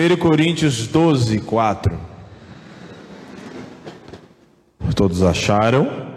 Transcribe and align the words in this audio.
1 0.00 0.16
Coríntios 0.16 0.86
12, 0.86 1.40
4. 1.40 2.00
Todos 4.96 5.22
acharam? 5.22 6.16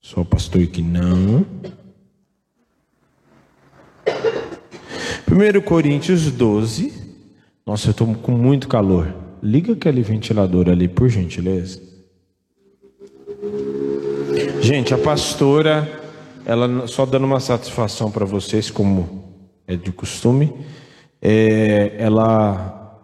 Só 0.00 0.20
o 0.20 0.24
pastor 0.24 0.64
que 0.68 0.80
não. 0.80 1.44
1 5.28 5.60
Coríntios 5.64 6.30
12. 6.30 6.92
Nossa, 7.66 7.88
eu 7.88 7.90
estou 7.90 8.14
com 8.14 8.32
muito 8.32 8.68
calor. 8.68 9.12
Liga 9.42 9.72
aquele 9.72 10.02
ventilador 10.02 10.68
ali, 10.68 10.86
por 10.86 11.08
gentileza. 11.08 11.82
Gente, 14.60 14.94
a 14.94 14.98
pastora, 14.98 15.90
ela 16.46 16.86
só 16.86 17.04
dando 17.04 17.24
uma 17.24 17.40
satisfação 17.40 18.12
para 18.12 18.24
vocês, 18.24 18.70
como 18.70 19.24
é 19.66 19.74
de 19.74 19.90
costume, 19.90 20.52
é, 21.26 21.94
ela, 21.98 22.98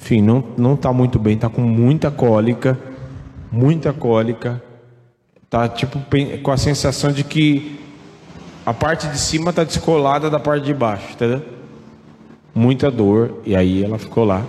enfim, 0.00 0.22
não 0.22 0.42
não 0.56 0.72
está 0.72 0.90
muito 0.90 1.18
bem, 1.18 1.34
está 1.34 1.50
com 1.50 1.60
muita 1.60 2.10
cólica, 2.10 2.78
muita 3.52 3.92
cólica, 3.92 4.62
tá 5.50 5.68
tipo 5.68 6.00
com 6.42 6.50
a 6.50 6.56
sensação 6.56 7.12
de 7.12 7.22
que 7.22 7.78
a 8.64 8.72
parte 8.72 9.06
de 9.08 9.18
cima 9.18 9.50
está 9.50 9.64
descolada 9.64 10.30
da 10.30 10.40
parte 10.40 10.64
de 10.64 10.72
baixo, 10.72 11.12
entendeu? 11.12 11.42
Muita 12.54 12.90
dor, 12.90 13.42
e 13.44 13.54
aí 13.54 13.84
ela 13.84 13.98
ficou 13.98 14.24
lá. 14.24 14.42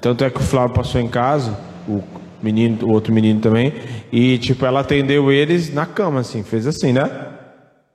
Tanto 0.00 0.24
é 0.24 0.30
que 0.30 0.38
o 0.38 0.42
Flávio 0.42 0.74
passou 0.74 1.00
em 1.00 1.08
casa, 1.08 1.56
o 1.88 2.02
menino, 2.42 2.84
o 2.86 2.90
outro 2.90 3.14
menino 3.14 3.40
também, 3.40 3.72
e 4.10 4.38
tipo, 4.38 4.66
ela 4.66 4.80
atendeu 4.80 5.30
eles 5.30 5.72
na 5.72 5.86
cama, 5.86 6.20
assim, 6.20 6.42
fez 6.42 6.66
assim, 6.66 6.92
né? 6.92 7.08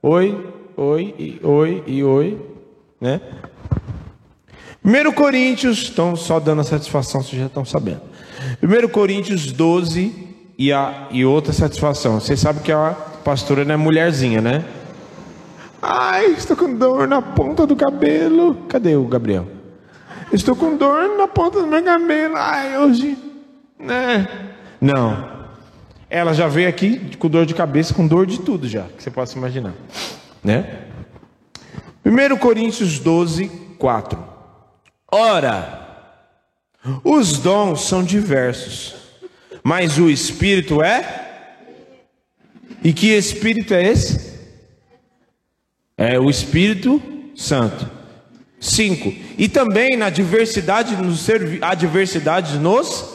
Oi, 0.02 0.46
oi, 0.76 1.14
e 1.18 1.40
oi, 1.42 1.82
e 1.86 2.02
oi, 2.02 2.38
né? 3.00 3.20
1 4.86 5.12
Coríntios, 5.14 5.78
estão 5.82 6.14
só 6.14 6.38
dando 6.38 6.60
a 6.60 6.64
satisfação, 6.64 7.20
vocês 7.20 7.40
já 7.40 7.48
estão 7.48 7.64
sabendo. 7.64 8.02
1 8.62 8.88
Coríntios 8.88 9.50
12 9.50 10.14
e, 10.56 10.72
a, 10.72 11.08
e 11.10 11.24
outra 11.24 11.52
satisfação. 11.52 12.20
Vocês 12.20 12.38
sabem 12.38 12.62
que 12.62 12.70
a 12.70 12.94
pastora 13.24 13.64
não 13.64 13.74
é 13.74 13.76
mulherzinha, 13.76 14.40
né? 14.40 14.64
Ai, 15.82 16.26
estou 16.26 16.56
com 16.56 16.72
dor 16.72 17.08
na 17.08 17.20
ponta 17.20 17.66
do 17.66 17.74
cabelo. 17.74 18.58
Cadê 18.68 18.94
o 18.94 19.08
Gabriel? 19.08 19.48
Estou 20.32 20.54
com 20.54 20.76
dor 20.76 21.16
na 21.18 21.26
ponta 21.26 21.60
do 21.60 21.66
meu 21.66 21.82
cabelo. 21.82 22.36
Ai, 22.36 22.78
hoje. 22.78 23.18
Né? 23.80 24.28
Não. 24.80 25.34
Ela 26.08 26.32
já 26.32 26.46
veio 26.46 26.68
aqui 26.68 27.16
com 27.18 27.28
dor 27.28 27.44
de 27.44 27.54
cabeça, 27.54 27.92
com 27.92 28.06
dor 28.06 28.24
de 28.24 28.38
tudo 28.40 28.68
já, 28.68 28.84
que 28.96 29.02
você 29.02 29.10
possa 29.10 29.36
imaginar. 29.36 29.74
Né? 30.44 30.84
1 32.04 32.36
Coríntios 32.36 33.00
12, 33.00 33.50
4. 33.78 34.25
Ora, 35.10 35.86
os 37.02 37.38
dons 37.38 37.82
são 37.82 38.02
diversos, 38.02 38.94
mas 39.62 39.98
o 39.98 40.08
Espírito 40.08 40.82
é. 40.82 41.24
E 42.82 42.92
que 42.92 43.08
Espírito 43.08 43.74
é 43.74 43.84
esse? 43.84 44.36
É 45.96 46.18
o 46.18 46.28
Espírito 46.28 47.02
Santo. 47.34 47.90
Cinco. 48.60 49.12
E 49.38 49.48
também 49.48 49.96
na 49.96 50.10
diversidade 50.10 50.96
nos 50.96 51.20
servi 51.20 51.58
há 51.62 51.74
diversidade 51.74 52.58
nos 52.58 53.14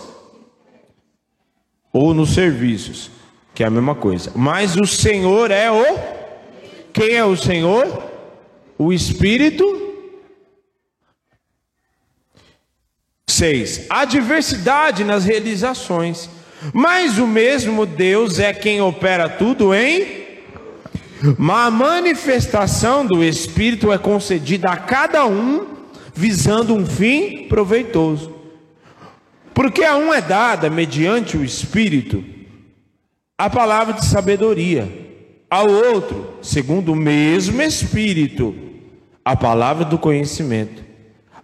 ou 1.92 2.14
nos 2.14 2.34
serviços, 2.34 3.12
que 3.54 3.64
é 3.64 3.68
a 3.68 3.72
mesma 3.72 3.96
coisa. 3.96 4.32
Mas 4.36 4.76
o 4.76 4.86
Senhor 4.86 5.52
é 5.52 5.70
o 5.70 5.84
quem 6.94 7.16
é 7.16 7.24
o 7.26 7.38
Senhor? 7.38 8.04
O 8.78 8.92
Espírito. 8.92 9.91
Seis. 13.32 13.86
Há 13.90 14.06
diversidade 14.06 15.04
nas 15.04 15.26
realizações, 15.26 16.30
mas 16.74 17.18
o 17.18 17.26
mesmo 17.26 17.86
Deus 17.86 18.40
é 18.40 18.54
quem 18.54 18.82
opera 18.82 19.30
tudo 19.30 19.74
em 19.74 20.22
a 21.38 21.70
manifestação 21.70 23.06
do 23.06 23.24
Espírito 23.24 23.92
é 23.92 23.98
concedida 23.98 24.70
a 24.70 24.78
cada 24.78 25.26
um, 25.28 25.68
visando 26.16 26.74
um 26.74 26.86
fim 26.86 27.48
proveitoso. 27.48 28.34
Porque 29.54 29.84
a 29.84 29.96
um 29.96 30.12
é 30.12 30.20
dada, 30.20 30.70
mediante 30.70 31.38
o 31.38 31.44
Espírito, 31.44 32.24
a 33.38 33.50
palavra 33.50 33.94
de 33.94 34.06
sabedoria, 34.06 34.90
ao 35.50 35.70
outro, 35.70 36.38
segundo 36.42 36.94
o 36.94 36.96
mesmo 36.96 37.62
Espírito, 37.62 38.56
a 39.24 39.36
palavra 39.36 39.86
do 39.86 40.00
conhecimento. 40.00 40.91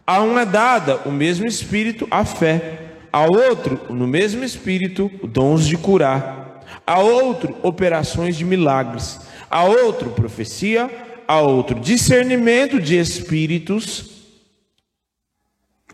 A 0.08 0.22
um 0.22 0.40
é 0.40 0.46
dada 0.46 1.02
o 1.06 1.12
mesmo 1.12 1.46
Espírito, 1.46 2.08
a 2.10 2.24
fé, 2.24 2.94
ao 3.12 3.30
outro, 3.30 3.94
no 3.94 4.08
mesmo 4.08 4.42
Espírito, 4.42 5.12
dons 5.22 5.68
de 5.68 5.76
curar, 5.76 6.64
a 6.86 7.00
outro, 7.00 7.54
operações 7.62 8.38
de 8.38 8.46
milagres. 8.46 9.20
A 9.52 9.66
outro 9.66 10.12
profecia, 10.12 10.90
a 11.28 11.42
outro 11.42 11.78
discernimento 11.78 12.80
de 12.80 12.98
espíritos. 12.98 14.12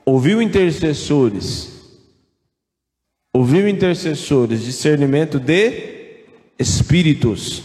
Ouviu 0.06 0.42
intercessores, 0.42 1.72
ouviu 3.34 3.68
intercessores, 3.68 4.64
discernimento 4.64 5.40
de 5.40 6.24
espíritos. 6.60 7.64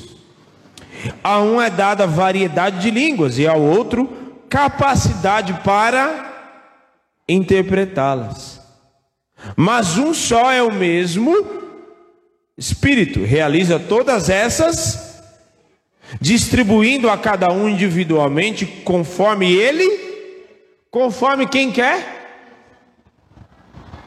A 1.22 1.40
um 1.40 1.60
é 1.60 1.68
dada 1.68 2.06
variedade 2.06 2.80
de 2.80 2.90
línguas 2.90 3.38
e 3.38 3.46
ao 3.46 3.60
outro 3.60 4.08
capacidade 4.48 5.52
para 5.62 6.37
interpretá-las. 7.28 8.60
Mas 9.56 9.98
um 9.98 10.12
só 10.14 10.50
é 10.50 10.62
o 10.62 10.72
mesmo 10.72 11.58
Espírito, 12.56 13.22
realiza 13.22 13.78
todas 13.78 14.28
essas 14.28 15.08
distribuindo 16.20 17.08
a 17.08 17.16
cada 17.16 17.52
um 17.52 17.68
individualmente 17.68 18.66
conforme 18.66 19.52
ele, 19.52 19.88
conforme 20.90 21.46
quem 21.46 21.70
quer. 21.70 22.16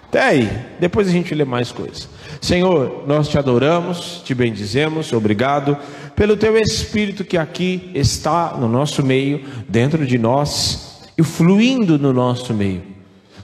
Até 0.10 0.22
aí, 0.22 0.50
depois 0.80 1.08
a 1.08 1.12
gente 1.12 1.34
lê 1.34 1.46
mais 1.46 1.72
coisas. 1.72 2.10
Senhor, 2.42 3.06
nós 3.08 3.30
te 3.30 3.38
adoramos, 3.38 4.22
te 4.26 4.36
bendizemos, 4.36 5.14
obrigado 5.14 5.78
pelo 6.16 6.36
teu 6.36 6.58
Espírito 6.58 7.24
que 7.24 7.38
aqui 7.38 7.90
está 7.96 8.58
no 8.58 8.68
nosso 8.68 9.02
meio, 9.06 9.46
dentro 9.70 10.06
de 10.06 10.18
nós 10.18 11.10
e 11.18 11.24
fluindo 11.24 11.98
no 11.98 12.12
nosso 12.12 12.54
meio. 12.54 12.91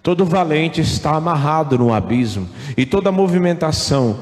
Todo 0.07 0.23
valente 0.23 0.79
está 0.79 1.17
amarrado 1.17 1.77
no 1.77 1.93
abismo 1.93 2.47
e 2.77 2.85
toda 2.85 3.11
movimentação 3.11 4.17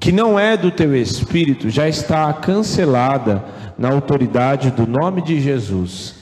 que 0.00 0.10
não 0.10 0.40
é 0.40 0.56
do 0.56 0.70
teu 0.70 0.96
Espírito 0.96 1.68
já 1.68 1.86
está 1.86 2.32
cancelada 2.32 3.44
na 3.76 3.90
autoridade 3.90 4.70
do 4.70 4.86
nome 4.86 5.20
de 5.20 5.38
Jesus. 5.38 6.14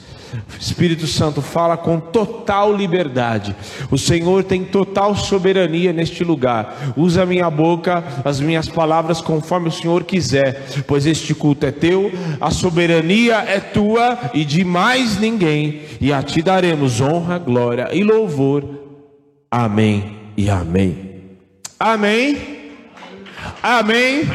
Espírito 0.59 1.07
Santo 1.07 1.41
fala 1.41 1.77
com 1.77 1.97
total 1.97 2.75
liberdade. 2.75 3.55
O 3.89 3.97
Senhor 3.97 4.43
tem 4.43 4.65
total 4.65 5.15
soberania 5.15 5.93
neste 5.93 6.21
lugar. 6.21 6.93
Usa 6.97 7.23
a 7.23 7.25
minha 7.25 7.49
boca, 7.49 8.03
as 8.25 8.41
minhas 8.41 8.67
palavras 8.67 9.21
conforme 9.21 9.69
o 9.69 9.71
Senhor 9.71 10.03
quiser, 10.03 10.65
pois 10.85 11.05
este 11.05 11.33
culto 11.33 11.65
é 11.65 11.71
teu, 11.71 12.11
a 12.41 12.51
soberania 12.51 13.35
é 13.47 13.61
tua 13.61 14.31
e 14.33 14.43
de 14.43 14.65
mais 14.65 15.17
ninguém, 15.17 15.83
e 16.01 16.11
a 16.11 16.21
ti 16.21 16.41
daremos 16.41 16.99
honra, 16.99 17.39
glória 17.39 17.87
e 17.93 18.03
louvor. 18.03 18.83
Amém 19.57 20.33
e 20.35 20.49
amém. 20.49 21.37
Amém. 21.79 22.75
Amém. 23.63 24.25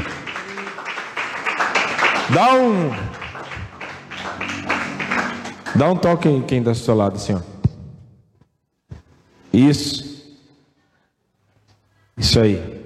Dá 2.33 2.55
um 2.55 2.91
Dá 5.77 5.91
um 5.91 5.97
toque 5.97 6.27
em 6.27 6.41
quem 6.41 6.61
está 6.61 6.71
do 6.71 6.77
seu 6.79 6.95
lado, 6.95 7.17
assim, 7.17 7.35
ó. 7.35 7.41
Isso. 9.53 10.25
Isso 12.17 12.41
aí. 12.41 12.81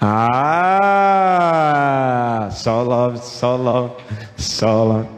Ah, 0.00 1.28
só 2.50 2.82
love, 2.82 3.18
só 3.18 3.54
love, 3.54 3.94
só 4.36 4.82
love. 4.82 5.17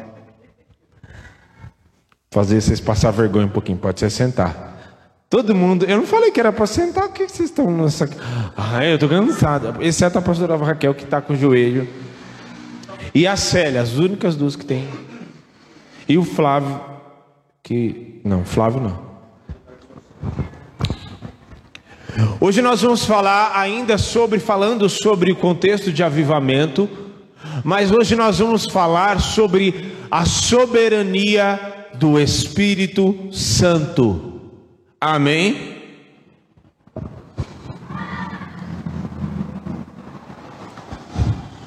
Fazer 2.33 2.61
vocês 2.61 2.79
passar 2.79 3.11
vergonha 3.11 3.47
um 3.47 3.51
pouquinho, 3.51 3.77
pode 3.77 3.99
ser 3.99 4.09
sentar. 4.09 4.71
Todo 5.29 5.53
mundo, 5.53 5.85
eu 5.85 5.97
não 5.97 6.07
falei 6.07 6.31
que 6.31 6.39
era 6.39 6.53
para 6.53 6.65
sentar, 6.65 7.07
o 7.07 7.13
que 7.13 7.29
vocês 7.29 7.51
estão 7.51 7.69
nessa. 7.71 8.09
Ah, 8.57 8.85
eu 8.85 8.95
estou 8.95 9.09
cansado. 9.09 9.83
Exceto 9.83 10.19
a 10.19 10.23
pastora 10.23 10.57
Raquel 10.57 10.95
que 10.95 11.03
está 11.03 11.21
com 11.21 11.33
o 11.33 11.37
joelho 11.37 11.89
e 13.13 13.27
a 13.27 13.37
Célia, 13.37 13.81
as 13.81 13.95
únicas 13.95 14.37
duas 14.37 14.55
que 14.55 14.65
tem. 14.65 14.89
E 16.09 16.17
o 16.17 16.25
Flávio, 16.25 16.81
que. 17.65 18.21
Não, 18.25 18.45
Flávio 18.45 18.81
não. 18.81 19.11
Hoje 22.41 22.63
nós 22.63 22.81
vamos 22.83 23.05
falar 23.05 23.59
ainda 23.59 23.99
sobre, 23.99 24.39
falando 24.39 24.89
sobre 24.89 25.33
o 25.33 25.37
contexto 25.37 25.93
de 25.93 26.03
avivamento, 26.05 26.89
mas 27.65 27.91
hoje 27.91 28.15
nós 28.15 28.39
vamos 28.39 28.67
falar 28.67 29.21
sobre 29.21 29.93
a 30.09 30.25
soberania 30.25 31.80
do 32.01 32.19
Espírito 32.19 33.29
Santo. 33.31 34.41
Amém? 34.99 35.77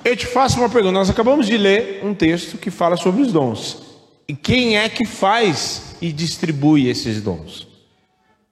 Eu 0.04 0.18
te 0.18 0.26
faço 0.26 0.58
uma 0.58 0.68
pergunta. 0.68 0.92
Nós 0.92 1.10
acabamos 1.12 1.46
de 1.46 1.56
ler 1.56 2.04
um 2.04 2.16
texto 2.16 2.58
que 2.58 2.72
fala 2.72 2.98
sobre 2.98 3.22
os 3.22 3.32
dons. 3.32 3.84
E 4.28 4.36
quem 4.36 4.76
é 4.76 4.90
que 4.90 5.06
faz 5.06 5.96
e 6.02 6.12
distribui 6.12 6.90
esses 6.90 7.22
dons? 7.22 7.68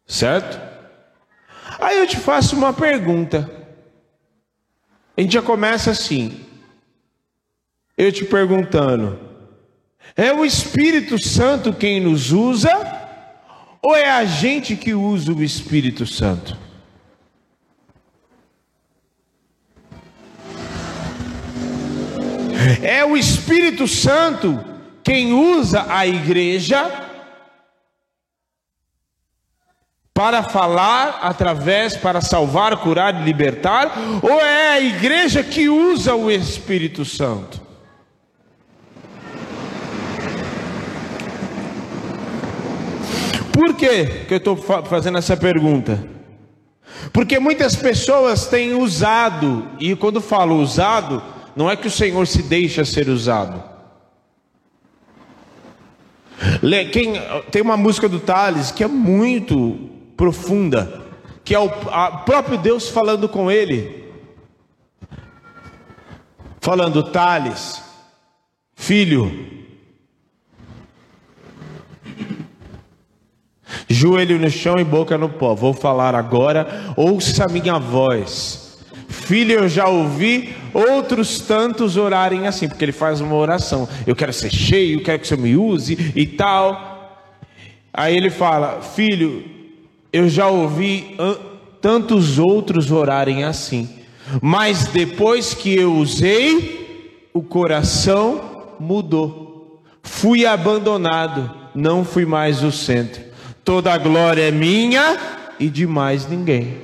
Certo? 0.06 0.62
Aí 1.80 1.98
eu 1.98 2.06
te 2.06 2.18
faço 2.18 2.56
uma 2.56 2.72
pergunta. 2.72 3.50
A 5.18 5.22
gente 5.22 5.34
já 5.34 5.42
começa 5.42 5.90
assim. 5.90 6.42
Eu 7.98 8.12
te 8.12 8.24
perguntando: 8.24 9.31
é 10.16 10.34
o 10.34 10.44
Espírito 10.46 11.22
Santo 11.22 11.74
quem 11.74 12.00
nos 12.00 12.32
usa? 12.32 13.00
Ou 13.82 13.96
é 13.96 14.10
a 14.10 14.26
gente 14.26 14.76
que 14.76 14.94
usa 14.94 15.34
o 15.34 15.44
Espírito 15.44 16.06
Santo? 16.06 16.58
É 22.82 23.04
o 23.04 23.18
Espírito 23.18 23.88
Santo 23.88 24.64
quem 25.04 25.34
usa 25.34 25.86
a 25.90 26.06
igreja 26.06 27.10
para 30.14 30.44
falar 30.44 31.20
através, 31.24 31.96
para 31.96 32.22
salvar, 32.22 32.78
curar 32.78 33.20
e 33.20 33.24
libertar, 33.24 33.92
ou 34.22 34.40
é 34.40 34.74
a 34.74 34.82
igreja 34.82 35.44
que 35.44 35.68
usa 35.70 36.14
o 36.14 36.30
Espírito 36.30 37.04
Santo? 37.04 37.61
Por 43.54 43.74
que, 43.76 44.26
eu 44.30 44.38
estou 44.38 44.56
fazendo 44.56 45.18
essa 45.18 45.36
pergunta? 45.36 46.08
Porque 47.12 47.40
muitas 47.40 47.76
pessoas 47.76 48.48
têm 48.48 48.74
usado, 48.74 49.68
e 49.80 49.96
quando 49.96 50.22
falo 50.22 50.56
usado, 50.56 51.22
não 51.56 51.70
é 51.70 51.76
que 51.76 51.88
o 51.88 51.92
Senhor 51.92 52.26
se 52.28 52.42
deixa 52.44 52.86
ser 52.86 53.10
usado. 53.10 53.72
Quem, 56.92 57.14
tem 57.52 57.62
uma 57.62 57.78
música 57.78 58.10
do 58.10 58.20
Thales 58.20 58.72
que 58.72 58.84
é 58.84 58.88
muito 58.88 59.90
profunda, 60.18 61.02
que 61.44 61.54
é 61.54 61.60
o 61.60 61.70
próprio 62.26 62.58
Deus 62.58 62.90
falando 62.90 63.30
com 63.30 63.52
ele, 63.52 64.06
falando: 66.60 67.04
Thales, 67.04 67.84
filho, 68.76 69.61
joelho 73.94 74.40
no 74.40 74.50
chão 74.50 74.80
e 74.80 74.84
boca 74.84 75.18
no 75.18 75.30
pó, 75.30 75.54
vou 75.54 75.74
falar 75.74 76.16
agora, 76.16 76.94
ouça 76.96 77.48
minha 77.48 77.78
voz. 77.78 78.62
Filho, 79.08 79.54
eu 79.54 79.70
já 79.70 79.88
ouvi 79.88 80.56
outros 80.74 81.40
tantos 81.40 81.98
orarem 81.98 82.48
assim, 82.48 82.68
porque 82.68 82.86
ele 82.86 82.92
faz 82.92 83.22
uma 83.22 83.36
oração. 83.36 83.88
Eu 84.08 84.16
quero 84.16 84.34
ser 84.34 84.50
cheio, 84.50 85.04
quero 85.04 85.20
que 85.20 85.28
Senhor 85.28 85.42
me 85.42 85.56
use 85.56 86.14
e 86.16 86.26
tal. 86.26 87.30
Aí 87.94 88.16
ele 88.16 88.30
fala: 88.30 88.82
Filho, 88.82 89.44
eu 90.12 90.30
já 90.30 90.48
ouvi 90.48 91.16
tantos 91.82 92.40
outros 92.40 92.92
orarem 92.92 93.44
assim, 93.44 93.90
mas 94.42 94.86
depois 94.86 95.54
que 95.54 95.76
eu 95.76 95.94
usei, 95.94 97.30
o 97.34 97.42
coração 97.42 98.64
mudou. 98.80 99.82
Fui 100.04 100.46
abandonado, 100.46 101.52
não 101.76 102.04
fui 102.04 102.26
mais 102.26 102.64
o 102.64 102.72
centro. 102.72 103.31
Toda 103.64 103.94
a 103.94 103.98
glória 103.98 104.48
é 104.48 104.52
minha 104.52 105.18
e 105.60 105.70
de 105.70 105.86
mais 105.86 106.28
ninguém. 106.28 106.80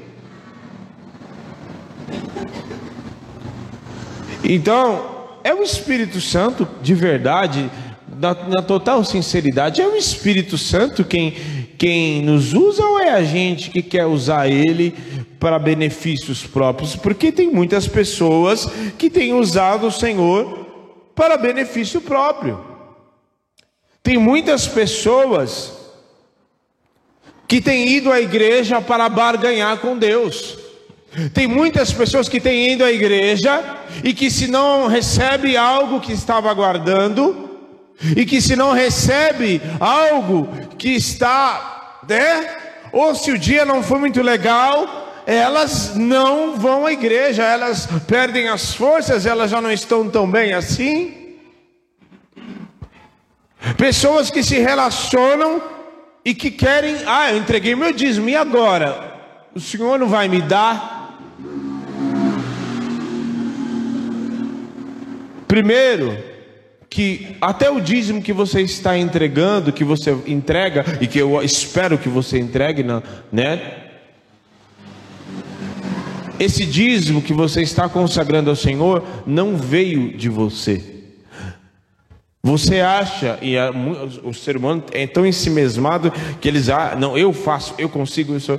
Então, 4.43 5.17
é 5.43 5.53
o 5.53 5.63
Espírito 5.63 6.21
Santo 6.21 6.67
de 6.81 6.93
verdade, 6.93 7.69
na, 8.19 8.33
na, 8.33 8.61
total 8.61 9.03
sinceridade, 9.03 9.81
é 9.81 9.87
o 9.87 9.95
Espírito 9.95 10.57
Santo 10.57 11.03
quem, 11.03 11.31
quem 11.77 12.21
nos 12.21 12.53
usa 12.53 12.83
ou 12.83 12.99
é 12.99 13.11
a 13.11 13.23
gente 13.23 13.69
que 13.71 13.81
quer 13.81 14.05
usar 14.05 14.47
ele 14.47 14.95
para 15.39 15.57
benefícios 15.57 16.45
próprios? 16.45 16.95
Porque 16.95 17.31
tem 17.31 17.51
muitas 17.51 17.87
pessoas 17.87 18.67
que 18.97 19.09
têm 19.09 19.33
usado 19.33 19.87
o 19.87 19.91
Senhor 19.91 20.65
para 21.15 21.37
benefício 21.37 21.99
próprio. 21.99 22.63
Tem 24.03 24.17
muitas 24.17 24.67
pessoas 24.67 25.76
que 27.47 27.61
têm 27.61 27.87
ido 27.87 28.11
à 28.11 28.19
igreja 28.19 28.81
para 28.81 29.07
barganhar 29.07 29.77
com 29.77 29.97
Deus. 29.97 30.57
Tem 31.33 31.47
muitas 31.47 31.93
pessoas 31.93 32.27
que 32.27 32.39
têm 32.39 32.73
ido 32.73 32.83
à 32.83 32.91
igreja 32.91 33.63
e 34.03 34.13
que 34.13 34.29
se 34.29 34.47
não 34.47 34.87
recebe 34.87 35.55
algo 35.55 35.99
que 35.99 36.11
estava 36.11 36.51
aguardando, 36.51 37.47
e 38.15 38.25
que 38.25 38.39
se 38.39 38.55
não 38.55 38.73
recebe 38.73 39.61
algo 39.79 40.47
que 40.77 40.89
está, 40.89 41.99
né? 42.07 42.55
Ou 42.91 43.15
se 43.15 43.31
o 43.31 43.37
dia 43.37 43.65
não 43.65 43.81
foi 43.81 43.97
muito 43.99 44.21
legal, 44.21 45.23
elas 45.25 45.95
não 45.95 46.55
vão 46.55 46.85
à 46.85 46.91
igreja, 46.91 47.43
elas 47.43 47.87
perdem 48.07 48.49
as 48.49 48.73
forças, 48.73 49.25
elas 49.25 49.49
já 49.49 49.59
não 49.59 49.71
estão 49.71 50.07
tão 50.09 50.29
bem 50.29 50.53
assim. 50.53 51.35
Pessoas 53.75 54.29
que 54.29 54.43
se 54.43 54.59
relacionam 54.59 55.61
e 56.27 56.35
que 56.35 56.51
querem, 56.51 56.93
ah, 57.05 57.31
eu 57.31 57.37
entreguei 57.37 57.73
meu 57.73 57.93
dízimo, 57.93 58.27
e 58.27 58.35
agora? 58.35 59.15
O 59.55 59.61
Senhor 59.61 59.97
não 59.97 60.09
vai 60.09 60.27
me 60.27 60.41
dar? 60.41 61.17
Primeiro, 65.47 66.17
que 66.89 67.37
até 67.39 67.69
o 67.69 67.79
dízimo 67.79 68.21
que 68.21 68.33
você 68.33 68.59
está 68.59 68.97
entregando, 68.97 69.71
que 69.71 69.85
você 69.85 70.17
entrega 70.27 70.83
e 70.99 71.07
que 71.07 71.17
eu 71.17 71.41
espero 71.41 71.97
que 71.97 72.09
você 72.09 72.37
entregue, 72.37 72.83
né? 73.31 73.85
Esse 76.37 76.65
dízimo 76.65 77.21
que 77.21 77.31
você 77.31 77.61
está 77.61 77.87
consagrando 77.87 78.49
ao 78.49 78.55
Senhor 78.57 79.01
não 79.25 79.55
veio 79.55 80.17
de 80.17 80.27
você. 80.27 80.96
Você 82.47 82.79
acha, 82.79 83.37
e 83.41 83.57
a, 83.57 83.71
o 84.23 84.33
ser 84.33 84.55
humano 84.55 84.81
é 84.93 85.05
tão 85.05 85.25
ensimesmado 85.25 86.09
que 86.39 86.47
eles, 86.47 86.69
ah, 86.69 86.95
não, 86.95 87.17
eu 87.17 87.33
faço, 87.33 87.75
eu 87.77 87.89
consigo 87.89 88.37
isso. 88.37 88.57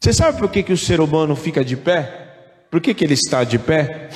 Você 0.00 0.14
sabe 0.14 0.38
por 0.38 0.50
que, 0.50 0.62
que 0.62 0.72
o 0.72 0.78
ser 0.78 1.02
humano 1.02 1.36
fica 1.36 1.62
de 1.62 1.76
pé? 1.76 2.64
Por 2.70 2.80
que, 2.80 2.94
que 2.94 3.04
ele 3.04 3.12
está 3.12 3.44
de 3.44 3.58
pé? 3.58 4.08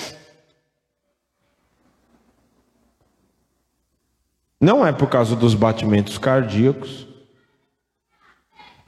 Não 4.59 4.87
é 4.87 4.91
por 4.91 5.11
causa 5.11 5.37
dos 5.37 5.55
batimentos 5.55 6.17
cardíacos, 6.17 7.07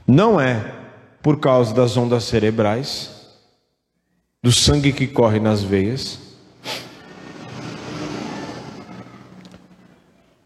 não 0.07 0.41
é 0.41 0.77
por 1.23 1.39
causa 1.41 1.75
das 1.75 1.95
ondas 1.95 2.25
cerebrais, 2.25 3.37
do 4.43 4.51
sangue 4.51 4.95
que 4.95 5.07
corre 5.07 5.41
nas 5.41 5.63
veias, 5.63 6.24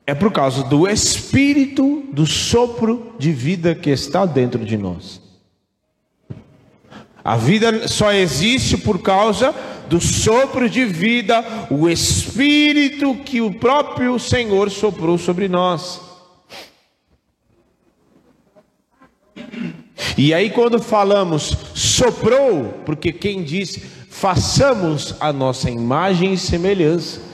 é 0.08 0.14
por 0.14 0.32
causa 0.32 0.64
do 0.64 0.88
espírito 0.88 2.02
do 2.10 2.24
sopro 2.24 3.12
de 3.18 3.30
vida 3.30 3.74
que 3.74 3.90
está 3.90 4.24
dentro 4.24 4.64
de 4.64 4.78
nós. 4.78 5.20
A 7.22 7.36
vida 7.36 7.86
só 7.86 8.10
existe 8.10 8.78
por 8.78 9.02
causa 9.02 9.54
do 9.86 10.00
sopro 10.00 10.66
de 10.66 10.86
vida, 10.86 11.44
o 11.70 11.90
Espírito 11.90 13.16
que 13.16 13.42
o 13.42 13.52
próprio 13.52 14.18
Senhor 14.18 14.70
soprou 14.70 15.18
sobre 15.18 15.46
nós. 15.46 16.00
E 20.16 20.32
aí, 20.32 20.48
quando 20.48 20.80
falamos 20.80 21.54
soprou, 21.74 22.80
porque 22.86 23.12
quem 23.12 23.42
disse 23.42 23.80
façamos 24.08 25.16
a 25.20 25.34
nossa 25.34 25.70
imagem 25.70 26.32
e 26.32 26.38
semelhança. 26.38 27.27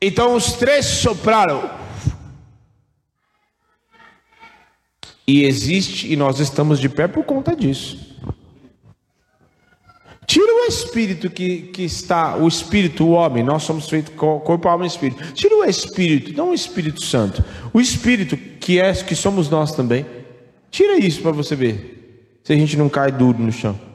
Então 0.00 0.34
os 0.34 0.52
três 0.52 0.86
sopraram. 0.86 1.70
E 5.26 5.44
existe, 5.44 6.10
e 6.10 6.16
nós 6.16 6.40
estamos 6.40 6.80
de 6.80 6.88
pé 6.88 7.06
por 7.06 7.24
conta 7.24 7.54
disso. 7.54 8.08
Tira 10.26 10.46
o 10.46 10.66
espírito 10.66 11.30
que, 11.30 11.62
que 11.62 11.82
está, 11.82 12.36
o 12.36 12.46
espírito, 12.46 13.04
o 13.04 13.10
homem, 13.12 13.42
nós 13.42 13.62
somos 13.62 13.88
feitos 13.88 14.14
corpo, 14.14 14.68
alma 14.68 14.84
e 14.84 14.86
espírito. 14.86 15.32
Tira 15.32 15.56
o 15.56 15.64
espírito, 15.64 16.36
não 16.36 16.50
o 16.50 16.54
Espírito 16.54 17.02
Santo. 17.02 17.42
O 17.72 17.80
espírito 17.80 18.36
que 18.36 18.78
é 18.78 18.92
que 18.92 19.14
somos 19.14 19.48
nós 19.48 19.72
também. 19.72 20.04
Tira 20.70 20.98
isso 20.98 21.22
para 21.22 21.30
você 21.30 21.56
ver. 21.56 22.38
Se 22.44 22.52
a 22.52 22.56
gente 22.56 22.76
não 22.76 22.88
cai 22.88 23.10
duro 23.10 23.38
no 23.38 23.50
chão. 23.50 23.87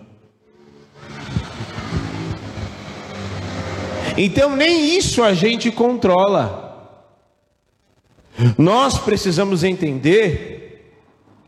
Então, 4.17 4.55
nem 4.55 4.97
isso 4.97 5.23
a 5.23 5.33
gente 5.33 5.71
controla. 5.71 6.63
Nós 8.57 8.97
precisamos 8.97 9.63
entender 9.63 10.93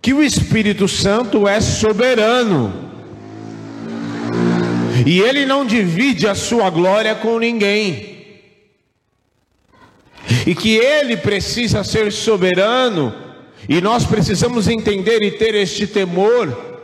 que 0.02 0.14
o 0.14 0.24
Espírito 0.24 0.88
Santo 0.88 1.48
é 1.48 1.60
soberano. 1.60 2.86
E 5.06 5.20
ele 5.20 5.46
não 5.46 5.66
divide 5.66 6.28
a 6.28 6.36
sua 6.36 6.70
glória 6.70 7.16
com 7.16 7.40
ninguém. 7.40 8.16
E 10.46 10.56
que 10.56 10.76
ele 10.76 11.18
precisa 11.18 11.84
ser 11.84 12.12
soberano, 12.12 13.14
e 13.68 13.82
nós 13.82 14.06
precisamos 14.06 14.68
entender 14.68 15.22
e 15.22 15.32
ter 15.32 15.56
este 15.56 15.86
temor, 15.88 16.82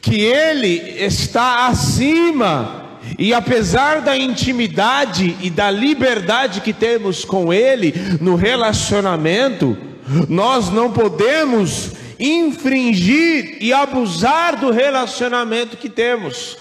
que 0.00 0.20
ele 0.20 1.04
está 1.04 1.66
acima 1.66 2.87
e 3.16 3.32
apesar 3.32 4.00
da 4.00 4.16
intimidade 4.16 5.36
e 5.40 5.50
da 5.50 5.70
liberdade 5.70 6.60
que 6.60 6.72
temos 6.72 7.24
com 7.24 7.52
Ele 7.52 7.94
no 8.20 8.34
relacionamento, 8.34 9.76
nós 10.28 10.70
não 10.70 10.90
podemos 10.90 11.92
infringir 12.18 13.58
e 13.60 13.72
abusar 13.72 14.56
do 14.56 14.70
relacionamento 14.70 15.76
que 15.76 15.88
temos. 15.88 16.56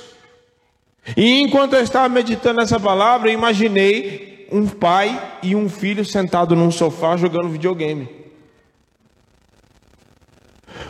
E 1.16 1.42
enquanto 1.42 1.74
eu 1.74 1.82
estava 1.82 2.10
meditando 2.10 2.62
essa 2.62 2.80
palavra, 2.80 3.30
eu 3.30 3.34
imaginei 3.34 4.48
um 4.52 4.68
pai 4.68 5.40
e 5.42 5.56
um 5.56 5.70
filho 5.70 6.06
sentado 6.06 6.56
num 6.56 6.72
sofá 6.72 7.18
jogando 7.18 7.50
videogame. 7.50 8.10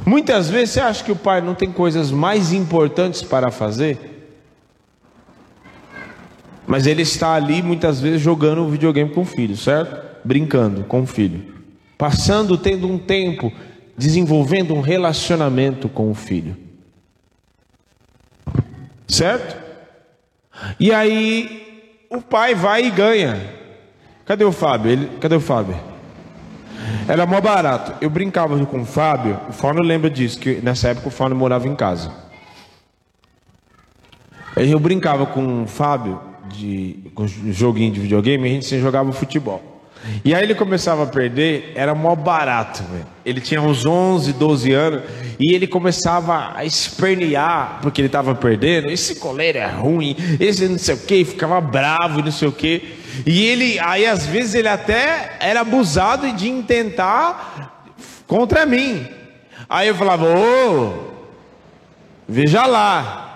Muitas 0.06 0.50
vezes 0.50 0.72
você 0.72 0.80
acha 0.80 1.04
que 1.04 1.12
o 1.12 1.16
pai 1.16 1.42
não 1.42 1.54
tem 1.54 1.72
coisas 1.72 2.12
mais 2.12 2.52
importantes 2.52 3.22
para 3.22 3.52
fazer? 3.52 4.17
Mas 6.68 6.86
ele 6.86 7.02
está 7.02 7.34
ali 7.34 7.64
muitas 7.64 8.02
vezes 8.02 8.22
jogando 8.22 8.68
videogame 8.68 9.10
com 9.10 9.22
o 9.22 9.26
filho, 9.26 9.56
certo? 9.56 10.06
Brincando 10.24 10.84
com 10.84 11.02
o 11.02 11.08
filho. 11.08 11.56
Passando, 11.98 12.58
tendo 12.58 12.92
um 12.92 12.98
tempo, 12.98 13.52
desenvolvendo 13.98 14.76
um 14.76 14.82
relacionamento 14.82 15.88
com 15.88 16.12
o 16.12 16.14
filho. 16.14 16.58
Certo? 19.08 19.58
E 20.78 20.92
aí 20.92 22.06
o 22.10 22.22
pai 22.22 22.54
vai 22.54 22.86
e 22.86 22.92
ganha. 22.92 23.56
Cadê 24.26 24.44
o 24.44 24.52
Fábio? 24.52 24.92
Ele, 24.92 25.08
cadê 25.22 25.36
o 25.36 25.40
Fábio? 25.40 25.80
Era 27.08 27.26
mó 27.26 27.40
barato. 27.40 27.94
Eu 28.02 28.10
brincava 28.10 28.64
com 28.66 28.82
o 28.82 28.86
Fábio. 28.86 29.40
O 29.48 29.54
Fábio 29.54 29.82
lembra 29.82 30.10
disso, 30.10 30.38
que 30.38 30.56
nessa 30.56 30.90
época 30.90 31.08
o 31.08 31.12
Fábio 31.12 31.38
morava 31.38 31.66
em 31.66 31.76
casa. 31.76 32.12
Eu 34.58 34.80
brincava 34.80 35.26
com 35.26 35.64
o 35.64 35.68
Fábio 35.68 36.27
de 36.58 36.96
joguinho 37.52 37.92
de 37.92 38.00
videogame, 38.00 38.48
a 38.48 38.52
gente 38.52 38.66
sempre 38.66 38.84
jogava 38.84 39.12
futebol. 39.12 39.78
E 40.24 40.34
aí 40.34 40.44
ele 40.44 40.56
começava 40.56 41.04
a 41.04 41.08
perder, 41.08 41.74
era 41.76 41.94
mó 41.94 42.16
barato, 42.16 42.84
véio. 42.92 43.06
Ele 43.26 43.42
tinha 43.42 43.62
uns 43.62 43.86
11, 43.86 44.34
12 44.34 44.72
anos 44.72 45.04
e 45.40 45.54
ele 45.54 45.68
começava 45.68 46.54
a 46.56 46.64
espernear 46.64 47.80
porque 47.82 48.02
ele 48.02 48.08
estava 48.08 48.34
perdendo. 48.34 48.90
Esse 48.90 49.16
coleiro 49.16 49.58
é 49.58 49.68
ruim, 49.68 50.16
esse 50.40 50.68
não 50.68 50.78
sei 50.78 50.96
o 50.96 51.00
que, 51.00 51.26
ficava 51.26 51.60
bravo, 51.60 52.22
não 52.22 52.32
sei 52.32 52.48
o 52.48 52.52
que. 52.52 52.96
E 53.26 53.46
ele, 53.46 53.80
aí 53.80 54.06
às 54.06 54.26
vezes 54.26 54.56
ele 54.56 54.70
até 54.70 55.38
era 55.40 55.62
abusado 55.62 56.32
de 56.34 56.48
intentar 56.48 57.86
contra 58.28 58.66
mim. 58.66 59.06
Aí 59.68 59.88
eu 59.88 59.96
falava, 59.96 60.26
ô, 60.26 60.94
veja 62.28 62.66
lá, 62.66 63.27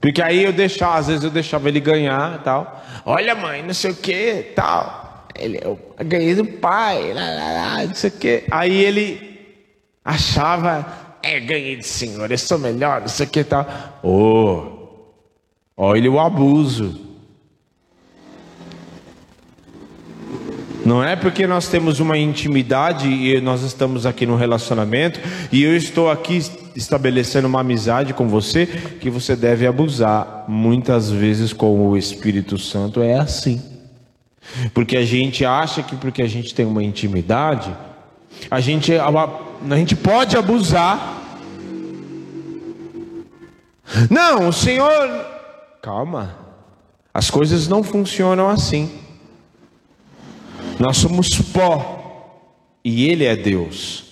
Porque 0.00 0.22
aí 0.22 0.44
eu 0.44 0.52
deixava, 0.52 0.98
às 0.98 1.08
vezes 1.08 1.22
eu 1.22 1.30
deixava 1.30 1.68
ele 1.68 1.78
ganhar 1.78 2.42
tal. 2.42 2.82
Olha, 3.04 3.34
mãe, 3.34 3.62
não 3.62 3.74
sei 3.74 3.90
o 3.90 3.94
que, 3.94 4.52
tal. 4.56 5.28
Ele, 5.38 5.60
eu 5.62 5.78
ganhei 6.04 6.34
do 6.34 6.44
pai, 6.44 7.12
lá, 7.12 7.30
lá, 7.30 7.52
lá, 7.52 7.86
não 7.86 7.94
sei 7.94 8.08
o 8.08 8.12
que. 8.14 8.44
Aí 8.50 8.82
ele 8.82 9.38
achava, 10.02 10.86
é, 11.22 11.38
ganhei 11.38 11.76
do 11.76 11.84
senhor, 11.84 12.30
eu 12.30 12.38
sou 12.38 12.58
melhor, 12.58 13.02
não 13.02 13.08
sei 13.08 13.26
o 13.26 13.28
que 13.28 13.44
tal. 13.44 13.66
Oh, 14.02 14.88
olha 15.76 16.10
o 16.10 16.18
abuso. 16.18 17.08
Não 20.84 21.04
é 21.04 21.14
porque 21.14 21.46
nós 21.46 21.68
temos 21.68 22.00
uma 22.00 22.16
intimidade 22.16 23.06
e 23.06 23.38
nós 23.40 23.62
estamos 23.62 24.06
aqui 24.06 24.24
no 24.24 24.34
relacionamento 24.34 25.20
e 25.52 25.62
eu 25.62 25.76
estou 25.76 26.10
aqui 26.10 26.40
estabelecendo 26.74 27.48
uma 27.48 27.60
amizade 27.60 28.14
com 28.14 28.28
você 28.28 28.66
que 28.66 29.10
você 29.10 29.34
deve 29.34 29.66
abusar. 29.66 30.44
Muitas 30.48 31.10
vezes 31.10 31.52
com 31.52 31.88
o 31.88 31.96
Espírito 31.96 32.58
Santo 32.58 33.02
é 33.02 33.18
assim. 33.18 33.62
Porque 34.74 34.96
a 34.96 35.04
gente 35.04 35.44
acha 35.44 35.82
que 35.82 35.96
porque 35.96 36.22
a 36.22 36.28
gente 36.28 36.54
tem 36.54 36.66
uma 36.66 36.82
intimidade, 36.82 37.74
a 38.50 38.60
gente, 38.60 38.92
a 38.96 39.76
gente 39.76 39.96
pode 39.96 40.36
abusar. 40.36 41.18
Não, 44.10 44.48
o 44.48 44.52
Senhor, 44.52 45.26
calma. 45.82 46.36
As 47.12 47.30
coisas 47.30 47.68
não 47.68 47.82
funcionam 47.82 48.48
assim. 48.48 48.90
Nós 50.78 50.96
somos 50.96 51.28
pó 51.52 52.00
e 52.84 53.08
Ele 53.08 53.24
é 53.24 53.36
Deus. 53.36 54.09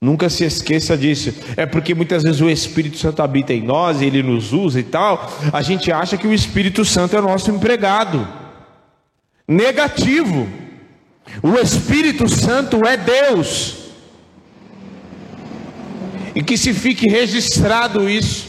Nunca 0.00 0.30
se 0.30 0.44
esqueça 0.44 0.96
disso. 0.96 1.34
É 1.56 1.66
porque 1.66 1.94
muitas 1.94 2.22
vezes 2.22 2.40
o 2.40 2.48
Espírito 2.48 2.96
Santo 2.98 3.20
habita 3.20 3.52
em 3.52 3.62
nós 3.62 4.00
ele 4.00 4.22
nos 4.22 4.52
usa 4.52 4.78
e 4.78 4.84
tal. 4.84 5.30
A 5.52 5.60
gente 5.60 5.90
acha 5.90 6.16
que 6.16 6.26
o 6.26 6.32
Espírito 6.32 6.84
Santo 6.84 7.16
é 7.16 7.20
nosso 7.20 7.50
empregado. 7.50 8.26
Negativo. 9.46 10.48
O 11.42 11.54
Espírito 11.56 12.28
Santo 12.28 12.86
é 12.86 12.96
Deus. 12.96 13.76
E 16.34 16.42
que 16.42 16.56
se 16.56 16.72
fique 16.72 17.10
registrado 17.10 18.08
isso. 18.08 18.46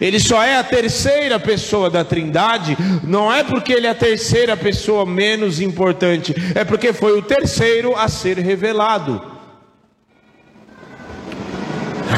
Ele 0.00 0.18
só 0.20 0.42
é 0.42 0.56
a 0.56 0.64
terceira 0.64 1.38
pessoa 1.38 1.88
da 1.88 2.04
Trindade, 2.04 2.76
não 3.04 3.32
é 3.32 3.44
porque 3.44 3.72
ele 3.72 3.86
é 3.86 3.90
a 3.90 3.94
terceira 3.94 4.56
pessoa 4.56 5.06
menos 5.06 5.60
importante, 5.60 6.34
é 6.54 6.64
porque 6.64 6.92
foi 6.92 7.16
o 7.16 7.22
terceiro 7.22 7.96
a 7.96 8.08
ser 8.08 8.38
revelado. 8.38 9.37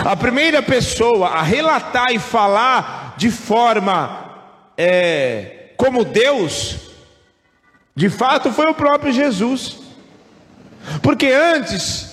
A 0.05 0.17
primeira 0.17 0.63
pessoa 0.63 1.29
a 1.29 1.43
relatar 1.43 2.13
e 2.13 2.19
falar 2.19 3.15
de 3.17 3.31
forma 3.31 4.31
é, 4.77 5.71
como 5.77 6.05
Deus, 6.05 6.77
de 7.95 8.09
fato 8.09 8.51
foi 8.53 8.67
o 8.67 8.75
próprio 8.75 9.13
Jesus, 9.13 9.79
porque 11.03 11.27
antes 11.27 12.11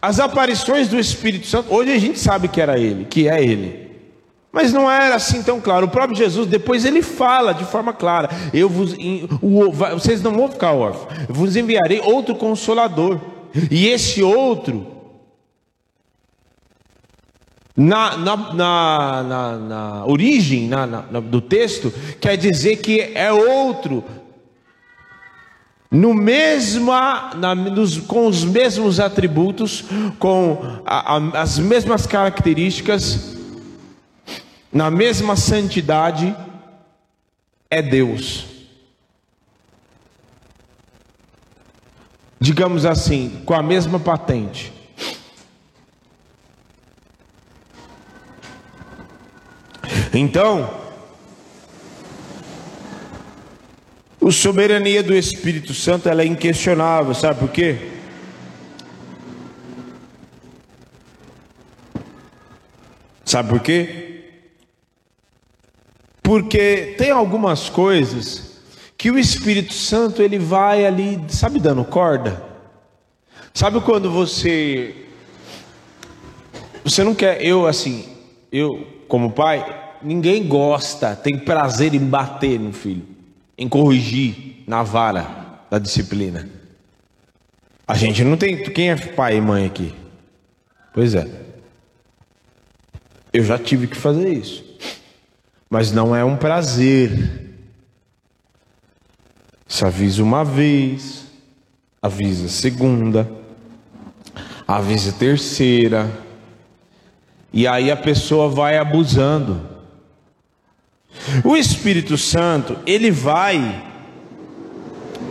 as 0.00 0.18
aparições 0.18 0.88
do 0.88 0.98
Espírito 0.98 1.46
Santo, 1.46 1.72
hoje 1.72 1.92
a 1.92 1.98
gente 1.98 2.18
sabe 2.18 2.48
que 2.48 2.60
era 2.60 2.78
ele, 2.78 3.04
que 3.04 3.28
é 3.28 3.42
ele. 3.42 3.92
Mas 4.52 4.72
não 4.72 4.90
era 4.90 5.14
assim 5.14 5.42
tão 5.42 5.60
claro. 5.60 5.86
O 5.86 5.90
próprio 5.90 6.18
Jesus, 6.18 6.46
depois 6.46 6.84
ele 6.84 7.00
fala 7.00 7.54
de 7.54 7.64
forma 7.64 7.92
clara: 7.92 8.28
Eu 8.52 8.68
vos, 8.68 8.94
vocês 9.94 10.20
não 10.20 10.32
vão 10.32 10.48
ficar 10.48 10.72
órfãos, 10.72 11.08
eu 11.28 11.34
vos 11.34 11.56
enviarei 11.56 12.00
outro 12.00 12.34
consolador. 12.34 13.18
E 13.70 13.86
esse 13.88 14.22
outro, 14.22 14.91
na, 17.76 18.16
na, 18.16 18.36
na, 18.36 19.22
na, 19.22 19.56
na 19.56 20.06
origem 20.06 20.68
na, 20.68 20.86
do 21.20 21.40
texto, 21.40 21.92
quer 22.20 22.36
dizer 22.36 22.76
que 22.76 23.00
é 23.00 23.32
outro 23.32 24.04
no 25.92 26.14
mesma, 26.14 27.34
na, 27.34 27.54
nos, 27.54 27.98
com 27.98 28.26
os 28.26 28.42
mesmos 28.44 28.98
atributos, 28.98 29.84
com 30.18 30.80
a, 30.86 31.16
a, 31.16 31.42
as 31.42 31.58
mesmas 31.58 32.06
características, 32.06 33.36
na 34.72 34.90
mesma 34.90 35.36
santidade, 35.36 36.34
é 37.70 37.82
Deus. 37.82 38.46
Digamos 42.40 42.86
assim, 42.86 43.42
com 43.44 43.52
a 43.52 43.62
mesma 43.62 44.00
patente. 44.00 44.72
Então, 50.12 50.82
A 54.24 54.30
soberania 54.30 55.02
do 55.02 55.12
Espírito 55.12 55.74
Santo 55.74 56.08
ela 56.08 56.22
é 56.22 56.24
inquestionável, 56.24 57.12
sabe 57.12 57.40
por 57.40 57.48
quê? 57.48 57.76
Sabe 63.24 63.48
por 63.48 63.60
quê? 63.60 64.30
Porque 66.22 66.94
tem 66.96 67.10
algumas 67.10 67.68
coisas 67.68 68.62
que 68.96 69.10
o 69.10 69.18
Espírito 69.18 69.74
Santo 69.74 70.22
ele 70.22 70.38
vai 70.38 70.86
ali, 70.86 71.20
sabe, 71.28 71.58
dando 71.58 71.84
corda. 71.84 72.44
Sabe 73.52 73.80
quando 73.80 74.08
você 74.08 74.94
você 76.84 77.02
não 77.02 77.14
quer, 77.14 77.44
eu 77.44 77.66
assim, 77.66 78.08
eu 78.52 78.86
como 79.08 79.32
pai, 79.32 79.81
ninguém 80.02 80.46
gosta, 80.46 81.14
tem 81.14 81.38
prazer 81.38 81.94
em 81.94 82.04
bater 82.04 82.58
no 82.58 82.72
filho, 82.72 83.06
em 83.56 83.68
corrigir 83.68 84.62
na 84.66 84.82
vara 84.82 85.60
da 85.70 85.78
disciplina. 85.78 86.48
A 87.86 87.94
gente 87.94 88.22
não 88.24 88.36
tem. 88.36 88.62
Quem 88.64 88.90
é 88.90 88.96
pai 88.96 89.36
e 89.36 89.40
mãe 89.40 89.66
aqui? 89.66 89.94
Pois 90.92 91.14
é. 91.14 91.26
Eu 93.32 93.44
já 93.44 93.58
tive 93.58 93.86
que 93.86 93.96
fazer 93.96 94.32
isso. 94.32 94.64
Mas 95.68 95.90
não 95.90 96.14
é 96.14 96.24
um 96.24 96.36
prazer. 96.36 97.54
Se 99.66 99.84
avisa 99.84 100.22
uma 100.22 100.44
vez, 100.44 101.24
avisa 102.00 102.48
segunda, 102.48 103.30
avisa 104.68 105.12
terceira. 105.12 106.10
E 107.52 107.66
aí 107.66 107.90
a 107.90 107.96
pessoa 107.96 108.48
vai 108.48 108.76
abusando. 108.76 109.71
O 111.44 111.56
Espírito 111.56 112.16
Santo, 112.18 112.78
ele 112.86 113.10
vai 113.10 113.90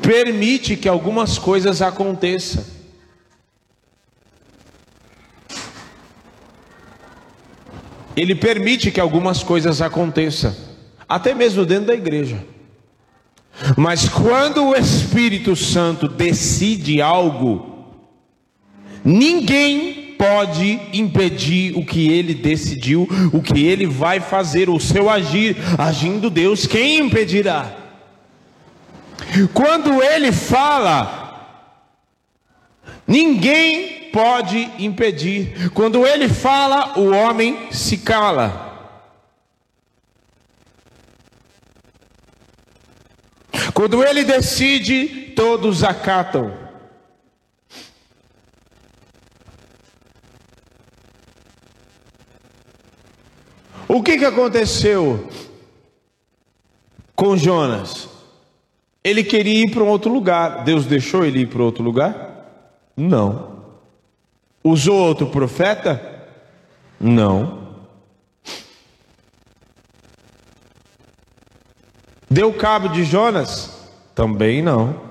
permite 0.01 0.75
que 0.75 0.89
algumas 0.89 1.37
coisas 1.37 1.81
aconteçam. 1.81 2.63
Ele 8.15 8.35
permite 8.35 8.91
que 8.91 8.99
algumas 8.99 9.41
coisas 9.41 9.81
aconteçam, 9.81 10.53
até 11.07 11.33
mesmo 11.33 11.65
dentro 11.65 11.87
da 11.87 11.93
igreja. 11.93 12.43
Mas 13.77 14.09
quando 14.09 14.65
o 14.65 14.75
Espírito 14.75 15.55
Santo 15.55 16.07
decide 16.07 17.01
algo, 17.01 17.85
ninguém 19.03 20.00
pode 20.21 20.79
impedir 20.93 21.75
o 21.75 21.83
que 21.83 22.11
ele 22.11 22.35
decidiu, 22.35 23.07
o 23.33 23.41
que 23.41 23.65
ele 23.65 23.87
vai 23.87 24.19
fazer, 24.19 24.69
o 24.69 24.79
seu 24.79 25.09
agir, 25.09 25.57
agindo 25.79 26.29
Deus, 26.29 26.67
quem 26.67 26.99
impedirá? 26.99 27.75
Quando 29.51 29.99
ele 30.03 30.31
fala, 30.31 31.57
ninguém 33.07 34.11
pode 34.13 34.69
impedir. 34.77 35.71
Quando 35.71 36.05
ele 36.05 36.29
fala, 36.29 36.99
o 36.99 37.09
homem 37.09 37.69
se 37.71 37.97
cala. 37.97 38.69
Quando 43.73 44.03
ele 44.03 44.23
decide, 44.23 45.33
todos 45.35 45.83
acatam. 45.83 46.60
O 53.93 54.01
que, 54.01 54.17
que 54.17 54.23
aconteceu 54.23 55.27
com 57.13 57.35
Jonas? 57.35 58.07
Ele 59.03 59.21
queria 59.21 59.65
ir 59.65 59.71
para 59.71 59.83
um 59.83 59.89
outro 59.89 60.09
lugar. 60.09 60.63
Deus 60.63 60.85
deixou 60.85 61.25
ele 61.25 61.41
ir 61.41 61.47
para 61.47 61.61
outro 61.61 61.83
lugar? 61.83 62.71
Não. 62.95 63.65
Usou 64.63 64.95
outro 64.95 65.27
profeta? 65.27 66.01
Não. 66.97 67.67
Deu 72.29 72.53
cabo 72.53 72.87
de 72.87 73.03
Jonas? 73.03 73.91
Também 74.15 74.61
não. 74.61 75.01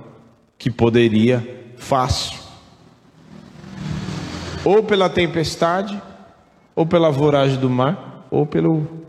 Que 0.56 0.70
poderia, 0.70 1.74
fácil. 1.76 2.38
Ou 4.64 4.82
pela 4.82 5.10
tempestade, 5.10 6.00
ou 6.74 6.86
pela 6.86 7.10
voragem 7.10 7.58
do 7.58 7.68
mar, 7.68 8.09
ou 8.30 8.46
pelo 8.46 9.00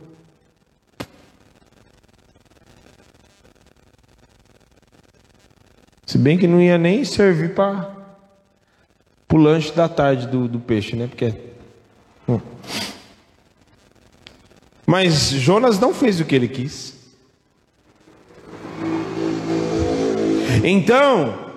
Se 6.12 6.18
bem 6.18 6.38
que 6.38 6.46
não 6.46 6.60
ia 6.60 6.78
nem 6.78 7.06
servir 7.06 7.56
para 7.56 7.96
o 9.32 9.38
lanche 9.38 9.72
da 9.72 9.88
tarde 9.88 10.28
do, 10.28 10.46
do 10.46 10.60
peixe, 10.60 10.94
né? 10.94 11.08
Porque. 11.08 11.34
Hum. 12.28 12.42
Mas 14.86 15.30
Jonas 15.30 15.80
não 15.80 15.94
fez 15.94 16.20
o 16.20 16.26
que 16.26 16.36
ele 16.36 16.50
quis. 16.50 17.00
Então, 20.66 21.54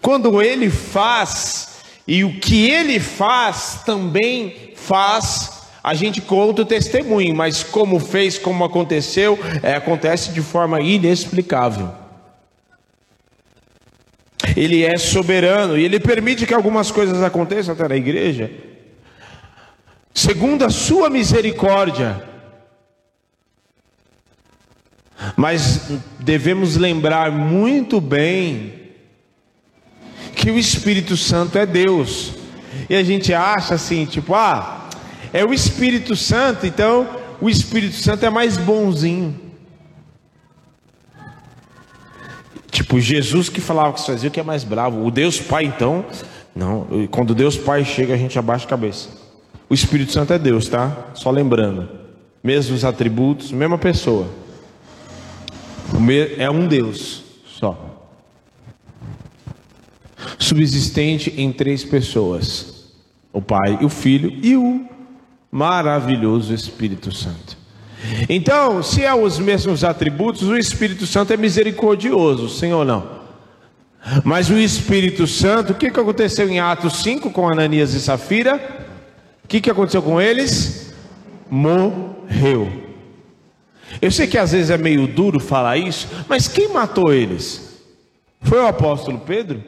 quando 0.00 0.40
ele 0.40 0.70
faz, 0.70 1.77
e 2.08 2.24
o 2.24 2.40
que 2.40 2.70
ele 2.70 2.98
faz 2.98 3.82
também 3.84 4.72
faz 4.74 5.58
a 5.84 5.94
gente 5.94 6.20
conta 6.20 6.62
o 6.62 6.66
testemunho, 6.66 7.34
mas 7.34 7.62
como 7.62 8.00
fez, 8.00 8.36
como 8.36 8.64
aconteceu, 8.64 9.38
é, 9.62 9.74
acontece 9.74 10.32
de 10.32 10.42
forma 10.42 10.80
inexplicável. 10.80 11.90
Ele 14.56 14.82
é 14.84 14.98
soberano 14.98 15.78
e 15.78 15.84
ele 15.84 16.00
permite 16.00 16.46
que 16.46 16.54
algumas 16.54 16.90
coisas 16.90 17.22
aconteçam 17.22 17.74
até 17.74 17.86
na 17.86 17.96
igreja, 17.96 18.50
segundo 20.12 20.64
a 20.64 20.70
sua 20.70 21.08
misericórdia. 21.08 22.22
Mas 25.36 25.90
devemos 26.18 26.76
lembrar 26.76 27.30
muito 27.30 28.00
bem 28.00 28.77
que 30.38 30.52
o 30.52 30.58
Espírito 30.58 31.16
Santo 31.16 31.58
é 31.58 31.66
Deus. 31.66 32.32
E 32.88 32.94
a 32.94 33.02
gente 33.02 33.34
acha 33.34 33.74
assim, 33.74 34.06
tipo, 34.06 34.34
ah, 34.34 34.88
é 35.32 35.44
o 35.44 35.52
Espírito 35.52 36.14
Santo, 36.14 36.64
então 36.64 37.08
o 37.40 37.50
Espírito 37.50 37.96
Santo 37.96 38.24
é 38.24 38.30
mais 38.30 38.56
bonzinho. 38.56 39.38
Tipo, 42.70 43.00
Jesus 43.00 43.48
que 43.48 43.60
falava 43.60 43.92
que 43.94 44.06
fazia 44.06 44.28
o 44.28 44.32
que 44.32 44.38
é 44.38 44.44
mais 44.44 44.62
bravo. 44.62 45.04
O 45.04 45.10
Deus 45.10 45.40
Pai, 45.40 45.64
então, 45.64 46.04
não. 46.54 46.86
Quando 47.10 47.34
Deus 47.34 47.56
Pai 47.56 47.84
chega, 47.84 48.14
a 48.14 48.16
gente 48.16 48.38
abaixa 48.38 48.64
a 48.64 48.68
cabeça. 48.68 49.08
O 49.68 49.74
Espírito 49.74 50.12
Santo 50.12 50.32
é 50.32 50.38
Deus, 50.38 50.68
tá? 50.68 51.08
Só 51.14 51.30
lembrando. 51.30 51.88
Mesmos 52.42 52.84
atributos, 52.84 53.50
mesma 53.50 53.76
pessoa. 53.76 54.28
É 56.38 56.48
um 56.48 56.68
Deus 56.68 57.24
só. 57.44 57.87
Subsistente 60.48 61.34
em 61.36 61.52
três 61.52 61.84
pessoas: 61.84 62.92
o 63.32 63.42
Pai, 63.42 63.78
o 63.82 63.88
Filho 63.88 64.32
e 64.42 64.56
o 64.56 64.86
maravilhoso 65.50 66.54
Espírito 66.54 67.12
Santo. 67.12 67.58
Então, 68.28 68.82
se 68.82 69.02
é 69.02 69.14
os 69.14 69.38
mesmos 69.38 69.84
atributos, 69.84 70.42
o 70.44 70.56
Espírito 70.56 71.06
Santo 71.06 71.32
é 71.32 71.36
misericordioso, 71.36 72.48
sim 72.48 72.72
ou 72.72 72.84
não? 72.84 73.18
Mas 74.24 74.48
o 74.48 74.56
Espírito 74.56 75.26
Santo, 75.26 75.72
o 75.72 75.74
que, 75.74 75.90
que 75.90 76.00
aconteceu 76.00 76.48
em 76.48 76.60
Atos 76.60 77.02
5 77.02 77.30
com 77.30 77.48
Ananias 77.48 77.92
e 77.92 78.00
Safira? 78.00 78.86
O 79.44 79.48
que, 79.48 79.60
que 79.60 79.70
aconteceu 79.70 80.00
com 80.00 80.20
eles? 80.20 80.94
Morreu. 81.50 82.72
Eu 84.00 84.10
sei 84.10 84.26
que 84.26 84.38
às 84.38 84.52
vezes 84.52 84.70
é 84.70 84.78
meio 84.78 85.06
duro 85.06 85.40
falar 85.40 85.76
isso, 85.76 86.08
mas 86.28 86.48
quem 86.48 86.72
matou 86.72 87.12
eles? 87.12 87.82
Foi 88.40 88.60
o 88.60 88.66
apóstolo 88.66 89.18
Pedro? 89.18 89.62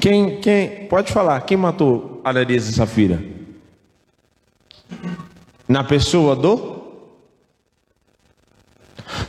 Quem, 0.00 0.40
quem, 0.40 0.86
pode 0.86 1.12
falar, 1.12 1.40
quem 1.42 1.56
matou 1.56 2.20
Ananias 2.24 2.68
e 2.68 2.72
Safira? 2.72 3.22
Na 5.68 5.82
pessoa 5.82 6.36
do? 6.36 6.78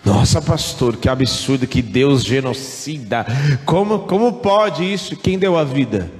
Nossa, 0.05 0.41
pastor, 0.41 0.97
que 0.97 1.09
absurdo 1.09 1.65
que 1.65 1.81
Deus 1.81 2.23
genocida. 2.23 3.25
Como, 3.65 3.99
como 3.99 4.33
pode 4.33 4.83
isso? 4.83 5.15
Quem 5.15 5.39
deu 5.39 5.57
a 5.57 5.63
vida? 5.63 6.11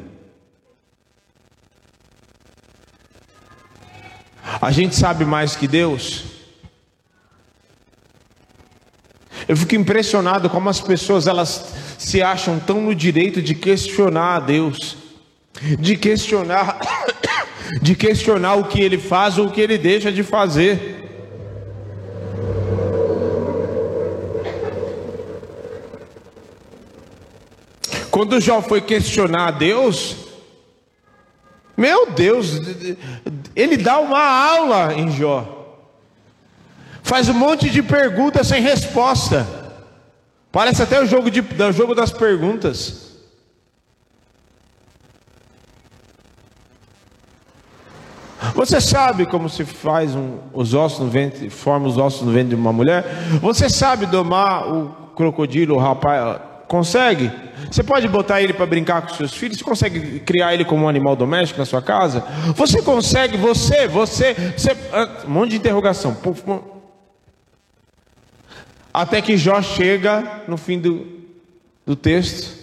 A 4.62 4.72
gente 4.72 4.96
sabe 4.96 5.26
mais 5.26 5.56
que 5.56 5.68
Deus? 5.68 6.24
Eu 9.48 9.56
fico 9.56 9.76
impressionado 9.76 10.50
como 10.50 10.70
as 10.70 10.82
pessoas 10.82 11.28
elas 11.28 11.89
se 12.00 12.24
acham 12.24 12.58
tão 12.58 12.82
no 12.82 12.96
direito 12.96 13.42
de 13.42 13.54
questionar 13.54 14.38
a 14.38 14.40
Deus, 14.40 14.96
de 15.78 15.98
questionar, 15.98 16.80
de 17.84 17.94
questionar 17.94 18.56
o 18.56 18.64
que 18.64 18.82
Ele 18.82 18.98
faz 18.98 19.38
ou 19.38 19.48
o 19.48 19.52
que 19.52 19.60
Ele 19.60 19.78
deixa 19.78 20.10
de 20.10 20.24
fazer. 20.24 20.96
Quando 28.10 28.40
Jó 28.40 28.62
foi 28.62 28.80
questionar 28.80 29.48
a 29.50 29.52
Deus, 29.52 30.16
meu 31.76 32.12
Deus, 32.12 32.60
ele 33.54 33.76
dá 33.76 34.00
uma 34.00 34.22
aula 34.22 34.94
em 34.94 35.12
Jó. 35.12 35.78
Faz 37.04 37.28
um 37.28 37.34
monte 37.34 37.70
de 37.70 37.84
perguntas 37.84 38.48
sem 38.48 38.62
resposta. 38.62 39.59
Parece 40.52 40.82
até 40.82 41.02
o 41.02 41.06
jogo, 41.06 41.30
de, 41.30 41.42
o 41.42 41.72
jogo 41.72 41.94
das 41.94 42.12
perguntas. 42.12 43.10
Você 48.56 48.82
sabe 48.82 49.26
como 49.26 49.48
se 49.48 49.64
faz 49.64 50.16
um, 50.16 50.40
os 50.52 50.74
ossos 50.74 51.00
no 51.00 51.08
ventre, 51.08 51.50
forma 51.50 51.88
os 51.88 51.98
ossos 51.98 52.24
no 52.24 52.32
ventre 52.32 52.50
de 52.50 52.56
uma 52.56 52.74
mulher? 52.74 53.06
Você 53.42 53.70
sabe 53.70 54.06
domar 54.06 54.68
o 54.68 54.90
crocodilo, 55.16 55.76
o 55.76 55.78
rapaz? 55.78 56.42
Consegue? 56.68 57.32
Você 57.70 57.84
pode 57.84 58.08
botar 58.08 58.42
ele 58.42 58.54
para 58.54 58.66
brincar 58.66 59.02
com 59.02 59.14
seus 59.16 59.34
filhos? 59.34 59.58
Você 59.58 59.64
consegue 59.64 60.20
criar 60.20 60.54
ele 60.54 60.66
como 60.66 60.86
um 60.86 60.90
animal 60.90 61.16
doméstico 61.16 61.60
na 61.60 61.66
sua 61.66 61.82
casa? 61.82 62.24
Você 62.56 62.82
consegue? 62.82 63.38
Você, 63.38 63.88
você, 63.88 64.34
você. 64.56 64.76
Ah, 64.94 65.10
um 65.26 65.32
monte 65.32 65.52
de 65.52 65.58
interrogação. 65.58 66.16
Até 68.94 69.22
que 69.22 69.38
Jó 69.38 69.62
chega 69.62 70.44
no 70.48 70.58
fim 70.58 70.80
do, 70.80 71.08
do 71.86 71.96
texto. 71.96 72.58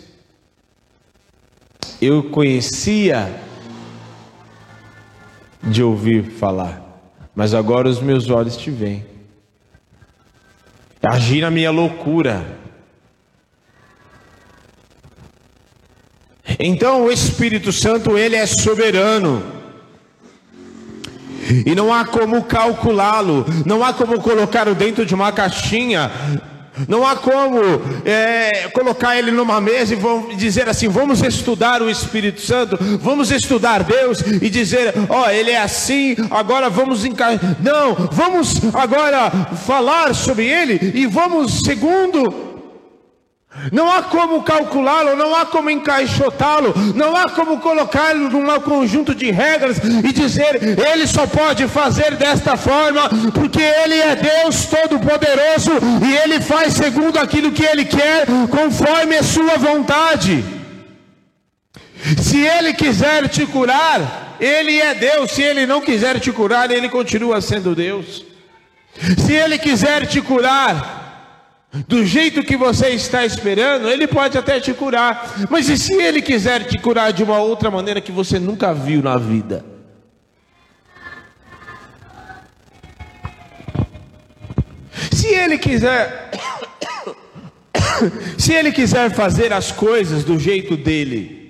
Eu 2.00 2.24
conhecia 2.24 3.40
de 5.62 5.82
ouvir 5.82 6.24
falar, 6.24 6.82
mas 7.34 7.54
agora 7.54 7.88
os 7.88 8.00
meus 8.00 8.28
olhos 8.28 8.56
te 8.56 8.70
veem. 8.70 9.04
Agir 11.02 11.40
na 11.40 11.50
minha 11.50 11.70
loucura. 11.70 12.58
Então 16.58 17.04
o 17.04 17.12
Espírito 17.12 17.72
Santo, 17.72 18.18
ele 18.18 18.36
é 18.36 18.46
soberano. 18.46 19.55
E 21.64 21.74
não 21.74 21.92
há 21.92 22.04
como 22.04 22.42
calculá-lo, 22.44 23.44
não 23.64 23.84
há 23.84 23.92
como 23.92 24.20
colocá-lo 24.20 24.74
dentro 24.74 25.04
de 25.04 25.14
uma 25.14 25.32
caixinha, 25.32 26.10
não 26.88 27.06
há 27.06 27.16
como 27.16 27.60
é, 28.04 28.68
colocar 28.74 29.16
ele 29.16 29.30
numa 29.30 29.60
mesa 29.60 29.94
e 29.94 29.96
vamos 29.96 30.36
dizer 30.36 30.68
assim: 30.68 30.88
vamos 30.88 31.22
estudar 31.22 31.80
o 31.80 31.88
Espírito 31.88 32.40
Santo, 32.40 32.76
vamos 33.00 33.30
estudar 33.30 33.82
Deus 33.82 34.20
e 34.20 34.50
dizer, 34.50 34.92
ó, 35.08 35.24
oh, 35.24 35.30
ele 35.30 35.50
é 35.50 35.60
assim, 35.60 36.14
agora 36.30 36.68
vamos 36.68 37.04
encaixar. 37.04 37.56
Não, 37.62 37.94
vamos 38.12 38.60
agora 38.74 39.30
falar 39.66 40.14
sobre 40.14 40.46
ele 40.46 40.92
e 40.94 41.06
vamos 41.06 41.60
segundo 41.64 42.55
não 43.72 43.90
há 43.90 44.02
como 44.02 44.42
calculá-lo, 44.42 45.16
não 45.16 45.34
há 45.34 45.46
como 45.46 45.70
encaixotá-lo, 45.70 46.74
não 46.94 47.16
há 47.16 47.28
como 47.30 47.58
colocá-lo 47.60 48.30
num 48.30 48.46
conjunto 48.60 49.14
de 49.14 49.30
regras 49.30 49.78
e 49.78 50.12
dizer 50.12 50.60
ele 50.62 51.06
só 51.06 51.26
pode 51.26 51.66
fazer 51.68 52.16
desta 52.16 52.56
forma, 52.56 53.08
porque 53.34 53.60
ele 53.60 53.94
é 53.94 54.16
Deus 54.16 54.66
Todo-Poderoso 54.66 55.72
e 56.06 56.16
ele 56.16 56.40
faz 56.40 56.74
segundo 56.74 57.18
aquilo 57.18 57.52
que 57.52 57.64
ele 57.64 57.84
quer, 57.84 58.26
conforme 58.50 59.16
a 59.16 59.22
sua 59.22 59.56
vontade. 59.56 60.44
Se 62.18 62.38
ele 62.38 62.72
quiser 62.72 63.28
te 63.28 63.44
curar, 63.46 64.36
ele 64.38 64.78
é 64.78 64.94
Deus, 64.94 65.30
se 65.32 65.42
ele 65.42 65.66
não 65.66 65.80
quiser 65.80 66.20
te 66.20 66.30
curar, 66.30 66.70
ele 66.70 66.88
continua 66.88 67.40
sendo 67.40 67.74
Deus. 67.74 68.24
Se 69.18 69.32
ele 69.32 69.58
quiser 69.58 70.06
te 70.06 70.20
curar, 70.20 71.05
do 71.88 72.04
jeito 72.04 72.42
que 72.42 72.56
você 72.56 72.90
está 72.90 73.24
esperando, 73.24 73.88
Ele 73.88 74.06
pode 74.06 74.38
até 74.38 74.60
te 74.60 74.72
curar. 74.72 75.46
Mas 75.50 75.68
e 75.68 75.76
se 75.76 75.94
Ele 75.94 76.22
quiser 76.22 76.64
te 76.64 76.78
curar 76.78 77.12
de 77.12 77.22
uma 77.22 77.38
outra 77.38 77.70
maneira 77.70 78.00
que 78.00 78.12
você 78.12 78.38
nunca 78.38 78.72
viu 78.72 79.02
na 79.02 79.16
vida? 79.16 79.64
Se 85.10 85.28
Ele 85.28 85.58
quiser, 85.58 86.30
se 88.38 88.52
Ele 88.52 88.72
quiser 88.72 89.10
fazer 89.12 89.52
as 89.52 89.72
coisas 89.72 90.24
do 90.24 90.38
jeito 90.38 90.76
dele, 90.76 91.46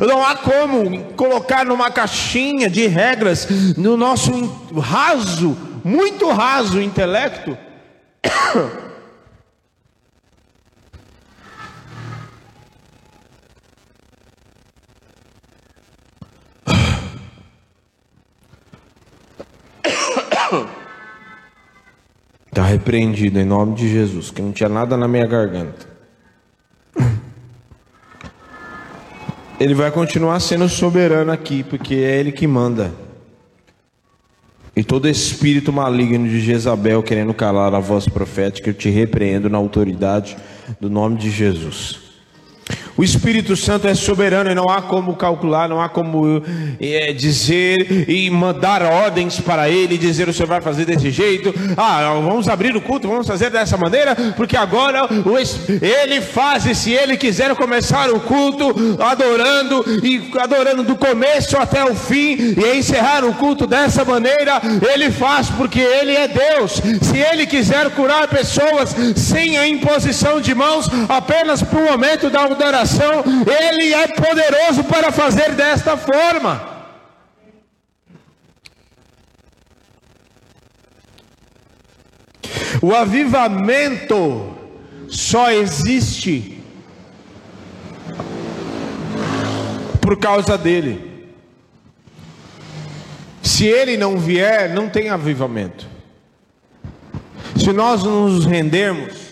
não 0.00 0.22
há 0.22 0.36
como 0.36 1.12
colocar 1.14 1.64
numa 1.64 1.90
caixinha 1.90 2.68
de 2.68 2.86
regras 2.86 3.48
no 3.76 3.96
nosso 3.96 4.30
raso 4.78 5.56
muito 5.86 6.28
raso 6.30 6.82
intelecto, 6.82 7.56
Está 22.48 22.64
repreendido 22.64 23.38
em 23.38 23.44
nome 23.44 23.74
de 23.76 23.88
Jesus, 23.88 24.30
que 24.30 24.42
não 24.42 24.50
tinha 24.50 24.68
nada 24.68 24.96
na 24.96 25.06
minha 25.06 25.26
garganta. 25.26 25.86
Ele 29.60 29.74
vai 29.74 29.90
continuar 29.92 30.40
sendo 30.40 30.68
soberano 30.68 31.30
aqui, 31.30 31.62
porque 31.62 31.94
é 31.94 32.18
Ele 32.18 32.32
que 32.32 32.46
manda. 32.46 33.05
E 34.76 34.84
todo 34.84 35.08
espírito 35.08 35.72
maligno 35.72 36.28
de 36.28 36.38
Jezabel 36.38 37.02
querendo 37.02 37.32
calar 37.32 37.74
a 37.74 37.80
voz 37.80 38.06
profética, 38.06 38.68
eu 38.68 38.74
te 38.74 38.90
repreendo 38.90 39.48
na 39.48 39.56
autoridade 39.56 40.36
do 40.78 40.90
nome 40.90 41.16
de 41.16 41.30
Jesus. 41.30 42.05
O 42.96 43.04
Espírito 43.04 43.54
Santo 43.54 43.86
é 43.86 43.94
soberano 43.94 44.50
e 44.50 44.54
não 44.54 44.70
há 44.70 44.80
como 44.80 45.14
calcular, 45.16 45.68
não 45.68 45.82
há 45.82 45.88
como 45.88 46.42
é, 46.80 47.12
dizer 47.12 48.08
e 48.08 48.30
mandar 48.30 48.80
ordens 48.80 49.38
para 49.38 49.68
ele, 49.68 49.98
dizer 49.98 50.28
o 50.28 50.32
senhor 50.32 50.48
vai 50.48 50.62
fazer 50.62 50.86
desse 50.86 51.10
jeito, 51.10 51.54
ah, 51.76 52.14
vamos 52.24 52.48
abrir 52.48 52.74
o 52.74 52.80
culto, 52.80 53.06
vamos 53.06 53.26
fazer 53.26 53.50
dessa 53.50 53.76
maneira, 53.76 54.16
porque 54.34 54.56
agora 54.56 55.04
o, 55.04 55.36
ele 55.84 56.22
faz, 56.22 56.64
e 56.64 56.74
se 56.74 56.92
ele 56.92 57.18
quiser 57.18 57.54
começar 57.54 58.10
o 58.10 58.18
culto 58.18 58.74
adorando 58.98 59.84
e 60.02 60.30
adorando 60.38 60.82
do 60.82 60.96
começo 60.96 61.58
até 61.58 61.84
o 61.84 61.94
fim 61.94 62.54
e 62.56 62.78
encerrar 62.78 63.26
o 63.26 63.34
culto 63.34 63.66
dessa 63.66 64.06
maneira, 64.06 64.62
ele 64.94 65.10
faz, 65.10 65.50
porque 65.50 65.80
ele 65.80 66.12
é 66.12 66.28
Deus. 66.28 66.80
Se 67.02 67.18
ele 67.18 67.46
quiser 67.46 67.90
curar 67.90 68.26
pessoas 68.28 68.96
sem 69.16 69.58
a 69.58 69.68
imposição 69.68 70.40
de 70.40 70.54
mãos, 70.54 70.88
apenas 71.08 71.62
para 71.62 71.78
o 71.78 71.90
momento 71.90 72.30
da 72.30 72.44
adoração 72.44 72.85
Ele 73.46 73.94
é 73.94 74.08
poderoso 74.08 74.84
para 74.84 75.10
fazer 75.10 75.52
desta 75.54 75.96
forma. 75.96 76.76
O 82.82 82.94
avivamento 82.94 84.56
só 85.08 85.50
existe 85.50 86.62
por 90.00 90.18
causa 90.18 90.56
dele. 90.56 91.34
Se 93.42 93.66
ele 93.66 93.96
não 93.96 94.18
vier, 94.18 94.72
não 94.72 94.88
tem 94.88 95.08
avivamento. 95.08 95.88
Se 97.56 97.72
nós 97.72 98.02
nos 98.02 98.44
rendermos 98.44 99.25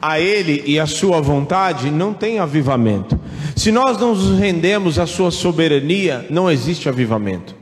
a 0.00 0.20
Ele 0.20 0.62
e 0.66 0.78
a 0.78 0.86
Sua 0.86 1.20
vontade, 1.20 1.90
não 1.90 2.14
tem 2.14 2.38
avivamento. 2.38 3.18
Se 3.56 3.72
nós 3.72 3.98
não 3.98 4.14
nos 4.14 4.38
rendemos 4.38 4.98
à 4.98 5.06
Sua 5.06 5.30
soberania, 5.30 6.26
não 6.30 6.50
existe 6.50 6.88
avivamento. 6.88 7.54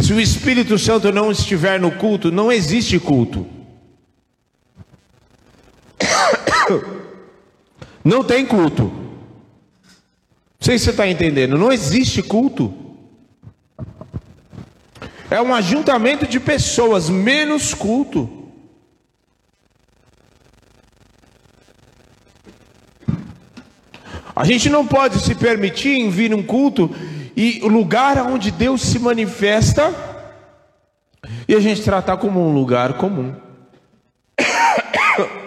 Se 0.00 0.12
o 0.12 0.20
Espírito 0.20 0.78
Santo 0.78 1.12
não 1.12 1.30
estiver 1.30 1.78
no 1.78 1.90
culto, 1.90 2.30
não 2.30 2.50
existe 2.50 2.98
culto. 2.98 3.46
Não 8.04 8.22
tem 8.22 8.44
culto. 8.44 8.82
Não 8.82 9.00
sei 10.60 10.78
se 10.78 10.84
você 10.84 10.90
está 10.90 11.08
entendendo. 11.08 11.56
Não 11.56 11.72
existe 11.72 12.22
culto. 12.22 12.72
É 15.30 15.40
um 15.40 15.54
ajuntamento 15.54 16.26
de 16.26 16.38
pessoas, 16.38 17.08
menos 17.08 17.72
culto. 17.72 18.43
A 24.36 24.44
gente 24.44 24.68
não 24.68 24.86
pode 24.86 25.20
se 25.20 25.34
permitir 25.34 25.90
em 25.90 26.10
vir 26.10 26.34
um 26.34 26.42
culto 26.42 26.90
e 27.36 27.60
o 27.62 27.68
lugar 27.68 28.18
onde 28.26 28.50
Deus 28.50 28.82
se 28.82 28.98
manifesta 28.98 29.94
e 31.46 31.54
a 31.54 31.60
gente 31.60 31.82
tratar 31.82 32.16
como 32.16 32.40
um 32.40 32.52
lugar 32.52 32.94
comum. 32.94 33.34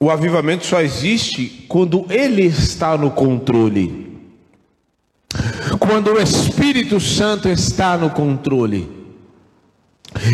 O 0.00 0.12
avivamento 0.12 0.64
só 0.64 0.80
existe 0.80 1.66
quando 1.68 2.06
Ele 2.08 2.42
está 2.42 2.96
no 2.96 3.10
controle. 3.10 4.16
Quando 5.80 6.12
o 6.12 6.22
Espírito 6.22 7.00
Santo 7.00 7.48
está 7.48 7.98
no 7.98 8.08
controle. 8.08 8.97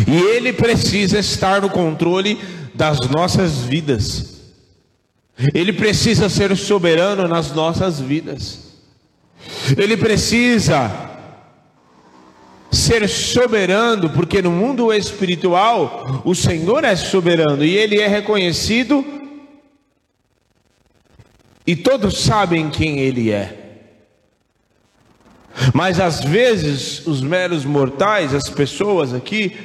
E 0.07 0.15
Ele 0.35 0.53
precisa 0.53 1.19
estar 1.19 1.61
no 1.61 1.69
controle 1.69 2.39
das 2.73 2.99
nossas 3.09 3.59
vidas. 3.59 4.35
Ele 5.53 5.73
precisa 5.73 6.29
ser 6.29 6.55
soberano 6.55 7.27
nas 7.27 7.51
nossas 7.51 7.99
vidas. 7.99 8.59
Ele 9.77 9.97
precisa 9.97 10.91
ser 12.71 13.07
soberano, 13.07 14.09
porque 14.09 14.41
no 14.41 14.51
mundo 14.51 14.93
espiritual 14.93 16.21
o 16.25 16.35
Senhor 16.35 16.83
é 16.83 16.95
soberano 16.95 17.63
e 17.63 17.75
ele 17.75 17.99
é 17.99 18.07
reconhecido 18.07 19.03
e 21.65 21.75
todos 21.75 22.19
sabem 22.19 22.69
quem 22.69 22.99
ele 22.99 23.31
é. 23.31 23.64
Mas 25.73 25.99
às 25.99 26.23
vezes 26.23 27.05
os 27.05 27.21
meros 27.21 27.63
mortais, 27.65 28.33
as 28.33 28.49
pessoas 28.49 29.13
aqui, 29.13 29.55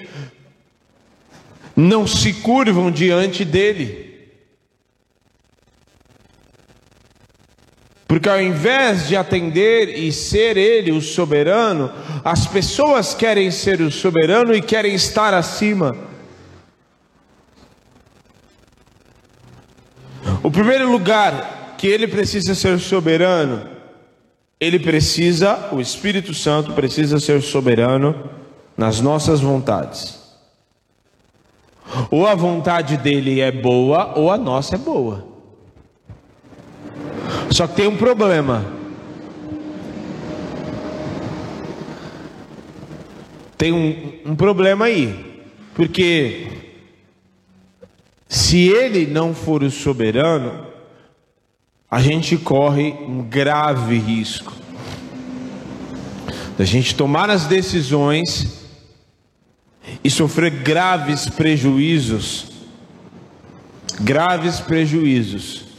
não 1.74 2.07
se 2.07 2.33
curvam 2.35 2.90
diante 2.90 3.44
dele. 3.44 4.11
Porque 8.07 8.29
ao 8.29 8.40
invés 8.40 9.07
de 9.07 9.16
atender 9.16 9.96
e 9.96 10.11
ser 10.11 10.57
ele 10.57 10.90
o 10.90 11.00
soberano, 11.00 11.92
as 12.24 12.46
pessoas 12.46 13.14
querem 13.14 13.50
ser 13.50 13.81
o 13.81 13.90
soberano 13.90 14.53
e 14.55 14.61
querem 14.61 14.94
estar 14.94 15.33
acima. 15.33 15.96
O 20.42 20.50
primeiro 20.50 20.90
lugar 20.90 21.76
que 21.79 21.87
ele 21.87 22.09
precisa 22.09 22.55
ser 22.55 22.79
soberano, 22.81 23.80
ele 24.61 24.79
precisa, 24.79 25.70
o 25.73 25.81
Espírito 25.81 26.35
Santo 26.35 26.75
precisa 26.75 27.18
ser 27.18 27.40
soberano 27.40 28.31
nas 28.77 29.01
nossas 29.01 29.40
vontades. 29.40 30.20
Ou 32.11 32.27
a 32.27 32.35
vontade 32.35 32.99
dele 32.99 33.40
é 33.40 33.51
boa, 33.51 34.12
ou 34.18 34.31
a 34.31 34.37
nossa 34.37 34.75
é 34.75 34.79
boa. 34.79 35.27
Só 37.51 37.66
que 37.66 37.75
tem 37.75 37.87
um 37.87 37.96
problema. 37.96 38.64
Tem 43.57 43.73
um, 43.73 44.31
um 44.31 44.37
problema 44.37 44.85
aí. 44.85 45.42
Porque 45.75 46.49
se 48.29 48.68
ele 48.68 49.07
não 49.07 49.35
for 49.35 49.62
o 49.62 49.70
soberano, 49.70 50.69
a 51.90 52.00
gente 52.00 52.37
corre 52.37 52.92
um 53.07 53.22
grave 53.22 53.98
risco 53.98 54.53
da 56.57 56.64
gente 56.64 56.94
tomar 56.94 57.31
as 57.31 57.46
decisões 57.46 58.61
e 60.05 60.11
sofrer 60.11 60.50
graves 60.50 61.29
prejuízos. 61.29 62.48
Graves 64.00 64.61
prejuízos 64.61 65.70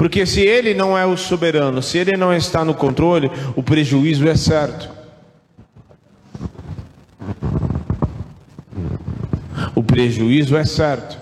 porque 0.00 0.24
se 0.24 0.40
ele 0.40 0.72
não 0.72 0.96
é 0.96 1.04
o 1.04 1.14
soberano, 1.14 1.82
se 1.82 1.98
ele 1.98 2.16
não 2.16 2.32
está 2.32 2.64
no 2.64 2.72
controle, 2.72 3.30
o 3.54 3.62
prejuízo 3.62 4.26
é 4.26 4.34
certo. 4.34 4.88
O 9.74 9.82
prejuízo 9.82 10.56
é 10.56 10.64
certo. 10.64 11.20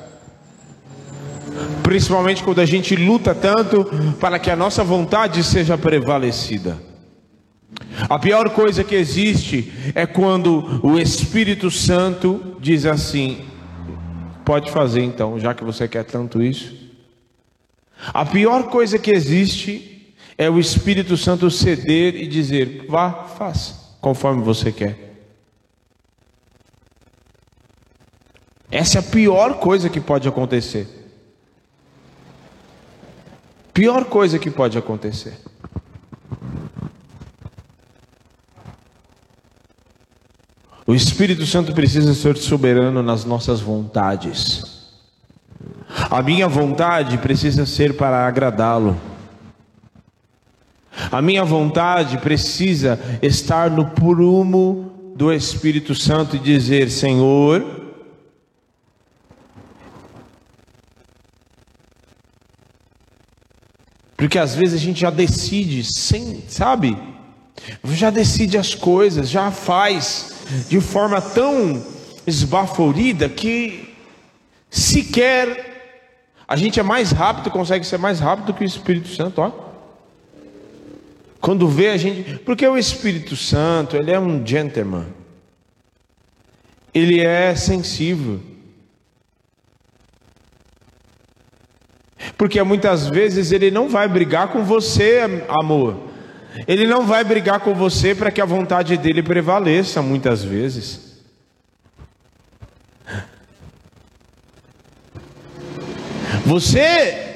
Principalmente 1.89 2.43
quando 2.43 2.61
a 2.61 2.67
gente 2.67 2.95
luta 2.95 3.35
tanto 3.35 3.87
para 4.21 4.39
que 4.39 4.51
a 4.51 4.57
nossa 4.57 4.85
vontade 4.85 5.43
seja 5.43 5.79
prevalecida. 5.79 6.79
A 8.11 8.19
pior 8.19 8.51
coisa 8.51 8.85
que 8.85 8.95
existe 8.95 9.73
é 9.95 10.05
quando 10.05 10.83
o 10.83 10.99
Espírito 10.99 11.71
Santo 11.71 12.59
diz 12.61 12.85
assim: 12.85 13.47
pode 14.45 14.71
fazer 14.71 15.01
então, 15.01 15.41
já 15.41 15.55
que 15.55 15.65
você 15.65 15.89
quer 15.89 16.05
tanto 16.05 16.43
isso. 16.43 16.77
A 18.09 18.27
pior 18.27 18.65
coisa 18.65 18.99
que 18.99 19.11
existe 19.11 20.15
é 20.37 20.51
o 20.51 20.61
Espírito 20.61 21.17
Santo 21.17 21.51
ceder 21.51 22.17
e 22.17 22.27
dizer: 22.27 22.85
vá, 22.87 23.25
faça, 23.25 23.97
conforme 23.99 24.43
você 24.43 24.71
quer. 24.71 25.17
Essa 28.71 28.99
é 28.99 29.01
a 29.01 29.05
pior 29.05 29.55
coisa 29.55 29.89
que 29.89 30.03
pode 30.03 30.29
acontecer. 30.29 30.98
Pior 33.79 34.07
coisa 34.07 34.41
que 34.41 34.51
pode 34.51 34.77
acontecer. 34.77 35.39
O 40.85 40.93
Espírito 40.93 41.47
Santo 41.47 41.73
precisa 41.73 42.13
ser 42.13 42.37
soberano 42.39 43.05
nas 43.05 43.25
nossas 43.25 43.61
vontades. 43.61 44.91
A 46.11 46.21
minha 46.23 46.49
vontade 46.49 47.19
precisa 47.19 47.65
ser 47.65 47.97
para 47.97 48.27
agradá-lo. 48.27 49.01
A 51.13 51.23
minha 51.23 51.45
vontade 51.45 52.19
precisa 52.19 52.99
estar 53.23 53.71
no 53.71 53.91
prumo 53.91 55.13
do 55.15 55.33
Espírito 55.33 55.95
Santo 55.95 56.35
e 56.35 56.41
dizer: 56.41 56.91
Senhor, 56.91 57.78
Porque 64.19 64.37
às 64.37 64.53
vezes 64.53 64.75
a 64.75 64.85
gente 64.85 65.01
já 65.01 65.11
decide 65.11 65.85
sem, 65.85 66.43
sabe? 66.49 66.99
Já 67.85 68.11
decide 68.11 68.59
as 68.59 68.75
coisas, 68.75 69.29
já 69.29 69.53
faz 69.53 70.33
de 70.69 70.81
forma 70.81 71.21
tão 71.21 71.81
esbaforida 72.27 73.29
que 73.29 73.95
sequer 74.69 75.69
a 76.49 76.57
gente 76.57 76.81
é 76.81 76.83
mais 76.83 77.13
rápido, 77.13 77.49
consegue 77.49 77.87
ser 77.87 77.99
mais 77.99 78.19
rápido 78.19 78.53
que 78.53 78.65
o 78.65 78.67
Espírito 78.67 79.09
Santo, 79.09 79.41
ó. 79.41 79.53
Quando 81.41 81.69
vê 81.69 81.91
a 81.91 81.97
gente, 81.97 82.39
porque 82.41 82.67
o 82.67 82.77
Espírito 82.77 83.37
Santo, 83.37 83.97
ele 83.97 84.11
é 84.11 84.19
um 84.19 84.45
gentleman. 84.45 85.07
Ele 86.93 87.21
é 87.21 87.55
sensível. 87.55 88.41
Porque 92.39 92.63
muitas 92.63 93.09
vezes 93.09 93.51
ele 93.51 93.69
não 93.69 93.89
vai 93.89 94.07
brigar 94.07 94.49
com 94.49 94.63
você, 94.63 95.21
amor. 95.49 96.09
Ele 96.69 96.87
não 96.87 97.05
vai 97.05 97.25
brigar 97.25 97.59
com 97.59 97.75
você 97.75 98.15
para 98.15 98.31
que 98.31 98.41
a 98.41 98.45
vontade 98.45 98.97
dele 98.97 99.25
prevaleça, 99.25 100.01
muitas 100.01 100.45
vezes. 100.45 101.19
Você 106.47 106.79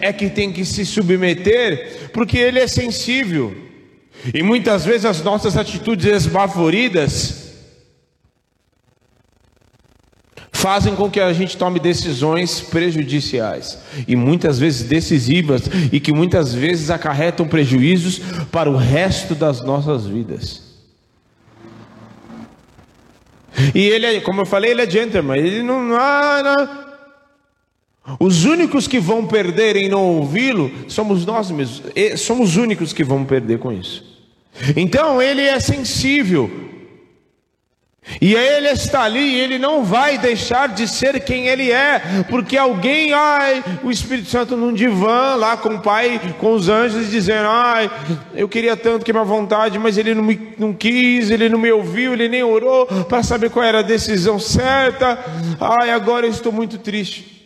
é 0.01 0.13
que 0.13 0.31
tem 0.31 0.53
que 0.53 0.65
se 0.65 0.87
submeter, 0.87 2.11
porque 2.13 2.39
ele 2.39 2.61
é 2.61 2.69
sensível. 2.69 3.55
E 4.33 4.41
muitas 4.41 4.85
vezes 4.85 5.05
as 5.05 5.21
nossas 5.21 5.57
atitudes 5.57 6.07
esbaforidas 6.07 7.42
fazem 10.63 10.95
com 10.95 11.11
que 11.11 11.19
a 11.19 11.33
gente 11.33 11.57
tome 11.57 11.81
decisões 11.81 12.61
prejudiciais 12.61 13.77
e 14.07 14.15
muitas 14.15 14.61
vezes 14.61 14.85
decisivas 14.85 15.63
e 15.91 15.99
que 15.99 16.13
muitas 16.13 16.55
vezes 16.55 16.89
acarretam 16.89 17.49
prejuízos 17.49 18.21
para 18.53 18.71
o 18.71 18.77
resto 18.77 19.35
das 19.35 19.61
nossas 19.61 20.07
vidas. 20.07 20.63
E 23.75 23.81
ele 23.81 24.07
é, 24.07 24.21
como 24.21 24.43
eu 24.43 24.47
falei, 24.47 24.71
ele 24.71 24.83
é 24.83 24.89
gentleman, 24.89 25.37
ele 25.37 25.65
não, 25.65 25.83
não, 25.83 25.97
não 26.45 26.83
os 28.21 28.45
únicos 28.45 28.87
que 28.87 29.01
vão 29.01 29.27
perder 29.27 29.75
em 29.75 29.89
não 29.89 30.17
ouvi-lo 30.19 30.71
somos 30.87 31.27
nós 31.27 31.51
mesmos. 31.51 31.83
Somos 32.19 32.51
os 32.51 32.57
únicos 32.57 32.93
que 32.93 33.03
vão 33.03 33.25
perder 33.25 33.59
com 33.59 33.73
isso. 33.73 34.05
Então 34.77 35.21
ele 35.21 35.43
é 35.43 35.59
sensível. 35.59 36.72
E 38.21 38.35
ele 38.35 38.69
está 38.69 39.03
ali 39.03 39.39
ele 39.39 39.59
não 39.59 39.85
vai 39.85 40.19
deixar 40.19 40.69
de 40.69 40.89
ser 40.89 41.21
quem 41.21 41.47
ele 41.47 41.71
é, 41.71 42.25
porque 42.29 42.57
alguém, 42.57 43.13
ai, 43.13 43.63
o 43.83 43.93
Espírito 43.93 44.29
Santo 44.29 44.57
num 44.57 44.73
divã 44.73 45.37
lá 45.37 45.57
com 45.57 45.77
o 45.77 45.81
Pai, 45.81 46.21
com 46.39 46.53
os 46.53 46.69
anjos, 46.69 47.11
dizendo: 47.11 47.49
ai, 47.49 47.91
eu 48.35 48.49
queria 48.49 48.77
tanto 48.77 49.05
que 49.05 49.13
minha 49.13 49.25
vontade, 49.25 49.79
mas 49.79 49.97
ele 49.97 50.15
não, 50.15 50.23
me, 50.25 50.55
não 50.59 50.73
quis, 50.73 51.31
ele 51.31 51.49
não 51.49 51.59
me 51.59 51.71
ouviu, 51.71 52.13
ele 52.13 52.29
nem 52.29 52.43
orou 52.43 52.87
para 52.87 53.23
saber 53.23 53.51
qual 53.51 53.65
era 53.65 53.79
a 53.79 53.83
decisão 53.83 54.39
certa, 54.39 55.19
ai, 55.61 55.91
agora 55.91 56.27
eu 56.27 56.31
estou 56.31 56.51
muito 56.51 56.79
triste. 56.79 57.41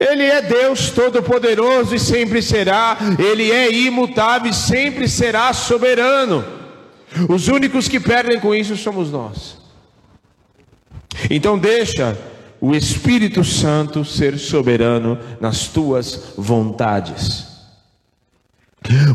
Ele 0.00 0.22
é 0.22 0.40
Deus 0.40 0.90
Todo-Poderoso 0.90 1.94
e 1.94 1.98
sempre 1.98 2.40
será, 2.40 2.96
Ele 3.18 3.50
é 3.50 3.70
imutável 3.70 4.50
e 4.50 4.54
sempre 4.54 5.08
será 5.08 5.52
soberano. 5.52 6.57
Os 7.28 7.48
únicos 7.48 7.88
que 7.88 7.98
perdem 7.98 8.38
com 8.40 8.54
isso 8.54 8.76
somos 8.76 9.10
nós. 9.10 9.56
Então, 11.30 11.58
deixa 11.58 12.16
o 12.60 12.74
Espírito 12.74 13.44
Santo 13.44 14.04
ser 14.04 14.38
soberano 14.38 15.18
nas 15.40 15.68
tuas 15.68 16.32
vontades. 16.36 17.46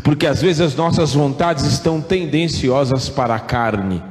Porque 0.02 0.26
às 0.26 0.40
vezes 0.40 0.60
as 0.60 0.74
nossas 0.74 1.14
vontades 1.14 1.64
estão 1.64 2.00
tendenciosas 2.00 3.08
para 3.08 3.34
a 3.34 3.40
carne. 3.40 4.02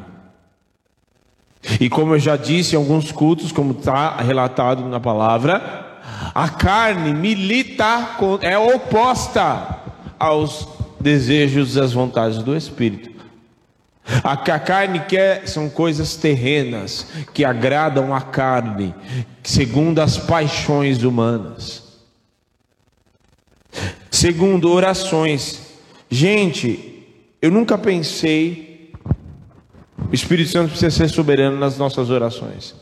E 1.80 1.90
como 1.90 2.16
eu 2.16 2.20
já 2.20 2.36
disse 2.36 2.76
em 2.76 2.78
alguns 2.78 3.12
cultos, 3.12 3.52
como 3.52 3.72
está 3.72 4.18
relatado 4.18 4.84
na 4.88 5.00
palavra, 5.00 6.02
a 6.34 6.50
carne 6.50 7.14
milita, 7.14 8.18
é 8.42 8.58
oposta 8.58 9.80
aos 10.20 10.68
desejos 11.00 11.76
e 11.76 11.80
às 11.80 11.94
vontades 11.94 12.40
do 12.40 12.56
Espírito. 12.56 13.13
A 14.24 14.36
que 14.36 14.52
a 14.52 14.60
carne 14.60 15.00
quer 15.02 15.48
são 15.48 15.70
coisas 15.70 16.16
terrenas, 16.16 17.08
que 17.34 17.46
agradam 17.46 18.14
a 18.14 18.22
carne, 18.22 18.94
segundo 19.42 20.00
as 20.00 20.18
paixões 20.18 21.04
humanas. 21.04 21.84
Segundo, 24.12 24.72
orações. 24.72 25.62
Gente, 26.10 27.08
eu 27.42 27.50
nunca 27.50 27.78
pensei, 27.78 28.94
o 30.10 30.14
Espírito 30.14 30.52
Santo 30.52 30.70
precisa 30.70 30.92
ser 30.92 31.10
soberano 31.10 31.58
nas 31.58 31.78
nossas 31.78 32.10
orações. 32.10 32.76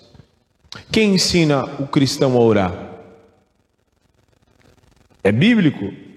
Quem 0.91 1.13
ensina 1.15 1.63
o 1.79 1.87
cristão 1.87 2.35
a 2.35 2.39
orar? 2.39 2.91
É 5.23 5.31
bíblico? 5.31 6.10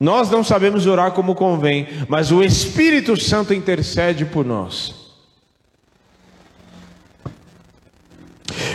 Nós 0.00 0.30
não 0.30 0.42
sabemos 0.42 0.86
orar 0.86 1.12
como 1.12 1.34
convém, 1.34 1.86
mas 2.08 2.32
o 2.32 2.42
Espírito 2.42 3.20
Santo 3.20 3.52
intercede 3.52 4.24
por 4.24 4.46
nós. 4.46 4.94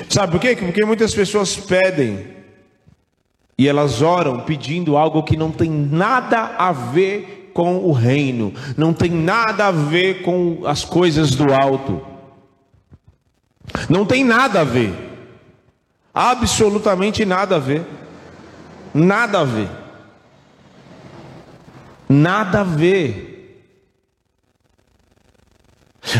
Sabe 0.07 0.33
por 0.33 0.39
quê? 0.39 0.55
Porque 0.55 0.85
muitas 0.85 1.15
pessoas 1.15 1.55
pedem 1.55 2.27
e 3.57 3.67
elas 3.67 4.03
oram 4.03 4.41
pedindo 4.41 4.95
algo 4.95 5.23
que 5.23 5.35
não 5.35 5.51
tem 5.51 5.69
nada 5.69 6.55
a 6.59 6.71
ver 6.71 7.49
com 7.55 7.77
o 7.77 7.91
reino, 7.91 8.53
não 8.77 8.93
tem 8.93 9.09
nada 9.09 9.67
a 9.67 9.71
ver 9.71 10.21
com 10.21 10.61
as 10.65 10.85
coisas 10.85 11.31
do 11.31 11.51
alto. 11.51 12.05
Não 13.89 14.05
tem 14.05 14.23
nada 14.23 14.61
a 14.61 14.63
ver. 14.63 14.93
Absolutamente 16.13 17.25
nada 17.25 17.55
a 17.55 17.59
ver. 17.59 17.83
Nada 18.93 19.39
a 19.39 19.43
ver. 19.43 19.84
Nada 22.07 22.61
a 22.61 22.63
ver. 22.63 23.35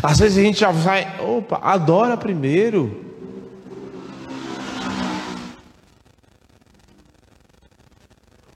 Às 0.01 0.19
vezes 0.19 0.37
a 0.37 0.41
gente 0.41 0.59
já 0.59 0.71
vai, 0.71 1.19
opa, 1.21 1.59
adora 1.61 2.17
primeiro. 2.17 3.03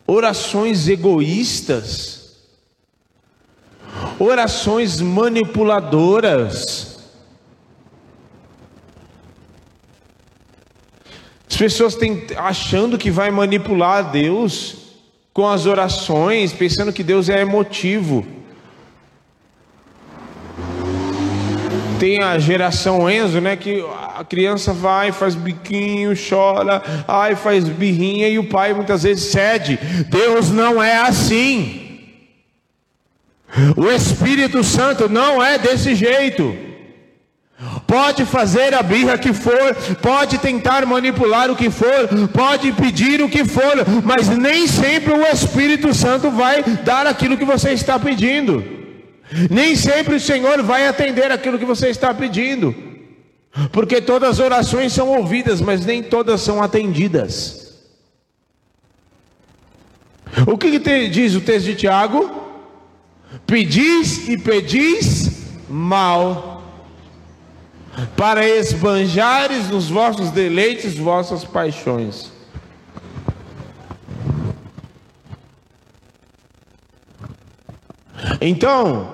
Orações 0.08 0.88
egoístas, 0.88 2.36
orações 4.18 5.00
manipuladoras. 5.00 6.98
As 11.48 11.56
pessoas 11.56 11.94
têm 11.94 12.26
achando 12.36 12.98
que 12.98 13.12
vai 13.12 13.30
manipular 13.30 14.12
Deus 14.12 14.89
com 15.34 15.48
as 15.48 15.66
orações, 15.66 16.52
pensando 16.52 16.94
que 16.94 17.04
Deus 17.04 17.30
é 17.30 17.42
emotivo. 17.42 18.26
Tem 22.00 22.22
a 22.24 22.40
geração 22.40 23.10
Enzo, 23.10 23.42
né? 23.42 23.58
Que 23.58 23.84
a 24.16 24.24
criança 24.24 24.72
vai, 24.72 25.12
faz 25.12 25.36
biquinho, 25.36 26.14
chora, 26.30 26.82
ai, 27.08 27.36
faz 27.36 27.68
birrinha 27.68 28.30
e 28.30 28.40
o 28.40 28.48
pai 28.48 28.74
muitas 28.74 29.04
vezes 29.04 29.32
cede. 29.32 29.78
Deus 30.10 30.50
não 30.50 30.82
é 30.82 30.98
assim. 30.98 32.00
O 33.76 33.90
Espírito 33.90 34.64
Santo 34.64 35.10
não 35.10 35.44
é 35.44 35.58
desse 35.58 35.96
jeito. 35.96 36.69
Pode 37.90 38.24
fazer 38.24 38.76
a 38.76 38.84
birra 38.84 39.18
que 39.18 39.34
for, 39.34 39.76
pode 40.00 40.38
tentar 40.38 40.86
manipular 40.86 41.50
o 41.50 41.56
que 41.56 41.72
for, 41.72 42.08
pode 42.32 42.72
pedir 42.74 43.20
o 43.20 43.28
que 43.28 43.44
for, 43.44 43.84
mas 44.04 44.30
nem 44.30 44.68
sempre 44.68 45.12
o 45.12 45.26
Espírito 45.26 45.92
Santo 45.92 46.30
vai 46.30 46.62
dar 46.62 47.08
aquilo 47.08 47.36
que 47.36 47.44
você 47.44 47.72
está 47.72 47.98
pedindo. 47.98 48.64
Nem 49.50 49.76
sempre 49.76 50.18
o 50.18 50.20
Senhor 50.20 50.62
vai 50.62 50.88
atender 50.88 51.32
aquilo 51.32 51.58
que 51.58 51.66
você 51.66 51.90
está 51.90 52.14
pedindo. 52.14 52.76
Porque 53.72 54.00
todas 54.00 54.34
as 54.34 54.40
orações 54.40 54.94
são 54.94 55.08
ouvidas, 55.08 55.60
mas 55.60 55.84
nem 55.84 56.04
todas 56.04 56.42
são 56.42 56.62
atendidas. 56.62 57.74
O 60.46 60.60
que, 60.60 60.80
que 60.80 61.08
diz 61.08 61.34
o 61.34 61.42
texto 61.42 61.66
de 61.66 61.76
Tiago? 61.76 62.30
Pedis 63.48 64.30
e 64.30 64.38
pedis 64.38 65.32
mal 65.68 66.49
para 68.16 68.48
esbanjares 68.48 69.70
nos 69.70 69.90
vossos 69.90 70.32
deleites 70.32 70.98
vossas 70.98 71.44
paixões. 71.44 72.32
Então, 78.42 79.14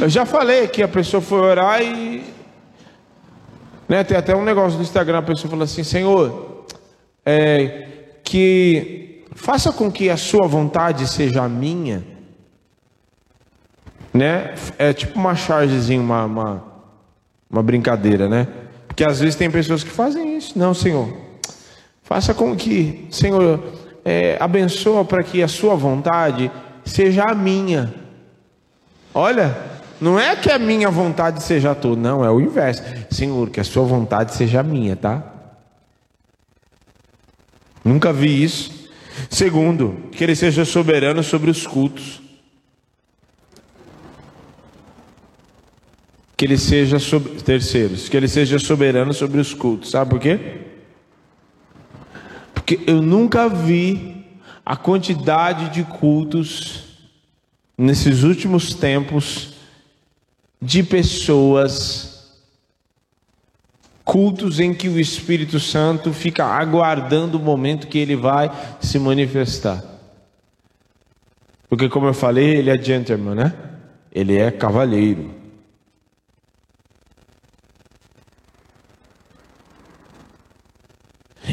eu 0.00 0.08
já 0.08 0.24
falei 0.24 0.68
que 0.68 0.82
a 0.82 0.88
pessoa 0.88 1.20
foi 1.20 1.40
orar 1.40 1.82
e. 1.82 2.24
Né, 3.88 4.04
tem 4.04 4.16
até 4.16 4.36
um 4.36 4.44
negócio 4.44 4.76
no 4.76 4.84
Instagram, 4.84 5.18
a 5.18 5.22
pessoa 5.22 5.50
falou 5.50 5.64
assim: 5.64 5.82
Senhor, 5.82 6.64
é, 7.24 7.88
que 8.22 9.24
faça 9.34 9.72
com 9.72 9.90
que 9.90 10.08
a 10.08 10.16
sua 10.16 10.46
vontade 10.46 11.06
seja 11.06 11.42
a 11.42 11.48
minha 11.48 12.07
né? 14.18 14.54
É 14.76 14.92
tipo 14.92 15.18
uma 15.18 15.34
chargezinha, 15.34 16.00
uma, 16.00 16.24
uma, 16.24 16.64
uma 17.48 17.62
brincadeira, 17.62 18.28
né? 18.28 18.48
Porque 18.86 19.04
às 19.04 19.20
vezes 19.20 19.36
tem 19.36 19.50
pessoas 19.50 19.84
que 19.84 19.90
fazem 19.90 20.36
isso. 20.36 20.58
Não, 20.58 20.74
Senhor, 20.74 21.08
faça 22.02 22.34
com 22.34 22.54
que, 22.56 23.06
Senhor, 23.10 23.62
é, 24.04 24.36
abençoa 24.40 25.04
para 25.04 25.22
que 25.22 25.42
a 25.42 25.48
sua 25.48 25.76
vontade 25.76 26.50
seja 26.84 27.24
a 27.24 27.34
minha. 27.34 27.94
Olha, 29.14 29.56
não 30.00 30.18
é 30.18 30.34
que 30.34 30.50
a 30.50 30.58
minha 30.58 30.90
vontade 30.90 31.42
seja 31.42 31.70
a 31.70 31.74
tua, 31.74 31.96
não, 31.96 32.24
é 32.24 32.30
o 32.30 32.40
inverso. 32.40 32.82
Senhor, 33.10 33.48
que 33.50 33.60
a 33.60 33.64
sua 33.64 33.84
vontade 33.84 34.34
seja 34.34 34.60
a 34.60 34.62
minha, 34.62 34.96
tá? 34.96 35.22
Nunca 37.84 38.12
vi 38.12 38.42
isso. 38.42 38.88
Segundo, 39.30 40.08
que 40.12 40.22
ele 40.22 40.36
seja 40.36 40.64
soberano 40.64 41.22
sobre 41.22 41.50
os 41.50 41.66
cultos. 41.66 42.27
Que 46.38 46.44
ele 46.44 46.56
seja 46.56 47.00
sobre, 47.00 47.32
terceiros, 47.42 48.08
que 48.08 48.16
ele 48.16 48.28
seja 48.28 48.60
soberano 48.60 49.12
sobre 49.12 49.40
os 49.40 49.52
cultos. 49.52 49.90
Sabe 49.90 50.10
por 50.10 50.20
quê? 50.20 50.60
Porque 52.54 52.78
eu 52.86 53.02
nunca 53.02 53.48
vi 53.48 54.24
a 54.64 54.76
quantidade 54.76 55.70
de 55.70 55.82
cultos 55.82 56.84
nesses 57.76 58.22
últimos 58.22 58.72
tempos 58.72 59.54
de 60.62 60.84
pessoas 60.84 62.38
cultos 64.04 64.60
em 64.60 64.72
que 64.72 64.88
o 64.88 65.00
Espírito 65.00 65.58
Santo 65.58 66.12
fica 66.12 66.44
aguardando 66.44 67.36
o 67.36 67.42
momento 67.42 67.88
que 67.88 67.98
ele 67.98 68.14
vai 68.14 68.48
se 68.80 68.96
manifestar. 69.00 69.82
Porque 71.68 71.88
como 71.88 72.06
eu 72.06 72.14
falei, 72.14 72.58
ele 72.58 72.70
é 72.70 72.80
gentleman, 72.80 73.34
né? 73.34 73.54
Ele 74.12 74.36
é 74.36 74.52
cavalheiro. 74.52 75.37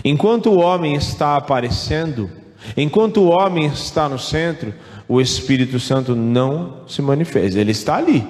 Enquanto 0.07 0.51
o 0.51 0.59
homem 0.59 0.93
está 0.93 1.35
aparecendo, 1.35 2.29
enquanto 2.77 3.21
o 3.21 3.29
homem 3.29 3.65
está 3.65 4.07
no 4.07 4.19
centro, 4.19 4.71
o 5.07 5.19
Espírito 5.19 5.79
Santo 5.79 6.15
não 6.15 6.83
se 6.87 7.01
manifesta. 7.01 7.59
Ele 7.59 7.71
está 7.71 7.95
ali, 7.95 8.23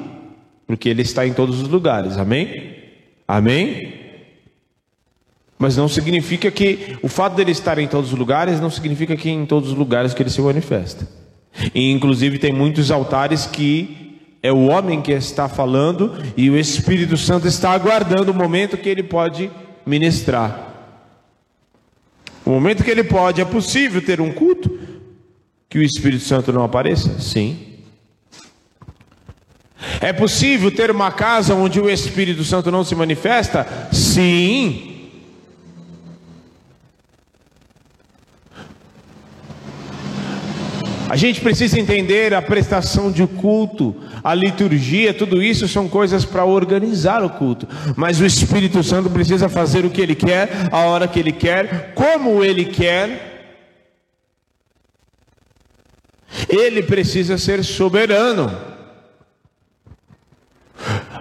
porque 0.66 0.88
ele 0.88 1.02
está 1.02 1.28
em 1.28 1.34
todos 1.34 1.62
os 1.62 1.68
lugares. 1.68 2.18
Amém? 2.18 2.76
Amém? 3.28 3.94
Mas 5.60 5.76
não 5.76 5.90
significa 5.90 6.50
que 6.50 6.98
o 7.04 7.10
fato 7.10 7.36
dele 7.36 7.52
estar 7.52 7.78
em 7.78 7.90
todos 7.90 8.14
os 8.14 8.18
lugares 8.18 8.62
não 8.62 8.70
significa 8.70 9.18
que 9.18 9.30
em 9.30 9.46
todos 9.46 9.72
os 9.72 9.78
lugares 9.78 10.14
que 10.14 10.24
ele 10.24 10.30
se 10.30 10.42
manifesta. 10.42 11.06
E 11.74 11.92
inclusive 11.92 12.40
tem 12.40 12.54
muitos 12.54 12.90
altares 12.90 13.46
que 13.46 14.22
é 14.42 14.52
o 14.52 14.68
homem 14.68 15.02
que 15.02 15.12
está 15.12 15.50
falando 15.50 16.14
e 16.38 16.50
o 16.50 16.58
Espírito 16.58 17.18
Santo 17.18 17.50
está 17.50 17.72
aguardando 17.72 18.32
o 18.32 18.36
momento 18.36 18.78
que 18.78 18.88
ele 18.88 19.04
pode 19.04 19.52
ministrar. 19.86 20.65
O 22.46 22.52
momento 22.52 22.84
que 22.84 22.92
ele 22.92 23.04
pode, 23.04 23.42
é 23.42 23.46
possível 23.46 24.02
ter 24.02 24.22
um 24.22 24.32
culto 24.32 24.80
que 25.68 25.80
o 25.80 25.84
Espírito 25.84 26.24
Santo 26.24 26.54
não 26.54 26.64
apareça? 26.64 27.20
Sim. 27.20 27.58
É 30.00 30.14
possível 30.14 30.72
ter 30.72 30.92
uma 30.92 31.12
casa 31.12 31.56
onde 31.56 31.80
o 31.80 31.90
Espírito 31.90 32.44
Santo 32.44 32.70
não 32.70 32.84
se 32.84 32.94
manifesta? 32.94 33.68
Sim. 33.92 34.92
A 41.10 41.16
gente 41.16 41.42
precisa 41.42 41.80
entender 41.80 42.34
a 42.34 42.42
prestação 42.42 43.12
de 43.12 43.26
culto, 43.26 43.96
a 44.26 44.34
liturgia, 44.34 45.14
tudo 45.14 45.42
isso 45.42 45.68
são 45.68 45.88
coisas 45.88 46.26
para 46.26 46.44
organizar 46.44 47.24
o 47.24 47.30
culto. 47.30 47.68
Mas 47.96 48.20
o 48.20 48.26
Espírito 48.26 48.82
Santo 48.82 49.08
precisa 49.08 49.48
fazer 49.48 49.86
o 49.86 49.90
que 49.92 50.02
ele 50.02 50.16
quer, 50.16 50.68
a 50.72 50.80
hora 50.80 51.08
que 51.08 51.20
ele 51.20 51.32
quer, 51.32 51.94
como 51.94 52.44
ele 52.44 52.66
quer. 52.66 53.34
ele 56.50 56.82
precisa 56.84 57.38
ser 57.38 57.64
soberano. 57.64 58.52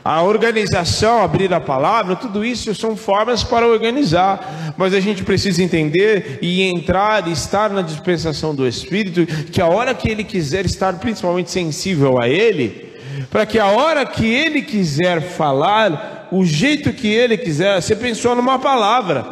A 0.04 0.22
organização, 0.22 1.22
abrir 1.22 1.52
a 1.54 1.60
palavra, 1.60 2.16
tudo 2.16 2.44
isso 2.44 2.74
são 2.74 2.94
formas 2.94 3.42
para 3.42 3.66
organizar, 3.66 4.74
mas 4.76 4.92
a 4.92 5.00
gente 5.00 5.24
precisa 5.24 5.62
entender 5.62 6.38
e 6.42 6.62
entrar, 6.62 7.26
estar 7.28 7.70
na 7.70 7.80
dispensação 7.80 8.54
do 8.54 8.66
Espírito, 8.66 9.24
que 9.46 9.62
a 9.62 9.66
hora 9.66 9.94
que 9.94 10.10
Ele 10.10 10.22
quiser 10.22 10.66
estar 10.66 10.98
principalmente 10.98 11.50
sensível 11.50 12.20
a 12.20 12.28
Ele, 12.28 12.93
para 13.30 13.46
que 13.46 13.58
a 13.58 13.66
hora 13.66 14.04
que 14.04 14.26
Ele 14.26 14.62
quiser 14.62 15.20
falar, 15.20 16.28
o 16.30 16.44
jeito 16.44 16.92
que 16.92 17.08
Ele 17.08 17.36
quiser, 17.36 17.80
você 17.80 17.94
pensou 17.94 18.34
numa 18.34 18.58
palavra, 18.58 19.26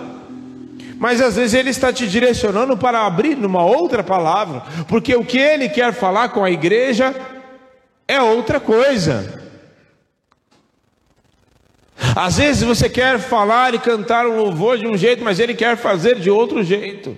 mas 0.98 1.20
às 1.20 1.36
vezes 1.36 1.54
Ele 1.54 1.70
está 1.70 1.92
te 1.92 2.06
direcionando 2.06 2.76
para 2.76 3.06
abrir 3.06 3.36
numa 3.36 3.64
outra 3.64 4.02
palavra, 4.02 4.62
porque 4.88 5.14
o 5.14 5.24
que 5.24 5.38
Ele 5.38 5.68
quer 5.68 5.92
falar 5.92 6.28
com 6.30 6.44
a 6.44 6.50
igreja 6.50 7.14
é 8.06 8.20
outra 8.20 8.60
coisa. 8.60 9.42
Às 12.14 12.36
vezes 12.36 12.62
você 12.62 12.88
quer 12.88 13.18
falar 13.18 13.74
e 13.74 13.78
cantar 13.78 14.26
um 14.26 14.36
louvor 14.36 14.76
de 14.76 14.86
um 14.86 14.96
jeito, 14.96 15.24
mas 15.24 15.38
ele 15.38 15.54
quer 15.54 15.76
fazer 15.76 16.16
de 16.16 16.30
outro 16.30 16.62
jeito. 16.62 17.16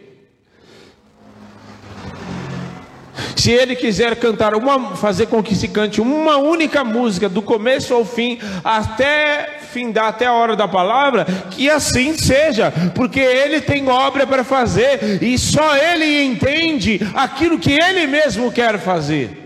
Se 3.37 3.51
ele 3.51 3.75
quiser 3.75 4.17
cantar 4.17 4.55
uma, 4.55 4.97
fazer 4.97 5.27
com 5.27 5.43
que 5.43 5.55
se 5.55 5.69
cante 5.69 6.01
uma 6.01 6.37
única 6.37 6.85
música 6.85 7.29
do 7.29 7.43
começo 7.43 7.93
ao 7.93 8.05
fim, 8.05 8.39
até 8.63 9.59
findar 9.73 10.07
até 10.07 10.27
a 10.27 10.33
hora 10.33 10.55
da 10.55 10.69
palavra, 10.69 11.27
que 11.51 11.69
assim 11.69 12.17
seja, 12.17 12.73
porque 12.95 13.19
ele 13.19 13.61
tem 13.61 13.89
obra 13.89 14.27
para 14.27 14.45
fazer 14.45 15.21
e 15.21 15.37
só 15.37 15.77
ele 15.77 16.23
entende 16.23 17.01
aquilo 17.15 17.59
que 17.59 17.73
ele 17.73 18.07
mesmo 18.07 18.53
quer 18.53 18.79
fazer. 18.79 19.45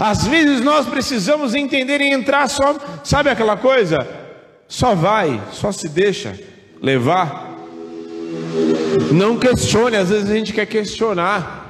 Às 0.00 0.26
vezes 0.26 0.62
nós 0.62 0.86
precisamos 0.86 1.54
entender 1.54 2.00
e 2.00 2.12
entrar 2.12 2.48
só, 2.48 2.76
sabe 3.04 3.30
aquela 3.30 3.56
coisa? 3.56 4.06
Só 4.66 4.94
vai, 4.94 5.40
só 5.52 5.70
se 5.70 5.88
deixa 5.88 6.38
levar. 6.82 7.54
Não 9.12 9.38
questione, 9.38 9.96
às 9.96 10.08
vezes 10.08 10.28
a 10.28 10.34
gente 10.34 10.52
quer 10.52 10.66
questionar 10.66 11.63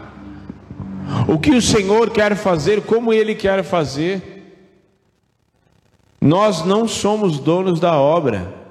o 1.29 1.39
que 1.39 1.51
o 1.51 1.63
Senhor 1.63 2.11
quer 2.11 2.37
fazer, 2.37 2.83
como 2.83 3.13
Ele 3.13 3.35
quer 3.35 3.63
fazer. 3.63 4.35
Nós 6.21 6.65
não 6.65 6.89
somos 6.89 7.39
donos 7.39 7.79
da 7.79 7.99
obra. 7.99 8.65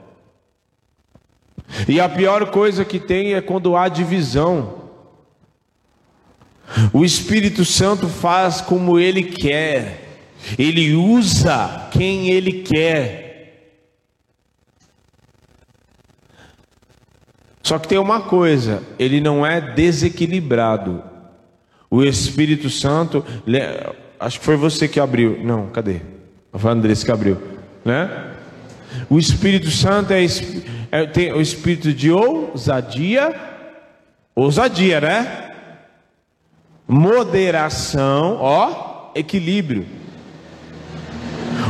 E 1.88 2.00
a 2.00 2.08
pior 2.10 2.50
coisa 2.52 2.84
que 2.84 3.00
tem 3.00 3.34
é 3.34 3.42
quando 3.42 3.76
há 3.76 3.88
divisão. 3.88 4.84
O 6.92 7.04
Espírito 7.06 7.64
Santo 7.64 8.08
faz 8.08 8.62
como 8.62 9.00
ele 9.00 9.24
quer, 9.24 10.24
ele 10.58 10.96
usa 10.96 11.90
quem 11.92 12.30
ele 12.30 12.64
quer. 12.64 13.24
Só 17.62 17.78
que 17.80 17.88
tem 17.88 17.98
uma 17.98 18.22
coisa, 18.22 18.84
ele 18.98 19.22
não 19.22 19.46
é 19.46 19.62
desequilibrado. 19.62 21.13
O 21.94 22.04
Espírito 22.04 22.72
Santo, 22.72 23.24
acho 24.20 24.40
que 24.40 24.46
foi 24.46 24.56
você 24.56 24.88
que 24.88 25.00
abriu. 25.00 25.40
Não, 25.44 25.68
cadê? 25.68 26.02
Foi 26.52 26.72
o 26.72 26.74
Andrés 26.74 27.04
que 27.04 27.12
abriu, 27.12 27.38
né? 27.86 28.32
O 29.08 29.20
Espírito 29.20 29.70
Santo 29.70 30.12
é, 30.12 30.26
é 30.92 31.06
tem 31.06 31.32
o 31.32 31.40
espírito 31.40 31.94
de 31.94 32.10
ousadia, 32.10 33.40
ousadia, 34.34 35.02
né? 35.02 35.52
moderação, 36.88 38.38
ó, 38.42 39.12
equilíbrio. 39.14 39.86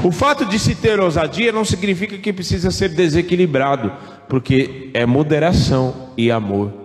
O 0.06 0.10
fato 0.10 0.46
de 0.46 0.58
se 0.58 0.74
ter 0.74 1.02
ousadia 1.02 1.52
não 1.52 1.66
significa 1.66 2.18
que 2.18 2.32
precisa 2.32 2.72
ser 2.72 2.88
desequilibrado, 2.88 3.92
porque 4.30 4.90
é 4.94 5.06
moderação 5.06 6.12
e 6.16 6.32
amor. 6.32 6.83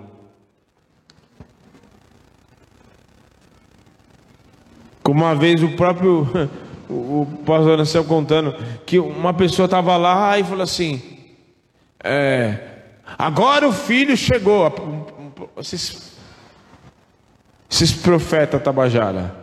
Como 5.08 5.24
uma 5.24 5.34
vez 5.34 5.62
o 5.62 5.70
próprio 5.70 6.28
o 6.86 7.26
pastor 7.46 7.80
Anselmo 7.80 8.06
contando 8.06 8.54
que 8.84 8.98
uma 8.98 9.32
pessoa 9.32 9.64
estava 9.64 9.96
lá 9.96 10.38
e 10.38 10.44
falou 10.44 10.64
assim: 10.64 11.00
é, 12.04 12.58
agora 13.16 13.66
o 13.66 13.72
filho 13.72 14.14
chegou. 14.18 14.70
Vocês 15.56 16.12
esses 17.70 17.90
profetas 17.90 18.62
Tabajara. 18.62 19.34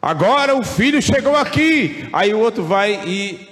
Agora 0.00 0.54
o 0.54 0.62
filho 0.62 1.02
chegou 1.02 1.34
aqui. 1.34 2.08
Aí 2.12 2.32
o 2.32 2.38
outro 2.38 2.62
vai 2.62 3.02
e. 3.08 3.48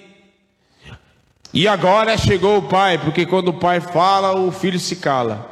E 1.52 1.66
agora 1.66 2.16
chegou 2.16 2.58
o 2.58 2.68
pai, 2.68 2.96
porque 2.98 3.26
quando 3.26 3.48
o 3.48 3.58
pai 3.58 3.80
fala, 3.80 4.38
o 4.38 4.52
filho 4.52 4.78
se 4.78 4.94
cala. 4.94 5.50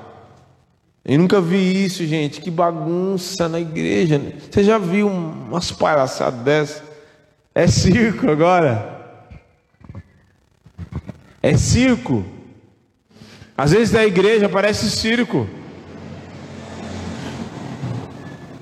Eu 1.05 1.19
nunca 1.19 1.41
vi 1.41 1.85
isso, 1.85 2.07
gente. 2.07 2.41
Que 2.41 2.51
bagunça 2.51 3.49
na 3.49 3.61
igreja. 3.61 4.21
Você 4.51 4.63
já 4.63 4.79
viu 4.79 5.09
umas 5.09 5.73
palhaçadas 5.73 6.41
dessas? 6.41 6.83
É 7.55 7.67
circo 7.67 8.31
agora. 8.31 9.01
É 11.43 11.57
circo. 11.57 12.25
Às 13.57 13.73
vezes 13.73 13.93
na 13.93 14.05
igreja 14.05 14.49
parece 14.49 14.91
circo. 14.91 15.47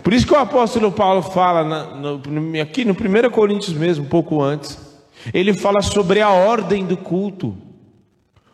Por 0.02 0.14
isso 0.14 0.26
que 0.26 0.32
o 0.32 0.38
apóstolo 0.38 0.90
Paulo 0.90 1.20
fala 1.20 1.64
na, 1.64 1.84
no, 1.94 2.22
aqui 2.62 2.84
no 2.84 2.92
1 2.92 3.30
Coríntios 3.30 3.76
mesmo, 3.76 4.06
um 4.06 4.08
pouco 4.08 4.40
antes, 4.40 4.78
ele 5.34 5.52
fala 5.52 5.82
sobre 5.82 6.22
a 6.22 6.30
ordem 6.30 6.86
do 6.86 6.96
culto, 6.96 7.54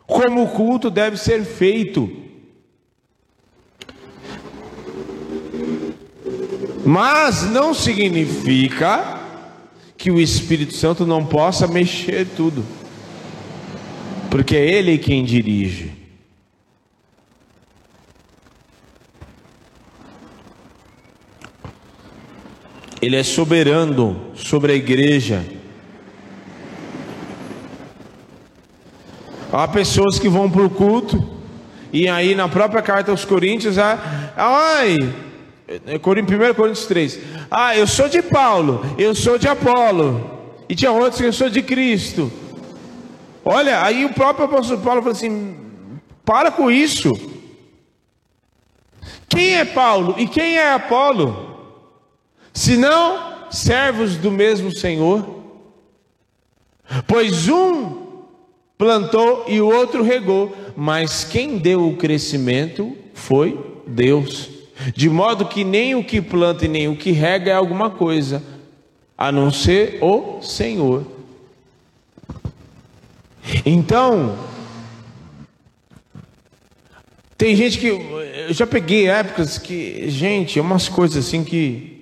como 0.05 0.43
o 0.43 0.49
culto 0.49 0.89
deve 0.89 1.15
ser 1.15 1.45
feito. 1.45 2.24
Mas 6.85 7.49
não 7.49 7.73
significa 7.73 9.19
que 9.97 10.11
o 10.11 10.21
Espírito 10.21 10.75
Santo 10.75 11.03
não 11.03 11.25
possa 11.25 11.65
mexer 11.65 12.27
tudo, 12.37 12.63
porque 14.29 14.55
é 14.55 14.63
Ele 14.63 14.99
quem 14.99 15.25
dirige. 15.25 15.91
Ele 23.01 23.15
é 23.15 23.23
soberano 23.23 24.31
sobre 24.35 24.73
a 24.73 24.75
igreja. 24.75 25.43
Há 29.51 29.67
pessoas 29.67 30.19
que 30.19 30.29
vão 30.29 30.51
para 30.51 30.63
o 30.63 30.69
culto, 30.69 31.35
e 31.91 32.07
aí 32.07 32.35
na 32.35 32.47
própria 32.47 32.83
carta 32.83 33.09
aos 33.09 33.25
Coríntios, 33.25 33.79
ah, 33.79 34.33
ai, 34.35 35.24
1 35.67 35.99
Coríntios 35.99 36.85
3, 36.85 37.19
ah, 37.49 37.75
eu 37.75 37.87
sou 37.87 38.07
de 38.07 38.21
Paulo, 38.21 38.85
eu 38.97 39.15
sou 39.15 39.37
de 39.37 39.47
Apolo, 39.47 40.53
e 40.69 40.75
tinha 40.75 40.91
outros 40.91 41.19
que 41.19 41.27
eu 41.27 41.33
sou 41.33 41.49
de 41.49 41.61
Cristo. 41.61 42.31
Olha, 43.43 43.83
aí 43.83 44.05
o 44.05 44.13
próprio 44.13 44.45
apóstolo 44.45 44.81
Paulo 44.81 45.01
falou 45.01 45.15
assim: 45.15 45.57
para 46.23 46.51
com 46.51 46.69
isso. 46.69 47.11
Quem 49.27 49.55
é 49.55 49.65
Paulo 49.65 50.15
e 50.17 50.27
quem 50.27 50.57
é 50.57 50.71
Apolo? 50.71 51.55
senão 52.55 53.49
servos 53.51 54.15
do 54.15 54.31
mesmo 54.31 54.75
Senhor. 54.75 55.43
Pois 57.05 57.49
um 57.49 58.05
plantou 58.77 59.45
e 59.47 59.59
o 59.59 59.67
outro 59.67 60.01
regou, 60.01 60.55
mas 60.75 61.23
quem 61.23 61.57
deu 61.57 61.87
o 61.87 61.97
crescimento 61.97 62.95
foi 63.13 63.59
Deus. 63.85 64.49
De 64.93 65.09
modo 65.09 65.45
que 65.45 65.63
nem 65.63 65.95
o 65.95 66.03
que 66.03 66.21
planta 66.21 66.65
e 66.65 66.67
nem 66.67 66.87
o 66.87 66.95
que 66.95 67.11
rega 67.11 67.51
é 67.51 67.53
alguma 67.53 67.89
coisa, 67.89 68.43
a 69.17 69.31
não 69.31 69.51
ser 69.51 69.99
o 70.01 70.41
Senhor. 70.41 71.05
Então, 73.65 74.37
tem 77.37 77.55
gente 77.55 77.77
que 77.77 77.87
eu 77.87 78.53
já 78.53 78.67
peguei 78.67 79.07
épocas 79.07 79.57
que, 79.57 80.09
gente, 80.09 80.59
é 80.59 80.61
umas 80.61 80.89
coisas 80.89 81.25
assim 81.25 81.43
que 81.43 81.95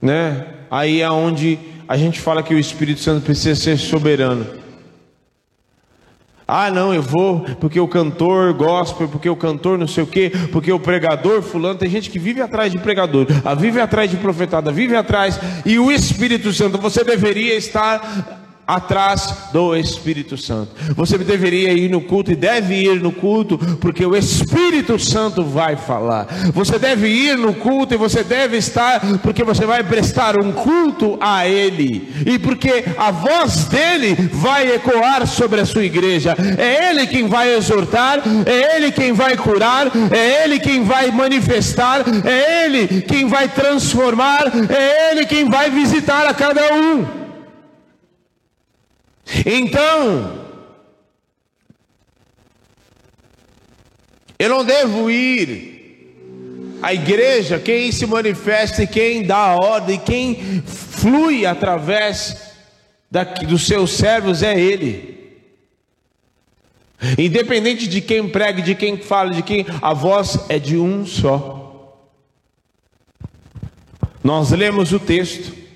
né? 0.00 0.46
Aí 0.70 1.00
é 1.00 1.10
onde 1.10 1.58
a 1.86 1.96
gente 1.96 2.20
fala 2.20 2.42
que 2.42 2.54
o 2.54 2.58
Espírito 2.58 3.00
Santo 3.00 3.24
precisa 3.24 3.60
ser 3.60 3.76
soberano. 3.78 4.46
Ah, 6.50 6.70
não, 6.70 6.94
eu 6.94 7.02
vou 7.02 7.40
porque 7.60 7.78
o 7.78 7.86
cantor 7.86 8.54
gospel, 8.54 9.06
porque 9.06 9.28
o 9.28 9.36
cantor 9.36 9.76
não 9.76 9.86
sei 9.86 10.02
o 10.02 10.06
quê, 10.06 10.32
porque 10.50 10.72
o 10.72 10.80
pregador 10.80 11.42
fulano, 11.42 11.78
tem 11.78 11.90
gente 11.90 12.08
que 12.08 12.18
vive 12.18 12.40
atrás 12.40 12.72
de 12.72 12.78
pregador, 12.78 13.26
vive 13.58 13.78
atrás 13.78 14.10
de 14.10 14.16
profetada, 14.16 14.72
vive 14.72 14.96
atrás, 14.96 15.38
e 15.66 15.78
o 15.78 15.92
Espírito 15.92 16.50
Santo, 16.54 16.78
você 16.78 17.04
deveria 17.04 17.54
estar 17.54 18.37
atrás 18.68 19.34
do 19.50 19.74
Espírito 19.74 20.36
Santo. 20.36 20.72
Você 20.94 21.16
deveria 21.16 21.72
ir 21.72 21.88
no 21.88 22.02
culto 22.02 22.30
e 22.30 22.36
deve 22.36 22.74
ir 22.74 23.00
no 23.00 23.10
culto, 23.10 23.56
porque 23.80 24.04
o 24.04 24.14
Espírito 24.14 24.98
Santo 24.98 25.42
vai 25.42 25.74
falar. 25.74 26.26
Você 26.52 26.78
deve 26.78 27.08
ir 27.08 27.38
no 27.38 27.54
culto 27.54 27.94
e 27.94 27.96
você 27.96 28.22
deve 28.22 28.58
estar, 28.58 29.00
porque 29.22 29.42
você 29.42 29.64
vai 29.64 29.82
prestar 29.82 30.34
um 30.38 30.52
culto 30.52 31.16
a 31.18 31.48
Ele, 31.48 32.12
e 32.26 32.38
porque 32.38 32.84
a 32.98 33.10
voz 33.10 33.64
dele 33.64 34.14
vai 34.32 34.74
ecoar 34.74 35.26
sobre 35.26 35.62
a 35.62 35.66
sua 35.66 35.84
igreja. 35.84 36.36
É 36.58 36.90
Ele 36.90 37.06
quem 37.06 37.26
vai 37.26 37.54
exortar, 37.54 38.22
é 38.44 38.76
Ele 38.76 38.92
quem 38.92 39.14
vai 39.14 39.34
curar, 39.34 39.90
é 40.10 40.44
Ele 40.44 40.60
quem 40.60 40.84
vai 40.84 41.10
manifestar, 41.10 42.04
é 42.22 42.66
Ele 42.66 43.00
quem 43.02 43.26
vai 43.26 43.48
transformar, 43.48 44.52
é 44.68 45.12
Ele 45.12 45.24
quem 45.24 45.48
vai 45.48 45.70
visitar 45.70 46.26
a 46.26 46.34
cada 46.34 46.74
um. 46.74 47.17
Então, 49.44 50.46
eu 54.38 54.48
não 54.48 54.64
devo 54.64 55.10
ir 55.10 56.78
à 56.80 56.94
igreja, 56.94 57.58
quem 57.58 57.92
se 57.92 58.06
manifesta 58.06 58.82
e 58.82 58.86
quem 58.86 59.24
dá 59.24 59.36
a 59.36 59.56
ordem, 59.56 59.98
quem 59.98 60.62
flui 60.64 61.44
através 61.44 62.54
da, 63.10 63.24
dos 63.24 63.66
seus 63.66 63.92
servos 63.92 64.42
é 64.42 64.58
Ele. 64.58 65.18
Independente 67.16 67.86
de 67.86 68.00
quem 68.00 68.28
pregue, 68.28 68.62
de 68.62 68.74
quem 68.74 68.96
fala, 68.96 69.30
de 69.30 69.42
quem, 69.42 69.64
a 69.80 69.94
voz 69.94 70.38
é 70.48 70.58
de 70.58 70.76
um 70.76 71.06
só. 71.06 71.96
Nós 74.22 74.50
lemos 74.50 74.92
o 74.92 74.98
texto. 74.98 75.67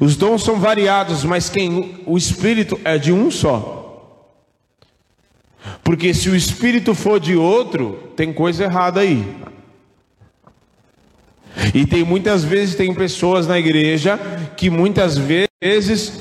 Os 0.00 0.16
dons 0.16 0.44
são 0.44 0.60
variados, 0.60 1.24
mas 1.24 1.48
quem 1.48 2.02
o 2.06 2.16
espírito 2.16 2.80
é 2.84 2.98
de 2.98 3.12
um 3.12 3.30
só. 3.30 3.80
Porque 5.82 6.14
se 6.14 6.28
o 6.28 6.36
espírito 6.36 6.94
for 6.94 7.18
de 7.18 7.36
outro, 7.36 8.12
tem 8.16 8.32
coisa 8.32 8.64
errada 8.64 9.00
aí. 9.00 9.42
E 11.74 11.86
tem 11.86 12.04
muitas 12.04 12.44
vezes 12.44 12.74
tem 12.74 12.94
pessoas 12.94 13.46
na 13.46 13.58
igreja 13.58 14.18
que 14.56 14.70
muitas 14.70 15.18
vezes 15.18 16.20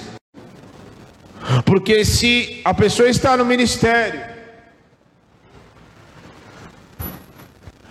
porque 1.65 2.03
se 2.05 2.61
a 2.63 2.73
pessoa 2.73 3.09
está 3.09 3.35
no 3.37 3.45
ministério 3.45 4.21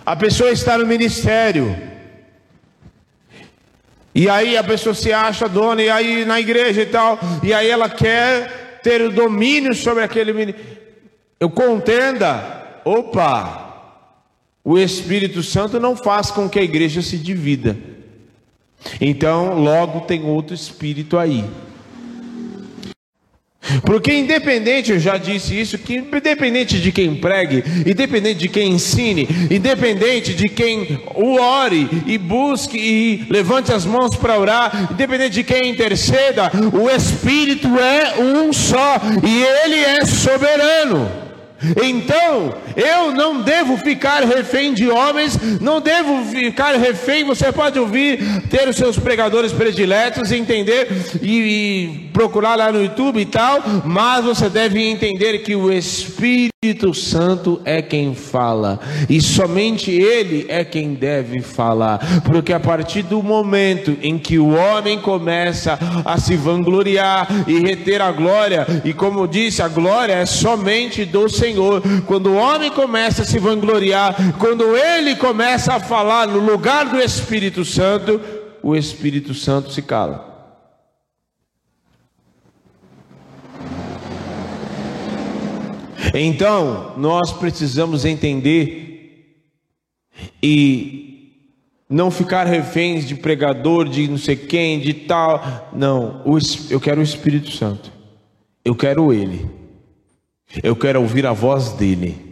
a 0.05 0.15
pessoa 0.15 0.51
está 0.51 0.77
no 0.77 0.85
ministério 0.85 1.90
e 4.13 4.29
aí 4.29 4.57
a 4.57 4.63
pessoa 4.63 4.93
se 4.93 5.13
acha 5.13 5.47
dona, 5.47 5.81
e 5.81 5.89
aí 5.89 6.25
na 6.25 6.39
igreja 6.39 6.81
e 6.81 6.85
tal, 6.85 7.19
e 7.41 7.53
aí 7.53 7.69
ela 7.69 7.89
quer 7.89 8.79
ter 8.83 9.01
o 9.01 9.11
domínio 9.11 9.73
sobre 9.73 10.03
aquele 10.03 10.33
menino. 10.33 10.57
Eu 11.39 11.49
contenda, 11.49 12.81
opa, 12.83 13.71
o 14.63 14.77
Espírito 14.77 15.41
Santo 15.41 15.79
não 15.79 15.95
faz 15.95 16.29
com 16.29 16.49
que 16.49 16.59
a 16.59 16.63
igreja 16.63 17.01
se 17.01 17.17
divida. 17.17 17.77
Então, 18.99 19.59
logo 19.59 20.01
tem 20.01 20.23
outro 20.23 20.53
espírito 20.53 21.17
aí. 21.17 21.45
Porque 23.85 24.11
independente, 24.13 24.91
eu 24.91 24.99
já 24.99 25.17
disse 25.17 25.59
isso, 25.59 25.77
que 25.77 25.95
independente 25.95 26.79
de 26.79 26.91
quem 26.91 27.15
pregue, 27.15 27.63
independente 27.85 28.39
de 28.39 28.49
quem 28.49 28.71
ensine, 28.71 29.27
independente 29.51 30.33
de 30.33 30.49
quem 30.49 30.99
o 31.15 31.39
ore 31.39 31.87
e 32.07 32.17
busque 32.17 32.77
e 32.77 33.27
levante 33.29 33.71
as 33.71 33.85
mãos 33.85 34.15
para 34.15 34.39
orar, 34.39 34.89
independente 34.91 35.35
de 35.35 35.43
quem 35.43 35.69
interceda, 35.69 36.51
o 36.73 36.89
Espírito 36.89 37.67
é 37.79 38.19
um 38.19 38.51
só 38.51 38.99
e 39.23 39.43
ele 39.63 39.79
é 39.79 40.05
soberano. 40.05 41.31
Então, 41.83 42.55
eu 42.75 43.11
não 43.11 43.41
devo 43.41 43.77
ficar 43.77 44.23
refém 44.23 44.73
de 44.73 44.89
homens, 44.89 45.37
não 45.59 45.79
devo 45.79 46.25
ficar 46.25 46.75
refém. 46.75 47.23
Você 47.23 47.51
pode 47.51 47.77
ouvir, 47.77 48.19
ter 48.49 48.67
os 48.67 48.75
seus 48.75 48.97
pregadores 48.97 49.51
prediletos, 49.51 50.31
entender 50.31 50.87
e, 51.21 51.29
e 51.29 52.09
procurar 52.11 52.55
lá 52.55 52.71
no 52.71 52.81
YouTube 52.81 53.19
e 53.19 53.25
tal, 53.25 53.59
mas 53.85 54.23
você 54.23 54.49
deve 54.49 54.81
entender 54.81 55.39
que 55.39 55.55
o 55.55 55.71
Espírito 55.71 56.93
Santo 56.93 57.59
é 57.65 57.81
quem 57.81 58.13
fala, 58.13 58.79
e 59.09 59.19
somente 59.19 59.91
Ele 59.91 60.45
é 60.47 60.63
quem 60.63 60.93
deve 60.93 61.41
falar, 61.41 61.99
porque 62.25 62.53
a 62.53 62.59
partir 62.59 63.01
do 63.03 63.23
momento 63.23 63.97
em 64.01 64.17
que 64.17 64.37
o 64.37 64.53
homem 64.53 64.99
começa 64.99 65.79
a 66.05 66.17
se 66.19 66.35
vangloriar 66.35 67.27
e 67.47 67.59
reter 67.59 68.01
a 68.01 68.11
glória, 68.11 68.67
e 68.85 68.93
como 68.93 69.27
disse, 69.27 69.61
a 69.61 69.67
glória 69.67 70.13
é 70.13 70.25
somente 70.25 71.05
do 71.05 71.27
Senhor 71.27 71.81
quando 72.05 72.31
o 72.31 72.35
homem 72.35 72.69
começa 72.71 73.23
a 73.23 73.25
se 73.25 73.39
vangloriar, 73.39 74.15
quando 74.37 74.75
ele 74.75 75.15
começa 75.15 75.73
a 75.73 75.79
falar 75.79 76.27
no 76.27 76.39
lugar 76.39 76.85
do 76.85 76.99
Espírito 76.99 77.65
Santo, 77.65 78.19
o 78.61 78.75
Espírito 78.75 79.33
Santo 79.33 79.71
se 79.71 79.81
cala. 79.81 80.30
Então, 86.13 86.97
nós 86.97 87.31
precisamos 87.31 88.05
entender 88.05 88.81
e 90.41 91.01
não 91.89 92.11
ficar 92.11 92.45
reféns 92.45 93.07
de 93.07 93.15
pregador, 93.15 93.87
de 93.87 94.07
não 94.07 94.17
sei 94.17 94.35
quem, 94.35 94.79
de 94.79 94.93
tal. 94.93 95.69
Não, 95.73 96.23
eu 96.69 96.79
quero 96.79 97.01
o 97.01 97.03
Espírito 97.03 97.51
Santo. 97.51 97.91
Eu 98.63 98.75
quero 98.75 99.13
Ele. 99.13 99.49
Eu 100.61 100.75
quero 100.75 101.01
ouvir 101.01 101.25
a 101.25 101.33
voz 101.33 101.73
dele. 101.73 102.31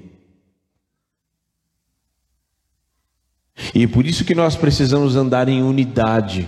E 3.73 3.85
por 3.87 4.05
isso 4.05 4.23
que 4.25 4.35
nós 4.35 4.55
precisamos 4.55 5.15
andar 5.15 5.49
em 5.49 5.61
unidade, 5.61 6.47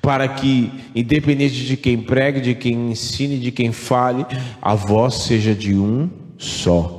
para 0.00 0.28
que, 0.28 0.70
independente 0.94 1.66
de 1.66 1.76
quem 1.76 2.00
pregue, 2.00 2.40
de 2.40 2.54
quem 2.54 2.90
ensine, 2.90 3.38
de 3.38 3.50
quem 3.50 3.72
fale, 3.72 4.24
a 4.60 4.74
voz 4.74 5.14
seja 5.14 5.54
de 5.54 5.74
um 5.74 6.19
só. 6.40 6.98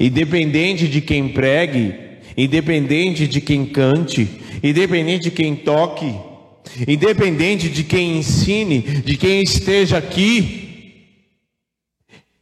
Independente 0.00 0.88
de 0.88 1.00
quem 1.02 1.28
pregue, 1.28 1.94
independente 2.36 3.28
de 3.28 3.40
quem 3.40 3.66
cante, 3.66 4.40
independente 4.62 5.24
de 5.24 5.30
quem 5.30 5.54
toque, 5.54 6.14
independente 6.88 7.68
de 7.68 7.84
quem 7.84 8.18
ensine, 8.18 8.80
de 8.80 9.16
quem 9.16 9.42
esteja 9.42 9.98
aqui, 9.98 10.62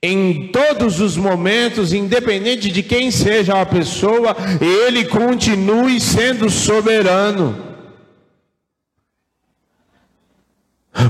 em 0.03 0.49
todos 0.49 1.01
os 1.01 1.17
momentos, 1.17 1.93
independente 1.93 2.71
de 2.71 2.83
quem 2.83 3.11
seja 3.11 3.61
a 3.61 3.67
pessoa, 3.67 4.37
ele 4.61 5.05
continue 5.07 6.01
sendo 6.01 6.49
soberano. 6.49 7.69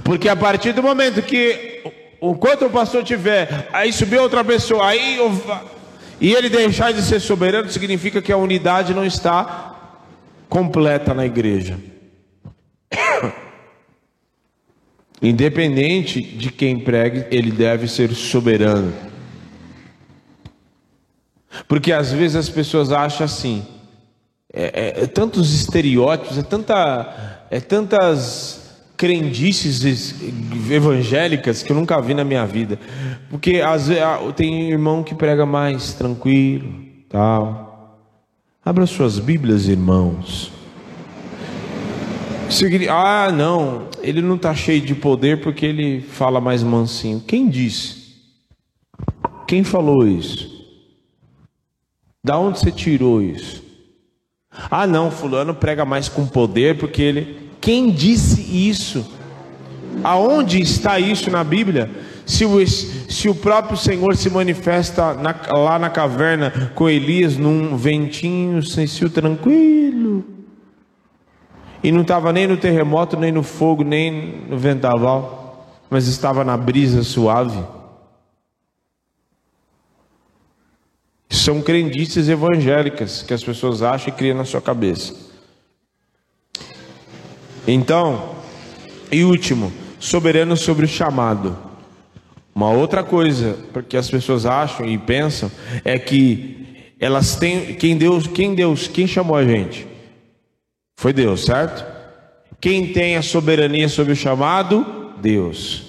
Porque 0.03 0.29
a 0.29 0.35
partir 0.35 0.73
do 0.73 0.83
momento 0.83 1.23
que, 1.23 1.83
enquanto 2.21 2.67
o 2.67 2.71
pastor 2.71 3.03
tiver, 3.03 3.69
aí 3.73 3.93
subir 3.93 4.19
outra 4.19 4.45
pessoa, 4.45 4.87
aí 4.87 5.19
e 6.21 6.35
ele 6.35 6.51
deixar 6.51 6.93
de 6.93 7.01
ser 7.01 7.19
soberano, 7.19 7.71
significa 7.71 8.21
que 8.21 8.31
a 8.31 8.37
unidade 8.37 8.93
não 8.93 9.05
está 9.05 9.97
completa 10.49 11.15
na 11.15 11.25
igreja. 11.25 11.79
Independente 15.23 16.21
de 16.21 16.51
quem 16.51 16.79
pregue, 16.79 17.27
ele 17.31 17.51
deve 17.51 17.89
ser 17.89 18.13
soberano. 18.15 18.93
Porque 21.67 21.93
às 21.93 22.13
vezes 22.13 22.37
as 22.37 22.49
pessoas 22.49 22.93
acham 22.93 23.25
assim, 23.25 23.67
é, 24.53 24.99
é, 24.99 25.05
é 25.05 25.07
tantos 25.07 25.55
estereótipos, 25.55 26.37
é, 26.37 26.43
tanta, 26.43 27.47
é 27.51 27.61
tantas 27.61 28.60
crendices 29.01 30.15
evangélicas 30.71 31.63
que 31.63 31.73
eu 31.73 31.77
nunca 31.77 31.99
vi 32.03 32.13
na 32.13 32.23
minha 32.23 32.45
vida. 32.45 32.79
Porque 33.31 33.63
às 33.63 33.89
vezes 33.89 34.05
tem 34.37 34.71
irmão 34.71 35.03
que 35.03 35.15
prega 35.15 35.47
mais 35.47 35.95
tranquilo, 35.95 36.71
tal. 37.09 37.99
Abra 38.63 38.85
suas 38.85 39.19
Bíblias, 39.19 39.69
irmãos. 39.69 40.53
Ah, 42.91 43.33
não, 43.33 43.89
ele 44.03 44.21
não 44.21 44.37
está 44.37 44.55
cheio 44.55 44.83
de 44.83 44.95
poder 44.95 45.41
porque 45.41 45.65
ele 45.65 46.03
fala 46.03 46.39
mais 46.39 46.63
mansinho. 46.63 47.25
Quem 47.27 47.49
disse? 47.49 48.17
Quem 49.49 49.65
falou 49.65 50.07
isso? 50.07 50.63
Da 52.23 52.39
onde 52.39 52.59
você 52.59 52.71
tirou 52.71 53.23
isso? 53.23 53.65
Ah, 54.71 54.87
não, 54.87 55.11
fulano 55.11 55.55
prega 55.55 55.87
mais 55.87 56.07
com 56.07 56.27
poder 56.27 56.77
porque 56.77 57.01
ele. 57.01 57.40
Quem 57.61 57.91
disse 57.91 58.41
isso? 58.41 59.07
Aonde 60.03 60.61
está 60.61 60.99
isso 60.99 61.31
na 61.31 61.45
Bíblia? 61.45 61.91
Se 62.25 62.45
o, 62.45 62.67
se 62.67 63.29
o 63.29 63.35
próprio 63.35 63.77
Senhor 63.77 64.17
se 64.17 64.31
manifesta 64.31 65.15
na, 65.15 65.35
lá 65.51 65.79
na 65.79 65.91
caverna 65.91 66.73
com 66.75 66.89
Elias 66.89 67.37
num 67.37 67.77
ventinho, 67.77 68.63
sensiu 68.63 69.11
tranquilo. 69.11 70.25
E 71.83 71.91
não 71.91 72.03
estava 72.03 72.33
nem 72.33 72.47
no 72.47 72.57
terremoto, 72.57 73.17
nem 73.17 73.33
no 73.33 73.43
fogo, 73.43 73.83
nem 73.83 74.47
no 74.49 74.57
vendaval. 74.57 75.67
mas 75.91 76.07
estava 76.07 76.45
na 76.45 76.57
brisa 76.57 77.03
suave. 77.03 77.63
São 81.29 81.61
crendices 81.61 82.29
evangélicas 82.29 83.23
que 83.23 83.35
as 83.35 83.43
pessoas 83.43 83.83
acham 83.83 84.09
e 84.09 84.17
criam 84.17 84.37
na 84.37 84.45
sua 84.45 84.61
cabeça. 84.61 85.30
Então, 87.73 88.35
e 89.13 89.23
último, 89.23 89.73
soberano 90.01 90.57
sobre 90.57 90.87
o 90.87 90.89
chamado. 90.89 91.57
Uma 92.53 92.71
outra 92.71 93.05
coisa 93.05 93.57
que 93.89 93.97
as 93.97 94.11
pessoas 94.11 94.45
acham 94.45 94.85
e 94.87 94.99
pensam 94.99 95.49
é 95.85 95.97
que 95.97 96.91
elas 96.99 97.37
têm 97.37 97.75
quem 97.75 97.97
Deus, 97.97 98.27
quem 98.27 98.57
Deus, 98.57 98.89
quem 98.89 99.07
chamou 99.07 99.37
a 99.37 99.45
gente? 99.45 99.87
Foi 100.99 101.13
Deus, 101.13 101.45
certo? 101.45 101.85
Quem 102.61 102.93
tem 102.93 103.17
a 103.17 103.23
soberania 103.23 103.89
sobre 103.89 104.15
o 104.15 104.17
chamado? 104.17 105.15
Deus. 105.21 105.85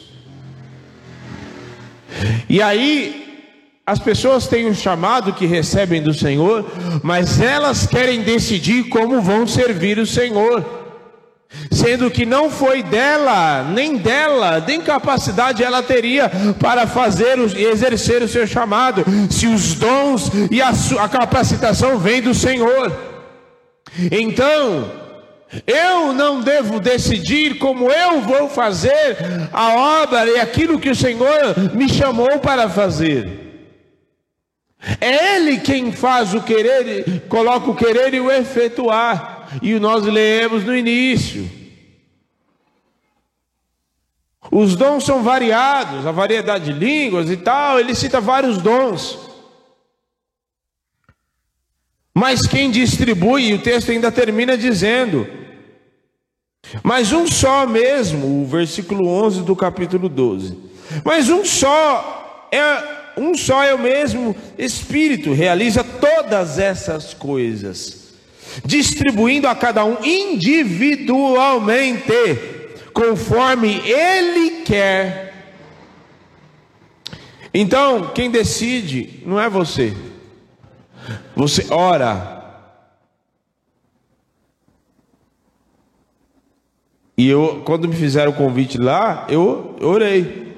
E 2.47 2.61
aí, 2.61 3.49
as 3.87 3.97
pessoas 3.97 4.45
têm 4.45 4.69
um 4.69 4.73
chamado 4.75 5.33
que 5.33 5.47
recebem 5.47 5.99
do 5.99 6.13
Senhor, 6.13 6.63
mas 7.01 7.41
elas 7.41 7.87
querem 7.87 8.21
decidir 8.21 8.83
como 8.83 9.19
vão 9.19 9.47
servir 9.47 9.97
o 9.97 10.05
Senhor. 10.05 10.80
Sendo 11.69 12.09
que 12.09 12.25
não 12.25 12.49
foi 12.49 12.81
dela, 12.81 13.63
nem 13.63 13.97
dela, 13.97 14.63
nem 14.65 14.81
capacidade 14.81 15.63
ela 15.63 15.83
teria 15.83 16.31
para 16.59 16.87
fazer 16.87 17.37
e 17.57 17.65
exercer 17.65 18.21
o 18.21 18.27
seu 18.27 18.47
chamado, 18.47 19.03
se 19.29 19.47
os 19.47 19.73
dons 19.75 20.31
e 20.49 20.61
a, 20.61 20.71
a 21.01 21.09
capacitação 21.09 21.97
vêm 21.97 22.21
do 22.21 22.33
Senhor. 22.33 22.91
Então, 24.11 24.89
eu 25.67 26.13
não 26.13 26.39
devo 26.41 26.79
decidir 26.79 27.57
como 27.57 27.91
eu 27.91 28.21
vou 28.21 28.47
fazer 28.47 29.17
a 29.51 30.03
obra 30.03 30.25
e 30.25 30.39
aquilo 30.39 30.79
que 30.79 30.89
o 30.89 30.95
Senhor 30.95 31.73
me 31.73 31.89
chamou 31.89 32.39
para 32.39 32.69
fazer. 32.69 33.49
É 34.99 35.35
Ele 35.35 35.59
quem 35.59 35.91
faz 35.91 36.33
o 36.33 36.41
querer, 36.41 37.23
coloca 37.27 37.69
o 37.69 37.75
querer 37.75 38.13
e 38.13 38.21
o 38.21 38.31
efetuar. 38.31 39.30
E 39.61 39.79
nós 39.79 40.03
lemos 40.03 40.63
no 40.63 40.75
início. 40.75 41.49
Os 44.51 44.75
dons 44.75 45.03
são 45.03 45.23
variados, 45.23 46.05
a 46.05 46.11
variedade 46.11 46.65
de 46.65 46.73
línguas 46.73 47.29
e 47.29 47.37
tal, 47.37 47.79
ele 47.79 47.95
cita 47.95 48.19
vários 48.19 48.57
dons. 48.57 49.17
Mas 52.13 52.41
quem 52.45 52.69
distribui, 52.69 53.53
o 53.53 53.61
texto 53.61 53.91
ainda 53.91 54.11
termina 54.11 54.57
dizendo: 54.57 55.25
mas 56.83 57.11
um 57.11 57.27
só 57.27 57.65
mesmo, 57.67 58.41
o 58.41 58.45
versículo 58.45 59.07
11 59.07 59.41
do 59.43 59.55
capítulo 59.55 60.07
12. 60.07 60.57
Mas 61.03 61.29
um 61.29 61.43
só 61.43 62.49
é 62.51 63.01
um 63.17 63.35
só 63.35 63.63
é 63.63 63.73
o 63.73 63.79
mesmo 63.79 64.35
espírito, 64.57 65.33
realiza 65.33 65.83
todas 65.83 66.57
essas 66.57 67.13
coisas, 67.13 68.00
distribuindo 68.65 69.47
a 69.47 69.55
cada 69.55 69.85
um 69.85 70.03
individualmente, 70.03 72.11
conforme 72.93 73.81
ele 73.89 74.63
quer. 74.63 75.29
Então, 77.53 78.11
quem 78.13 78.31
decide 78.31 79.21
não 79.25 79.39
é 79.39 79.49
você. 79.49 79.93
Você 81.35 81.67
ora, 81.69 82.41
E 87.21 87.29
eu, 87.29 87.61
quando 87.63 87.87
me 87.87 87.95
fizeram 87.95 88.31
o 88.31 88.35
convite 88.35 88.79
lá, 88.79 89.27
eu 89.29 89.75
orei. 89.79 90.50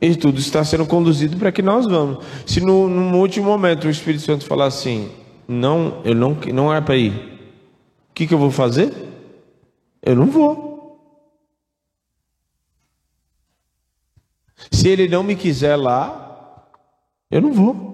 E 0.00 0.14
tudo 0.14 0.38
está 0.38 0.62
sendo 0.62 0.86
conduzido 0.86 1.36
para 1.36 1.50
que 1.50 1.62
nós 1.62 1.86
vamos. 1.86 2.24
Se 2.44 2.60
no, 2.60 2.88
no, 2.88 3.18
último 3.18 3.46
momento 3.46 3.86
o 3.86 3.90
Espírito 3.90 4.24
Santo 4.24 4.44
falar 4.44 4.66
assim, 4.66 5.10
não, 5.48 6.02
eu 6.04 6.14
não, 6.14 6.36
não 6.52 6.74
é 6.74 6.80
para 6.80 6.96
ir. 6.96 7.12
O 8.10 8.14
que, 8.14 8.26
que 8.26 8.34
eu 8.34 8.38
vou 8.38 8.50
fazer? 8.50 8.92
Eu 10.02 10.14
não 10.14 10.26
vou. 10.26 10.66
Se 14.70 14.88
ele 14.88 15.08
não 15.08 15.22
me 15.22 15.34
quiser 15.34 15.76
lá, 15.76 16.68
eu 17.30 17.40
não 17.40 17.52
vou. 17.52 17.86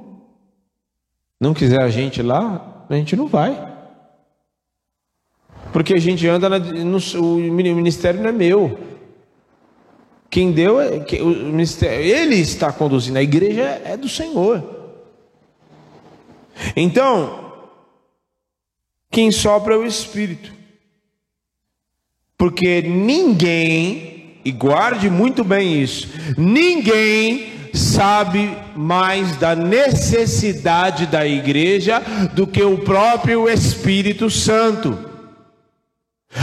Não 1.41 1.55
quiser 1.55 1.83
a 1.83 1.89
gente 1.89 2.23
lá, 2.23 2.85
a 2.89 2.95
gente 2.95 3.17
não 3.17 3.27
vai. 3.27 3.71
Porque 5.73 5.95
a 5.95 5.99
gente 5.99 6.27
anda 6.29 6.49
na, 6.49 6.59
no, 6.59 6.99
o 7.21 7.37
ministério 7.37 8.21
não 8.21 8.29
é 8.29 8.33
meu. 8.33 8.92
Quem 10.33 10.51
deu 10.51 10.81
é 10.81 11.05
o 11.21 11.27
ministério, 11.27 12.07
ele 12.07 12.37
está 12.37 12.73
conduzindo, 12.73 13.19
a 13.19 13.23
igreja 13.23 13.83
é 13.85 13.99
do 13.99 14.09
Senhor. 14.09 14.65
Então, 16.75 17.53
quem 19.11 19.31
sopra 19.31 19.75
é 19.75 19.77
o 19.77 19.85
Espírito. 19.85 20.51
Porque 22.39 22.81
ninguém, 22.81 24.39
e 24.43 24.51
guarde 24.51 25.11
muito 25.11 25.45
bem 25.45 25.83
isso, 25.83 26.09
ninguém 26.39 27.69
sabe 27.75 28.57
mais 28.75 29.37
da 29.37 29.55
necessidade 29.55 31.05
da 31.09 31.27
igreja 31.27 32.01
do 32.33 32.47
que 32.47 32.63
o 32.63 32.79
próprio 32.79 33.51
Espírito 33.51 34.31
Santo. 34.31 35.12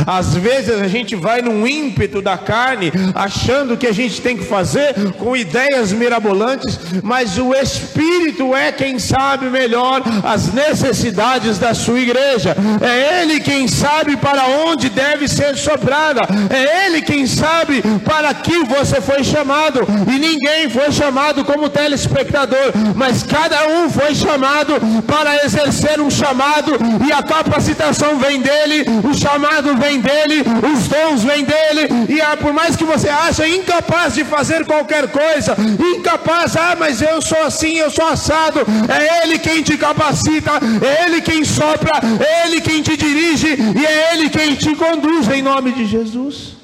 Às 0.06 0.36
vezes 0.36 0.80
a 0.80 0.88
gente 0.88 1.16
vai 1.16 1.42
num 1.42 1.66
ímpeto 1.66 2.22
da 2.22 2.38
carne, 2.38 2.92
achando 3.16 3.76
que 3.76 3.88
a 3.88 3.92
gente 3.92 4.22
tem 4.22 4.38
que 4.38 4.46
fazer 4.46 4.94
com 5.18 5.36
ideias 5.36 5.92
mirabolantes, 5.92 6.80
mas 7.04 7.38
o 7.38 7.54
Espírito 7.54 8.56
é 8.56 8.72
quem 8.72 9.00
sabe 9.00 9.50
melhor 9.50 10.02
as 10.24 10.54
necessidades 10.54 11.58
da 11.58 11.74
sua 11.74 12.00
igreja. 12.00 12.56
É 12.82 13.22
Ele 13.22 13.40
quem 13.40 13.68
sabe 13.68 14.16
para 14.16 14.46
onde 14.46 14.90
deve 14.90 15.28
ser 15.28 15.56
sobrada. 15.58 16.22
É 16.50 16.86
Ele 16.86 17.02
quem 17.02 17.26
sabe 17.26 17.82
para 18.06 18.34
que 18.34 18.64
você 18.66 19.02
foi 19.02 19.24
chamado. 19.24 19.88
E 20.08 20.20
ninguém 20.20 20.70
foi 20.70 20.92
chamado 20.92 21.44
como 21.44 21.70
telespectador, 21.70 22.74
mas 22.96 23.24
cada 23.24 23.68
um 23.68 23.90
foi 23.90 24.14
chamado 24.14 24.74
para 25.08 25.44
exercer 25.44 26.00
um 26.00 26.10
chamado 26.10 26.78
e 27.06 27.12
a 27.12 27.24
capacitação 27.24 28.18
vem 28.20 28.42
dele, 28.42 28.86
o 29.04 29.14
chamado 29.14 29.79
vem 29.80 30.00
dele, 30.00 30.44
os 30.72 30.88
dons 30.88 31.24
vêm 31.24 31.44
dele, 31.44 31.88
e 32.08 32.22
ah, 32.22 32.38
por 32.38 32.54
mais 32.54 32.76
que 32.76 32.84
você 32.84 33.10
ache 33.10 33.48
incapaz 33.48 34.14
de 34.14 34.24
fazer 34.24 34.66
qualquer 34.66 35.10
coisa, 35.10 35.56
incapaz, 35.96 36.56
ah, 36.56 36.76
mas 36.78 37.02
eu 37.02 37.22
sou 37.22 37.42
assim, 37.44 37.78
eu 37.78 37.90
sou 37.90 38.06
assado, 38.06 38.60
é 38.88 39.24
Ele 39.24 39.40
quem 39.40 39.64
te 39.64 39.78
capacita, 39.78 40.52
é 40.86 41.06
Ele 41.06 41.22
quem 41.22 41.44
sopra, 41.44 41.94
é 42.20 42.48
Ele 42.48 42.62
quem 42.62 42.82
te 42.82 42.96
dirige, 42.96 43.48
e 43.48 43.86
é 43.86 44.14
Ele 44.14 44.30
quem 44.30 44.56
te 44.56 44.76
conduz 44.76 45.28
em 45.30 45.42
nome 45.42 45.72
de 45.72 45.86
Jesus. 45.86 46.58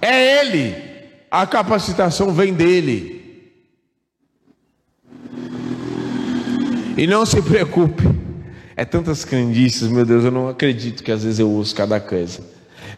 É 0.00 0.40
Ele, 0.40 0.76
a 1.30 1.46
capacitação 1.46 2.32
vem 2.32 2.52
dele. 2.52 3.22
E 6.96 7.06
não 7.06 7.24
se 7.24 7.40
preocupe, 7.40 8.04
é 8.76 8.84
tantas 8.84 9.24
crendices, 9.24 9.88
meu 9.88 10.04
Deus, 10.04 10.24
eu 10.24 10.30
não 10.30 10.48
acredito 10.48 11.02
que 11.02 11.12
às 11.12 11.24
vezes 11.24 11.38
eu 11.38 11.50
uso 11.50 11.74
cada 11.74 12.00
coisa. 12.00 12.40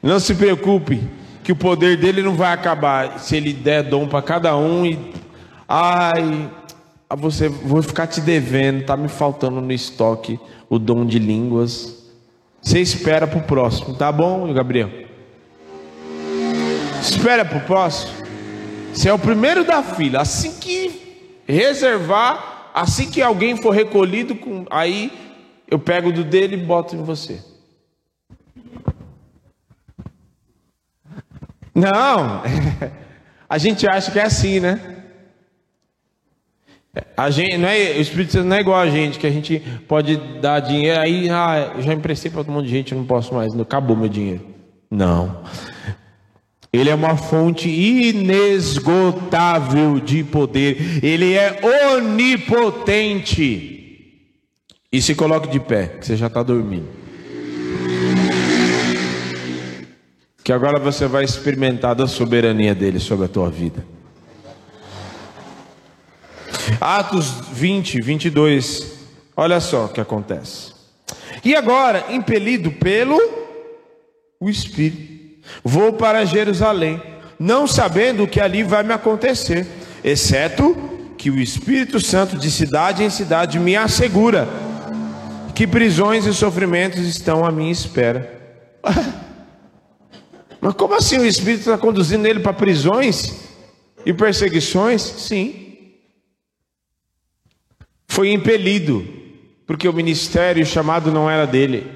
Não 0.03 0.21
se 0.21 0.35
preocupe, 0.35 1.01
que 1.45 1.53
o 1.53 1.57
poder 1.57 1.99
dele 1.99 2.23
não 2.23 2.35
vai 2.35 2.53
acabar 2.53 3.19
se 3.19 3.37
ele 3.37 3.53
der 3.53 3.83
dom 3.83 4.09
para 4.09 4.23
cada 4.23 4.57
um 4.57 4.87
e 4.87 4.99
ai, 5.69 6.51
você 7.11 7.49
vou 7.49 7.83
ficar 7.83 8.07
te 8.07 8.21
devendo, 8.21 8.85
tá 8.85 8.97
me 8.97 9.09
faltando 9.09 9.61
no 9.61 9.73
estoque 9.73 10.41
o 10.71 10.79
dom 10.79 11.05
de 11.05 11.19
línguas. 11.19 12.03
Você 12.63 12.81
espera 12.81 13.27
para 13.27 13.39
o 13.39 13.43
próximo, 13.43 13.95
tá 13.95 14.11
bom, 14.11 14.51
Gabriel? 14.55 14.91
Espera 17.01 17.45
para 17.45 17.59
o 17.59 17.61
próximo. 17.61 18.25
Você 18.95 19.11
é 19.11 19.13
o 19.13 19.19
primeiro 19.19 19.65
da 19.65 19.83
fila. 19.83 20.23
Assim 20.23 20.55
que 20.59 21.43
reservar, 21.47 22.71
assim 22.73 23.11
que 23.11 23.21
alguém 23.21 23.55
for 23.57 23.71
recolhido, 23.71 24.39
aí 24.71 25.13
eu 25.69 25.79
pego 25.79 26.13
do 26.13 26.25
dele 26.25 26.57
e 26.57 26.65
boto 26.65 26.95
em 26.95 27.03
você. 27.03 27.43
Não, 31.75 32.43
a 33.49 33.59
gente 33.59 33.87
acha 33.87 34.11
que 34.11 34.19
é 34.19 34.25
assim, 34.25 34.61
né? 34.61 34.95
A 37.17 37.31
gente, 37.31 37.57
não 37.59 37.69
é, 37.69 37.97
o 37.97 38.01
Espírito 38.01 38.33
Santo 38.33 38.47
não 38.47 38.57
é 38.57 38.61
igual 38.61 38.79
a 38.79 38.89
gente, 38.89 39.19
que 39.19 39.27
a 39.27 39.31
gente 39.31 39.61
pode 39.89 40.17
dar 40.41 40.61
dinheiro, 40.61 41.01
aí 41.01 41.29
ah, 41.29 41.75
já 41.81 41.93
emprestei 41.93 42.31
para 42.31 42.45
todo 42.45 42.53
mundo 42.53 42.67
de 42.67 42.71
gente, 42.71 42.95
não 42.95 43.05
posso 43.05 43.35
mais, 43.35 43.53
acabou 43.59 43.97
meu 43.97 44.09
dinheiro. 44.09 44.47
Não. 44.89 45.43
Ele 46.73 46.91
é 46.91 46.95
uma 46.95 47.17
fonte 47.17 47.69
inesgotável 47.69 49.99
de 49.99 50.23
poder, 50.23 51.05
ele 51.05 51.35
é 51.35 51.59
onipotente. 51.97 53.74
E 54.95 55.03
se 55.03 55.13
coloque 55.17 55.49
de 55.49 55.59
pé, 55.59 55.89
que 55.89 56.07
você 56.07 56.17
já 56.17 56.29
está 56.29 56.41
dormindo. 56.41 56.87
que 60.45 60.53
agora 60.53 60.79
você 60.79 61.09
vai 61.09 61.25
experimentar 61.25 61.97
da 61.97 62.07
soberania 62.07 62.77
dele 62.77 63.01
sobre 63.01 63.25
a 63.25 63.29
tua 63.29 63.51
vida. 63.51 63.85
Atos 66.81 67.33
20, 67.51 68.03
22. 68.03 68.93
Olha 69.37 69.59
só 69.59 69.87
o 69.87 69.89
que 69.89 70.01
acontece. 70.01 70.73
E 71.45 71.57
agora, 71.57 72.05
impelido 72.11 72.71
pelo 72.71 73.19
o 74.39 74.49
Espírito, 74.49 75.43
vou 75.65 75.95
para 75.95 76.25
Jerusalém, 76.25 77.03
não 77.37 77.67
sabendo 77.67 78.23
o 78.23 78.29
que 78.29 78.41
ali 78.41 78.63
vai 78.63 78.85
me 78.85 78.93
acontecer, 78.93 79.67
exceto 80.05 80.77
que 81.19 81.31
o 81.31 81.41
Espírito 81.41 81.99
Santo 81.99 82.39
de 82.39 82.49
cidade 82.49 83.03
em 83.03 83.11
cidade 83.11 83.59
me 83.59 83.75
assegura 83.75 84.47
que 85.55 85.67
prisões 85.67 86.27
e 86.27 86.35
sofrimentos 86.35 87.07
estão 87.07 87.47
à 87.47 87.53
minha 87.53 87.71
espera. 87.71 88.43
Mas 90.61 90.75
como 90.75 90.95
assim 90.95 91.19
o 91.19 91.27
Espírito 91.27 91.61
está 91.61 91.79
conduzindo 91.79 92.27
ele 92.27 92.41
para 92.41 92.53
prisões 92.53 93.49
e 94.05 94.13
perseguições? 94.13 95.03
Sim. 95.03 95.93
Foi 98.09 98.33
impelido, 98.33 99.07
porque 99.67 99.89
o 99.89 99.93
ministério, 99.93 100.63
o 100.63 100.67
chamado 100.67 101.13
não 101.13 101.31
era 101.31 101.47
dele. 101.47 101.87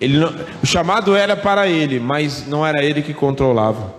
Ele 0.00 0.18
não, 0.18 0.32
o 0.62 0.66
chamado 0.66 1.14
era 1.14 1.36
para 1.36 1.66
ele, 1.66 1.98
mas 1.98 2.46
não 2.46 2.66
era 2.66 2.84
ele 2.84 3.02
que 3.02 3.12
controlava. 3.12 3.94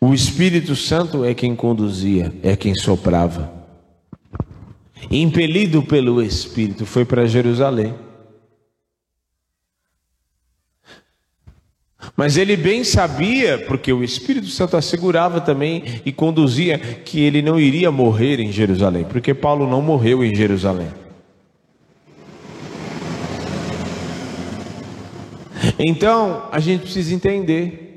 O 0.00 0.14
Espírito 0.14 0.74
Santo 0.74 1.24
é 1.24 1.34
quem 1.34 1.54
conduzia, 1.54 2.32
é 2.42 2.56
quem 2.56 2.74
soprava 2.74 3.59
impelido 5.10 5.82
pelo 5.82 6.22
Espírito, 6.22 6.86
foi 6.86 7.04
para 7.04 7.26
Jerusalém. 7.26 7.94
Mas 12.16 12.36
ele 12.36 12.56
bem 12.56 12.84
sabia, 12.84 13.58
porque 13.66 13.92
o 13.92 14.04
Espírito 14.04 14.46
Santo 14.46 14.76
assegurava 14.76 15.40
também 15.40 16.02
e 16.04 16.12
conduzia 16.12 16.78
que 16.78 17.20
ele 17.20 17.42
não 17.42 17.58
iria 17.58 17.90
morrer 17.90 18.40
em 18.40 18.52
Jerusalém, 18.52 19.04
porque 19.04 19.34
Paulo 19.34 19.68
não 19.68 19.82
morreu 19.82 20.24
em 20.24 20.34
Jerusalém. 20.34 20.88
Então, 25.78 26.48
a 26.52 26.60
gente 26.60 26.82
precisa 26.82 27.14
entender 27.14 27.89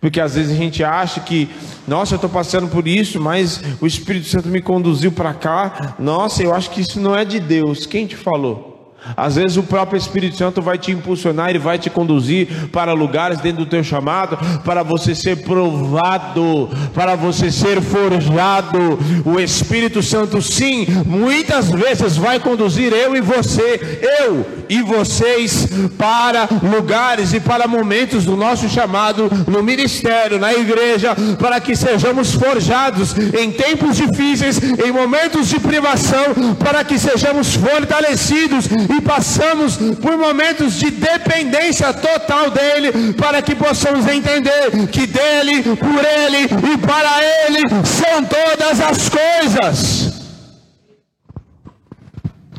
porque 0.00 0.20
às 0.20 0.34
vezes 0.34 0.52
a 0.52 0.56
gente 0.56 0.84
acha 0.84 1.20
que, 1.20 1.48
nossa, 1.86 2.14
eu 2.14 2.16
estou 2.16 2.30
passando 2.30 2.68
por 2.68 2.86
isso, 2.86 3.20
mas 3.20 3.62
o 3.80 3.86
Espírito 3.86 4.28
Santo 4.28 4.48
me 4.48 4.60
conduziu 4.60 5.10
para 5.10 5.34
cá. 5.34 5.94
Nossa, 5.98 6.42
eu 6.42 6.54
acho 6.54 6.70
que 6.70 6.80
isso 6.80 7.00
não 7.00 7.16
é 7.16 7.24
de 7.24 7.40
Deus. 7.40 7.86
Quem 7.86 8.06
te 8.06 8.16
falou? 8.16 8.67
Às 9.16 9.36
vezes 9.36 9.56
o 9.56 9.62
próprio 9.62 9.98
Espírito 9.98 10.36
Santo 10.36 10.62
vai 10.62 10.78
te 10.78 10.92
impulsionar, 10.92 11.50
ele 11.50 11.58
vai 11.58 11.78
te 11.78 11.90
conduzir 11.90 12.68
para 12.70 12.92
lugares 12.92 13.40
dentro 13.40 13.64
do 13.64 13.70
teu 13.70 13.82
chamado, 13.82 14.38
para 14.64 14.82
você 14.82 15.14
ser 15.14 15.42
provado, 15.42 16.68
para 16.94 17.14
você 17.14 17.50
ser 17.50 17.80
forjado. 17.80 18.98
O 19.24 19.38
Espírito 19.40 20.02
Santo, 20.02 20.40
sim, 20.40 20.86
muitas 21.06 21.70
vezes 21.70 22.16
vai 22.16 22.38
conduzir 22.38 22.92
eu 22.92 23.16
e 23.16 23.20
você, 23.20 24.00
eu 24.20 24.46
e 24.68 24.82
vocês, 24.82 25.68
para 25.96 26.48
lugares 26.62 27.32
e 27.32 27.40
para 27.40 27.66
momentos 27.66 28.24
do 28.24 28.36
nosso 28.36 28.68
chamado 28.68 29.30
no 29.46 29.62
ministério, 29.62 30.38
na 30.38 30.52
igreja, 30.52 31.16
para 31.38 31.60
que 31.60 31.74
sejamos 31.74 32.34
forjados 32.34 33.14
em 33.16 33.50
tempos 33.50 33.96
difíceis, 33.96 34.60
em 34.84 34.92
momentos 34.92 35.48
de 35.48 35.58
privação, 35.58 36.54
para 36.58 36.84
que 36.84 36.98
sejamos 36.98 37.54
fortalecidos 37.54 38.66
e 38.66 38.97
passamos 39.00 39.76
por 39.76 40.16
momentos 40.16 40.74
de 40.74 40.90
dependência 40.90 41.92
total 41.92 42.50
dele, 42.50 43.12
para 43.14 43.42
que 43.42 43.54
possamos 43.54 44.06
entender 44.06 44.70
que 44.90 45.06
dele, 45.06 45.62
por 45.76 46.04
ele 46.04 46.44
e 46.72 46.78
para 46.78 47.24
ele 47.24 47.60
são 47.84 48.24
todas 48.24 48.80
as 48.80 49.08
coisas. 49.08 50.18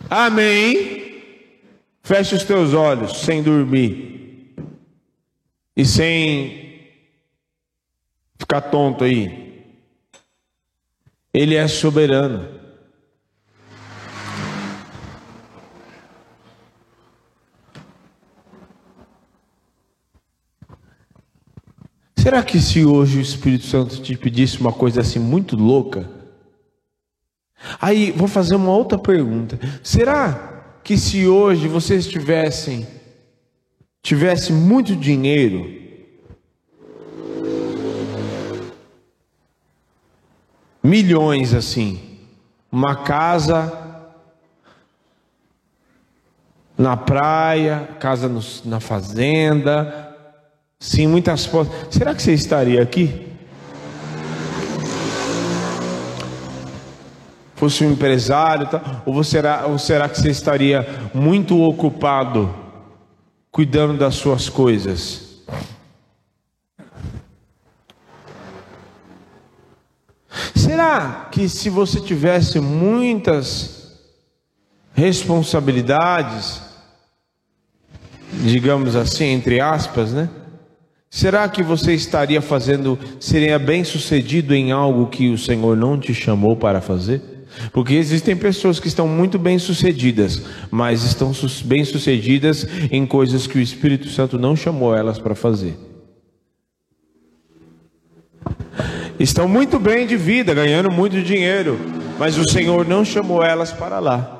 Amém. 0.10 1.00
Feche 2.02 2.36
os 2.36 2.44
teus 2.44 2.74
olhos 2.74 3.22
sem 3.22 3.44
dormir 3.44 4.56
e 5.78 5.86
sem 5.86 6.90
ficar 8.38 8.62
tonto 8.62 9.04
aí. 9.04 9.64
Ele 11.32 11.56
é 11.56 11.68
soberano. 11.68 12.59
Será 22.22 22.44
que 22.44 22.60
se 22.60 22.86
hoje 22.86 23.18
o 23.18 23.22
Espírito 23.22 23.66
Santo 23.66 24.02
te 24.02 24.18
pedisse 24.18 24.60
uma 24.60 24.74
coisa 24.74 25.00
assim 25.00 25.20
muito 25.20 25.56
louca? 25.56 26.10
Aí 27.80 28.12
vou 28.12 28.28
fazer 28.28 28.56
uma 28.56 28.72
outra 28.72 28.98
pergunta. 28.98 29.58
Será 29.82 30.80
que 30.84 30.98
se 30.98 31.26
hoje 31.26 31.70
vocês 31.70 32.06
tivessem 32.06 32.86
tivesse 34.02 34.52
muito 34.52 34.98
dinheiro, 34.98 35.74
milhões 40.84 41.54
assim, 41.54 42.20
uma 42.70 42.98
casa 42.98 44.12
na 46.78 46.98
praia, 46.98 47.88
casa 47.98 48.28
no, 48.28 48.42
na 48.66 48.82
fazenda, 48.82 50.09
Sim, 50.82 51.08
muitas 51.08 51.46
portas. 51.46 51.94
Será 51.94 52.16
que 52.16 52.24
você 52.24 52.34
estaria 52.34 52.82
aqui? 52.82 53.28
Fosse 57.56 57.84
um 57.84 57.92
empresário, 57.92 58.66
tá? 58.68 59.04
ou, 59.06 59.22
será, 59.22 59.66
ou 59.68 59.78
será 59.78 60.08
que 60.08 60.18
você 60.18 60.30
estaria 60.30 61.12
muito 61.14 61.62
ocupado 61.62 62.56
cuidando 63.52 63.98
das 63.98 64.16
suas 64.16 64.48
coisas? 64.48 65.44
Será 70.56 71.28
que 71.30 71.50
se 71.50 71.70
você 71.70 72.00
tivesse 72.00 72.62
muitas 72.62 74.00
responsabilidades, 74.94 76.62
digamos 78.32 78.96
assim, 78.96 79.26
entre 79.26 79.60
aspas, 79.60 80.14
né? 80.14 80.30
Será 81.10 81.50
que 81.50 81.64
você 81.64 81.94
estaria 81.94 82.40
fazendo, 82.40 82.98
seria 83.20 83.58
bem 83.58 83.84
sucedido 83.84 84.54
em 84.54 84.72
algo 84.72 85.08
que 85.08 85.30
o 85.30 85.38
Senhor 85.38 85.76
não 85.76 86.00
te 86.00 86.14
chamou 86.14 86.56
para 86.56 86.82
fazer? 86.82 87.22
Porque 87.74 87.96
existem 87.96 88.38
pessoas 88.38 88.80
que 88.80 88.88
estão 88.88 89.08
muito 89.08 89.40
bem 89.40 89.58
sucedidas, 89.58 90.44
mas 90.70 91.04
estão 91.04 91.32
bem 91.66 91.84
sucedidas 91.84 92.66
em 92.92 93.08
coisas 93.08 93.48
que 93.48 93.58
o 93.58 93.62
Espírito 93.62 94.08
Santo 94.08 94.38
não 94.38 94.56
chamou 94.56 94.96
elas 94.96 95.18
para 95.18 95.34
fazer. 95.34 95.76
Estão 99.20 99.48
muito 99.48 99.80
bem 99.80 100.06
de 100.06 100.16
vida, 100.16 100.54
ganhando 100.54 100.92
muito 100.92 101.22
dinheiro, 101.22 101.78
mas 102.20 102.38
o 102.38 102.48
Senhor 102.48 102.88
não 102.88 103.04
chamou 103.04 103.44
elas 103.44 103.72
para 103.72 104.00
lá. 104.00 104.36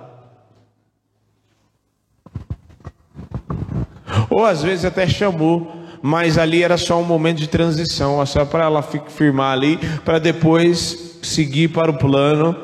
Ou 4.30 4.46
às 4.46 4.62
vezes 4.62 4.86
até 4.86 5.08
chamou, 5.08 5.79
mas 6.02 6.38
ali 6.38 6.64
era 6.64 6.78
só 6.78 7.00
um 7.00 7.04
momento 7.04 7.38
de 7.38 7.48
transição, 7.48 8.26
só 8.26 8.46
para 8.46 8.66
ela 8.66 8.82
firmar 8.82 9.54
ali, 9.54 9.78
para 10.06 10.20
depois 10.20 11.20
seguir 11.22 11.70
para 11.70 11.92
o 11.92 11.98
plano 11.98 12.56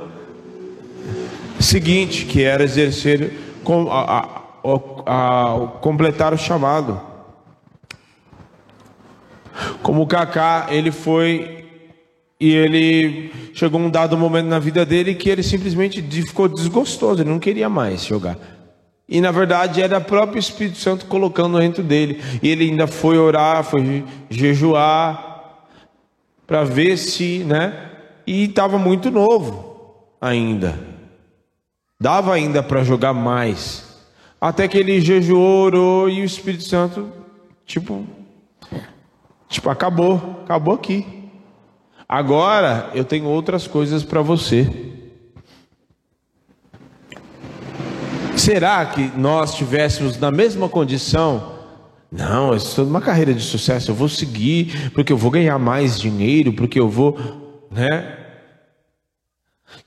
seguinte, 1.60 2.26
que 2.26 2.44
era 2.44 2.64
exercer, 2.64 3.34
a, 3.90 4.42
a, 4.64 4.74
a, 5.06 5.68
completar 5.82 6.34
o 6.34 6.38
chamado. 6.38 7.02
Como 9.82 10.02
o 10.02 10.08
Kaká, 10.08 10.68
ele 10.70 10.92
foi 10.92 11.66
e 12.40 12.54
ele 12.54 13.32
chegou 13.54 13.80
um 13.80 13.90
dado 13.90 14.18
momento 14.18 14.48
na 14.48 14.60
vida 14.60 14.86
dele 14.86 15.16
que 15.16 15.30
ele 15.30 15.42
simplesmente 15.42 16.02
ficou 16.02 16.50
desgostoso, 16.50 17.22
ele 17.22 17.30
não 17.30 17.40
queria 17.40 17.70
mais 17.70 18.06
jogar. 18.06 18.38
E 19.08 19.22
na 19.22 19.32
verdade 19.32 19.82
era 19.82 20.00
o 20.00 20.04
próprio 20.04 20.40
Espírito 20.40 20.78
Santo 20.78 21.06
colocando 21.06 21.60
dentro 21.60 21.84
dele. 21.84 22.22
E 22.42 22.50
ele 22.50 22.70
ainda 22.70 22.88
foi 22.88 23.18
orar, 23.18 23.64
foi 23.64 24.04
jejuar, 24.30 25.36
para 26.48 26.64
ver 26.64 26.98
se, 26.98 27.40
né? 27.40 27.92
E 28.26 28.46
estava 28.46 28.78
muito 28.78 29.12
novo 29.12 29.76
ainda. 30.20 30.80
Dava 32.00 32.34
ainda 32.34 32.62
para 32.62 32.84
jogar 32.84 33.14
mais. 33.14 33.86
Até 34.40 34.68
que 34.68 34.78
ele 34.78 35.00
jejuou, 35.00 35.66
orou 35.66 36.10
e 36.10 36.22
o 36.22 36.26
Espírito 36.26 36.64
Santo, 36.64 37.12
tipo, 37.66 38.06
tipo, 39.48 39.70
acabou, 39.70 40.42
acabou 40.44 40.74
aqui. 40.74 41.06
Agora 42.08 42.92
eu 42.94 43.04
tenho 43.04 43.26
outras 43.26 43.66
coisas 43.66 44.04
para 44.04 44.22
você. 44.22 44.95
Será 48.38 48.86
que 48.86 49.12
nós 49.18 49.52
estivéssemos 49.52 50.20
na 50.20 50.32
mesma 50.32 50.68
condição? 50.68 51.54
Não, 52.12 52.50
eu 52.52 52.58
estou 52.58 52.86
numa 52.86 53.02
carreira 53.02 53.34
de 53.34 53.42
sucesso, 53.42 53.92
eu 53.92 53.96
vou 53.96 54.08
seguir, 54.08 54.92
porque 54.94 55.12
eu 55.12 55.18
vou 55.18 55.32
ganhar 55.32 55.58
mais 55.58 56.00
dinheiro, 56.00 56.54
porque 56.54 56.80
eu 56.80 56.90
vou, 56.90 57.18
né? 57.72 58.20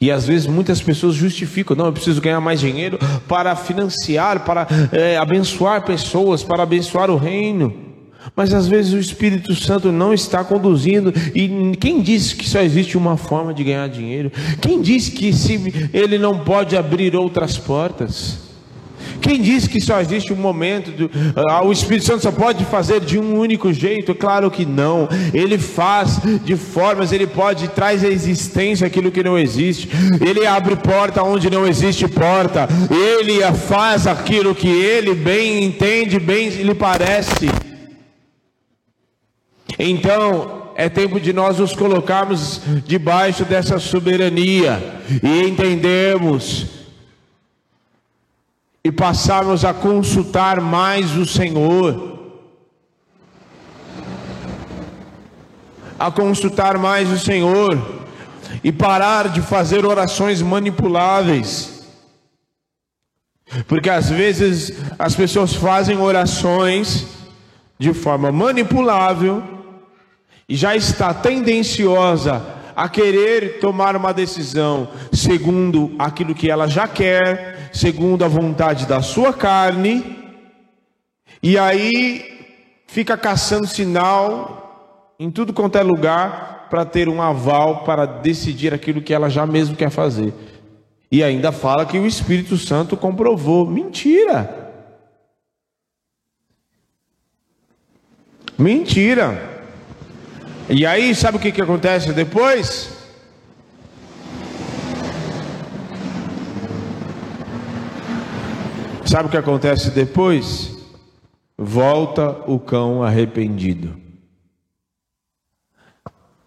E 0.01 0.11
às 0.11 0.27
vezes 0.27 0.47
muitas 0.47 0.81
pessoas 0.81 1.15
justificam, 1.15 1.77
não, 1.77 1.87
eu 1.87 1.93
preciso 1.93 2.21
ganhar 2.21 2.41
mais 2.41 2.61
dinheiro 2.61 2.99
para 3.27 3.57
financiar, 3.57 4.45
para 4.45 4.67
é, 4.93 5.17
abençoar 5.17 5.85
pessoas, 5.85 6.43
para 6.43 6.63
abençoar 6.63 7.11
o 7.11 7.17
reino. 7.17 7.88
Mas 8.35 8.53
às 8.53 8.67
vezes 8.67 8.93
o 8.93 8.99
Espírito 8.99 9.55
Santo 9.55 9.93
não 9.93 10.13
está 10.13 10.45
conduzindo. 10.45 11.13
E 11.35 11.77
quem 11.79 12.01
disse 12.01 12.35
que 12.35 12.49
só 12.49 12.61
existe 12.61 12.97
uma 12.97 13.17
forma 13.17 13.53
de 13.53 13.65
ganhar 13.65 13.89
dinheiro? 13.89 14.31
Quem 14.61 14.81
disse 14.81 15.11
que 15.11 15.33
se 15.33 15.91
ele 15.93 16.19
não 16.19 16.39
pode 16.41 16.77
abrir 16.77 17.15
outras 17.17 17.57
portas? 17.57 18.49
Quem 19.21 19.41
disse 19.41 19.69
que 19.69 19.81
só 19.81 20.01
existe 20.01 20.33
um 20.33 20.37
momento, 20.37 20.91
do, 20.91 21.11
ah, 21.51 21.65
o 21.65 21.73
Espírito 21.73 22.07
Santo 22.07 22.23
só 22.23 22.31
pode 22.31 22.65
fazer 22.65 23.01
de 23.01 23.19
um 23.19 23.39
único 23.39 23.73
jeito? 23.73 24.15
Claro 24.15 24.51
que 24.51 24.65
não. 24.65 25.09
Ele 25.35 25.59
faz 25.59 26.21
de 26.45 26.57
formas, 26.57 27.13
ele 27.13 27.27
pode 27.27 27.69
traz 27.69 28.05
à 28.05 28.09
existência 28.09 28.87
aquilo 28.87 29.11
que 29.11 29.23
não 29.23 29.39
existe. 29.39 29.89
Ele 30.21 30.47
abre 30.47 30.77
porta 30.77 31.23
onde 31.23 31.51
não 31.51 31.67
existe 31.67 32.07
porta. 32.07 32.69
Ele 32.91 33.43
faz 33.53 34.07
aquilo 34.07 34.55
que 34.55 34.69
ele 34.69 35.15
bem 35.15 35.65
entende, 35.65 36.19
bem 36.19 36.49
lhe 36.49 36.75
parece. 36.75 37.49
Então, 39.79 40.71
é 40.75 40.89
tempo 40.89 41.21
de 41.21 41.33
nós 41.33 41.59
nos 41.59 41.75
colocarmos 41.75 42.61
debaixo 42.85 43.45
dessa 43.45 43.81
soberania 43.81 45.03
e 45.23 45.49
entendermos 45.49 46.67
e 48.85 48.93
passarmos 48.93 49.65
a 49.65 49.75
consultar 49.75 50.61
mais 50.61 51.17
o 51.17 51.27
Senhor. 51.27 52.17
A 55.99 56.11
consultar 56.13 56.79
mais 56.79 57.11
o 57.11 57.19
Senhor 57.19 57.77
e 58.63 58.71
parar 58.71 59.29
de 59.29 59.43
fazer 59.43 59.85
orações 59.85 60.41
manipuláveis. 60.41 61.83
Porque 63.67 63.91
às 63.91 64.09
vezes 64.09 64.75
as 64.99 65.17
pessoas 65.17 65.55
fazem 65.55 65.99
orações 65.99 67.05
de 67.79 67.93
forma 67.93 68.31
manipulável 68.31 69.58
e 70.49 70.57
já 70.57 70.75
está 70.75 71.13
tendenciosa 71.13 72.43
a 72.75 72.89
querer 72.89 73.59
tomar 73.59 73.97
uma 73.97 74.15
decisão 74.15 74.89
segundo 75.13 75.95
aquilo 75.99 76.35
que 76.35 76.51
ela 76.51 76.67
já 76.69 76.89
quer, 76.89 77.71
segundo 77.73 78.25
a 78.25 78.29
vontade 78.29 78.87
da 78.87 79.03
sua 79.03 79.33
carne, 79.33 80.17
e 81.43 81.59
aí 81.59 82.81
fica 82.87 83.17
caçando 83.17 83.67
sinal 83.67 85.15
em 85.19 85.31
tudo 85.31 85.53
quanto 85.53 85.77
é 85.77 85.83
lugar 85.83 86.69
para 86.71 86.85
ter 86.85 87.09
um 87.09 87.21
aval 87.21 87.85
para 87.85 88.07
decidir 88.07 88.73
aquilo 88.73 89.03
que 89.03 89.13
ela 89.13 89.29
já 89.29 89.45
mesmo 89.47 89.77
quer 89.77 89.91
fazer. 89.91 90.33
E 91.11 91.23
ainda 91.23 91.51
fala 91.51 91.87
que 91.87 91.99
o 91.99 92.07
Espírito 92.07 92.57
Santo 92.57 92.97
comprovou. 92.97 93.67
Mentira! 93.67 94.67
Mentira! 98.57 99.58
E 100.71 100.85
aí, 100.85 101.15
sabe 101.15 101.39
o 101.39 101.41
que, 101.41 101.51
que 101.51 101.63
acontece 101.63 102.13
depois? 102.13 102.91
Sabe 109.07 109.29
o 109.29 109.31
que 109.31 109.39
acontece 109.39 109.91
depois? 109.91 110.77
Volta 111.57 112.29
o 112.47 112.61
cão 112.61 113.03
arrependido. 113.03 113.97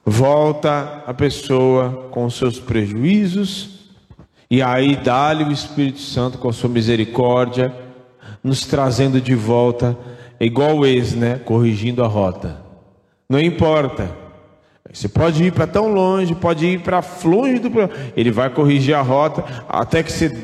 Volta 0.06 1.04
a 1.08 1.14
pessoa 1.16 2.08
com 2.12 2.30
seus 2.30 2.60
prejuízos, 2.60 3.90
e 4.52 4.62
aí 4.62 4.96
dá-lhe 4.96 5.46
o 5.46 5.52
Espírito 5.52 6.00
Santo 6.00 6.38
com 6.38 6.50
a 6.50 6.54
sua 6.54 6.70
misericórdia, 6.70 7.74
nos 8.44 8.68
trazendo 8.68 9.20
de 9.20 9.34
volta, 9.34 9.98
igual 10.40 10.78
o 10.78 10.86
ex, 10.86 11.16
né? 11.16 11.40
Corrigindo 11.40 12.04
a 12.04 12.08
rota. 12.08 12.71
Não 13.32 13.40
importa. 13.40 14.12
Você 14.92 15.08
pode 15.08 15.42
ir 15.42 15.54
para 15.54 15.66
tão 15.66 15.88
longe, 15.88 16.36
pode 16.36 16.66
ir 16.66 16.82
para 16.82 17.02
longe 17.24 17.60
do 17.60 17.72
Ele 18.14 18.30
vai 18.30 18.50
corrigir 18.50 18.94
a 18.94 19.02
rota 19.02 19.46
até 19.70 20.04
que 20.04 20.12
você 20.12 20.38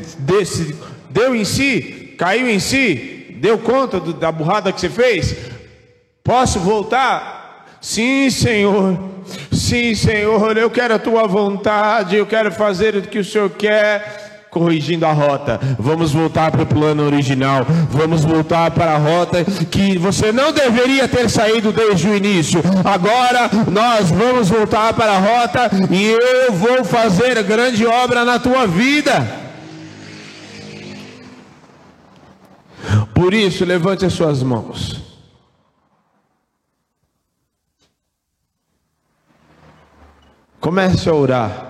deu 1.10 1.36
em 1.36 1.44
si, 1.44 2.16
caiu 2.18 2.50
em 2.50 2.60
si, 2.60 3.36
deu 3.42 3.58
conta 3.58 4.00
do, 4.00 4.14
da 4.14 4.32
burrada 4.32 4.72
que 4.72 4.80
você 4.80 4.88
fez. 4.88 5.36
Posso 6.24 6.62
voltar? 6.62 7.78
Sim, 7.82 8.30
Senhor. 8.30 8.98
Sim, 9.52 9.94
Senhor. 9.94 10.56
Eu 10.56 10.70
quero 10.70 10.96
a 10.96 11.00
tua 11.00 11.28
vontade. 11.28 12.16
Eu 12.16 12.26
quero 12.26 12.54
fazer 12.54 12.96
o 12.96 13.02
que 13.02 13.20
o 13.20 13.26
Senhor 13.26 13.50
quer 13.50 14.17
corrigindo 14.60 15.06
a 15.06 15.12
rota. 15.12 15.60
Vamos 15.78 16.12
voltar 16.12 16.52
para 16.52 16.64
o 16.64 16.66
plano 16.66 17.06
original. 17.06 17.66
Vamos 17.90 18.24
voltar 18.24 18.72
para 18.72 18.94
a 18.94 18.98
rota 18.98 19.44
que 19.44 19.98
você 19.98 20.32
não 20.32 20.52
deveria 20.52 21.08
ter 21.08 21.30
saído 21.30 21.72
desde 21.72 22.08
o 22.08 22.16
início. 22.16 22.62
Agora 22.84 23.50
nós 23.72 24.10
vamos 24.10 24.50
voltar 24.50 24.94
para 24.94 25.14
a 25.14 25.20
rota 25.20 25.70
e 25.92 26.06
eu 26.06 26.54
vou 26.54 26.84
fazer 26.84 27.42
grande 27.44 27.86
obra 27.86 28.26
na 28.26 28.40
tua 28.40 28.66
vida. 28.66 29.48
Por 33.14 33.34
isso, 33.34 33.66
levante 33.66 34.06
as 34.06 34.14
suas 34.14 34.44
mãos. 34.44 35.02
Comece 40.60 41.10
a 41.10 41.14
orar 41.14 41.68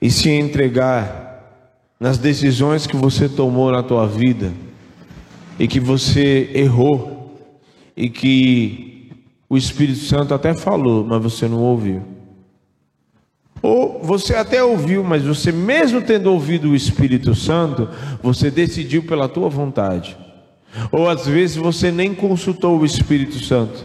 e 0.00 0.10
se 0.10 0.30
entregar 0.30 1.27
nas 1.98 2.18
decisões 2.18 2.86
que 2.86 2.96
você 2.96 3.28
tomou 3.28 3.72
na 3.72 3.82
tua 3.82 4.06
vida 4.06 4.52
e 5.58 5.66
que 5.66 5.80
você 5.80 6.50
errou 6.54 7.40
e 7.96 8.08
que 8.08 9.10
o 9.48 9.56
Espírito 9.56 9.98
Santo 10.00 10.32
até 10.32 10.54
falou, 10.54 11.04
mas 11.04 11.22
você 11.22 11.48
não 11.48 11.62
ouviu. 11.62 12.02
Ou 13.60 14.00
você 14.04 14.36
até 14.36 14.62
ouviu, 14.62 15.02
mas 15.02 15.24
você 15.24 15.50
mesmo 15.50 16.00
tendo 16.00 16.30
ouvido 16.30 16.70
o 16.70 16.76
Espírito 16.76 17.34
Santo, 17.34 17.88
você 18.22 18.50
decidiu 18.50 19.02
pela 19.02 19.28
tua 19.28 19.48
vontade. 19.48 20.16
Ou 20.92 21.08
às 21.08 21.26
vezes 21.26 21.56
você 21.56 21.90
nem 21.90 22.14
consultou 22.14 22.78
o 22.78 22.84
Espírito 22.84 23.42
Santo. 23.42 23.84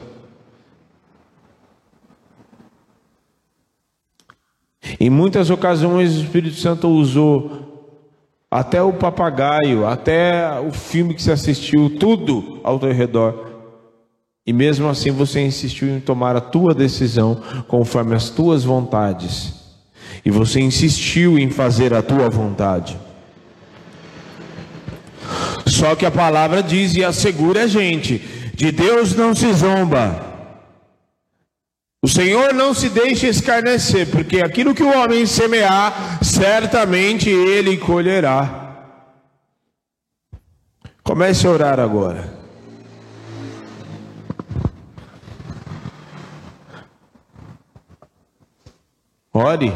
Em 5.00 5.10
muitas 5.10 5.50
ocasiões 5.50 6.16
o 6.16 6.22
Espírito 6.22 6.58
Santo 6.58 6.88
usou 6.88 7.73
até 8.54 8.84
o 8.84 8.94
papagaio, 8.94 9.88
até 9.88 10.60
o 10.60 10.72
filme 10.72 11.16
que 11.16 11.24
você 11.24 11.32
assistiu, 11.32 11.98
tudo 12.00 12.60
ao 12.64 12.78
teu 12.78 12.94
redor. 12.94 13.48
E 14.46 14.54
mesmo 14.54 14.88
assim 14.88 15.10
você 15.10 15.42
insistiu 15.42 15.90
em 15.90 16.00
tomar 16.00 16.36
a 16.36 16.42
tua 16.42 16.72
decisão 16.72 17.42
conforme 17.68 18.14
as 18.14 18.30
tuas 18.30 18.64
vontades. 18.64 19.56
E 20.24 20.30
você 20.30 20.60
insistiu 20.60 21.40
em 21.40 21.50
fazer 21.50 21.96
a 21.96 22.04
tua 22.04 22.30
vontade. 22.30 22.96
Só 25.66 25.96
que 25.96 26.06
a 26.06 26.12
palavra 26.12 26.62
diz 26.62 26.96
e 26.96 27.04
assegura 27.04 27.64
a 27.64 27.68
gente: 27.68 28.20
de 28.54 28.72
Deus 28.72 29.16
não 29.16 29.34
se 29.34 29.52
zomba. 29.52 30.33
O 32.04 32.08
Senhor 32.10 32.54
não 32.54 32.74
se 32.74 32.90
deixa 32.90 33.28
escarnecer, 33.28 34.12
porque 34.12 34.42
aquilo 34.42 34.76
que 34.76 34.84
o 34.84 34.94
homem 34.94 35.26
semear, 35.26 36.20
certamente 36.22 37.30
ele 37.30 37.78
colherá. 37.78 38.98
Comece 41.02 41.48
a 41.48 41.50
orar 41.50 41.80
agora. 41.80 42.30
Ore. 49.32 49.74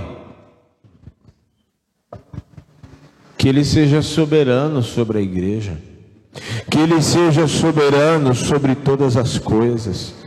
Que 3.37 3.47
Ele 3.47 3.63
seja 3.63 4.01
soberano 4.01 4.83
sobre 4.83 5.19
a 5.19 5.21
igreja. 5.21 5.77
Que 6.69 6.79
Ele 6.79 7.01
seja 7.01 7.47
soberano 7.47 8.35
sobre 8.35 8.75
todas 8.75 9.15
as 9.15 9.39
coisas 9.39 10.26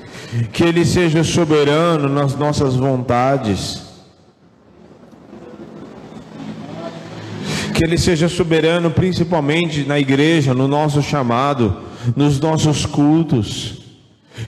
que 0.53 0.63
Ele 0.63 0.85
seja 0.85 1.25
soberano 1.25 2.09
nas 2.09 2.37
nossas 2.37 2.77
vontades, 2.77 3.83
que 7.75 7.85
Ele 7.85 7.99
seja 7.99 8.29
soberano 8.29 8.91
principalmente 8.91 9.85
na 9.85 9.99
igreja, 9.99 10.55
no 10.55 10.69
nosso 10.69 11.03
chamado, 11.03 11.79
nos 12.17 12.39
nossos 12.39 12.87
cultos, 12.87 13.80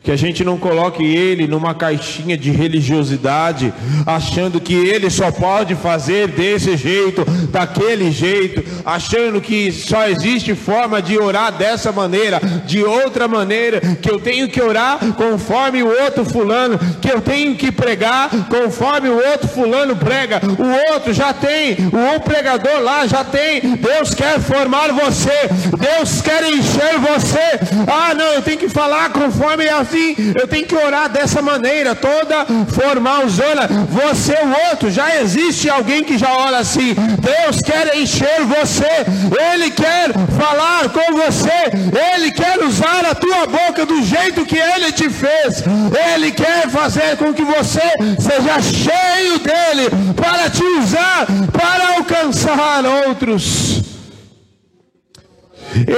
Que 0.02 0.10
a 0.10 0.16
gente 0.16 0.44
não 0.44 0.56
coloque 0.58 1.02
ele 1.02 1.46
numa 1.46 1.74
caixinha 1.74 2.36
de 2.36 2.50
religiosidade, 2.50 3.72
achando 4.06 4.60
que 4.60 4.74
ele 4.74 5.10
só 5.10 5.30
pode 5.30 5.74
fazer 5.74 6.28
desse 6.28 6.76
jeito, 6.76 7.24
daquele 7.50 8.10
jeito, 8.10 8.64
achando 8.84 9.40
que 9.40 9.72
só 9.72 10.08
existe 10.08 10.54
forma 10.54 11.00
de 11.00 11.18
orar 11.18 11.52
dessa 11.52 11.92
maneira, 11.92 12.40
de 12.66 12.82
outra 12.82 13.26
maneira, 13.26 13.80
que 13.80 14.10
eu 14.10 14.18
tenho 14.18 14.48
que 14.48 14.60
orar 14.60 14.98
conforme 15.14 15.82
o 15.82 15.88
outro 16.02 16.24
fulano, 16.24 16.78
que 17.00 17.10
eu 17.10 17.20
tenho 17.20 17.54
que 17.54 17.70
pregar 17.70 18.30
conforme 18.48 19.08
o 19.08 19.16
outro 19.16 19.48
fulano 19.48 19.96
prega. 19.96 20.40
O 20.58 20.92
outro 20.92 21.12
já 21.12 21.32
tem, 21.32 21.76
o 21.92 22.20
pregador 22.20 22.80
lá 22.80 23.06
já 23.06 23.24
tem. 23.24 23.60
Deus 23.76 24.14
quer 24.14 24.40
formar 24.40 24.92
você, 24.92 25.48
Deus 25.78 26.20
quer 26.20 26.44
encher 26.44 26.98
você. 26.98 27.60
Ah, 27.86 28.14
não, 28.14 28.34
eu 28.34 28.42
tenho 28.42 28.58
que 28.58 28.68
falar 28.68 29.10
conforme 29.10 29.68
a 29.68 29.81
assim, 29.82 30.14
eu 30.40 30.48
tenho 30.48 30.66
que 30.66 30.74
orar 30.74 31.08
dessa 31.08 31.42
maneira, 31.42 31.94
toda 31.94 32.46
formal 32.68 33.28
zona. 33.28 33.68
Você, 33.88 34.32
o 34.32 34.70
outro, 34.70 34.90
já 34.90 35.20
existe 35.20 35.68
alguém 35.68 36.02
que 36.02 36.16
já 36.16 36.32
ora 36.32 36.58
assim. 36.58 36.94
Deus 36.94 37.60
quer 37.60 37.96
encher 37.96 38.42
você, 38.44 39.04
Ele 39.52 39.70
quer 39.70 40.12
falar 40.38 40.88
com 40.88 41.16
você, 41.16 41.70
Ele 42.14 42.32
quer 42.32 42.62
usar 42.64 43.04
a 43.10 43.14
tua 43.14 43.46
boca 43.46 43.84
do 43.84 44.02
jeito 44.02 44.46
que 44.46 44.56
Ele 44.58 44.92
te 44.92 45.10
fez. 45.10 45.62
Ele 46.14 46.30
quer 46.32 46.68
fazer 46.68 47.16
com 47.16 47.32
que 47.32 47.44
você 47.44 47.82
seja 48.18 48.60
cheio 48.62 49.38
dele 49.38 49.90
para 50.16 50.48
te 50.50 50.64
usar, 50.64 51.26
para 51.52 51.96
alcançar 51.96 52.84
outros. 53.06 53.82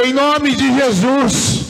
Em 0.05 0.13
nome 0.13 0.55
de 0.55 0.73
Jesus. 0.75 1.64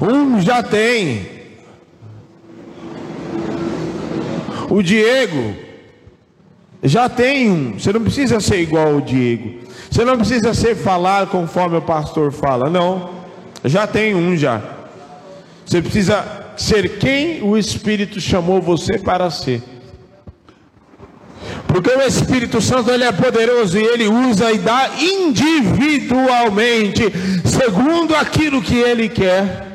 Um 0.00 0.40
já 0.40 0.62
tem. 0.62 1.40
O 4.68 4.82
Diego 4.82 5.54
já 6.82 7.08
tem 7.08 7.50
um. 7.50 7.78
Você 7.78 7.92
não 7.92 8.02
precisa 8.02 8.40
ser 8.40 8.60
igual 8.60 8.94
ao 8.94 9.00
Diego. 9.00 9.60
Você 9.90 10.04
não 10.04 10.16
precisa 10.16 10.54
ser 10.54 10.76
falar 10.76 11.26
conforme 11.26 11.76
o 11.76 11.82
pastor 11.82 12.32
fala. 12.32 12.70
Não. 12.70 13.10
Já 13.64 13.86
tem 13.86 14.14
um 14.14 14.36
já. 14.36 14.62
Você 15.66 15.82
precisa 15.82 16.24
ser 16.56 16.98
quem 16.98 17.42
o 17.42 17.56
Espírito 17.56 18.20
chamou 18.20 18.60
você 18.60 18.98
para 18.98 19.30
ser. 19.30 19.62
Porque 21.66 21.90
o 21.90 22.02
Espírito 22.02 22.60
Santo 22.60 22.90
ele 22.90 23.04
é 23.04 23.12
poderoso 23.12 23.78
e 23.78 23.82
ele 23.82 24.06
usa 24.08 24.52
e 24.52 24.58
dá 24.58 24.90
individualmente, 24.98 27.04
segundo 27.44 28.14
aquilo 28.14 28.60
que 28.60 28.74
ele 28.74 29.08
quer. 29.08 29.69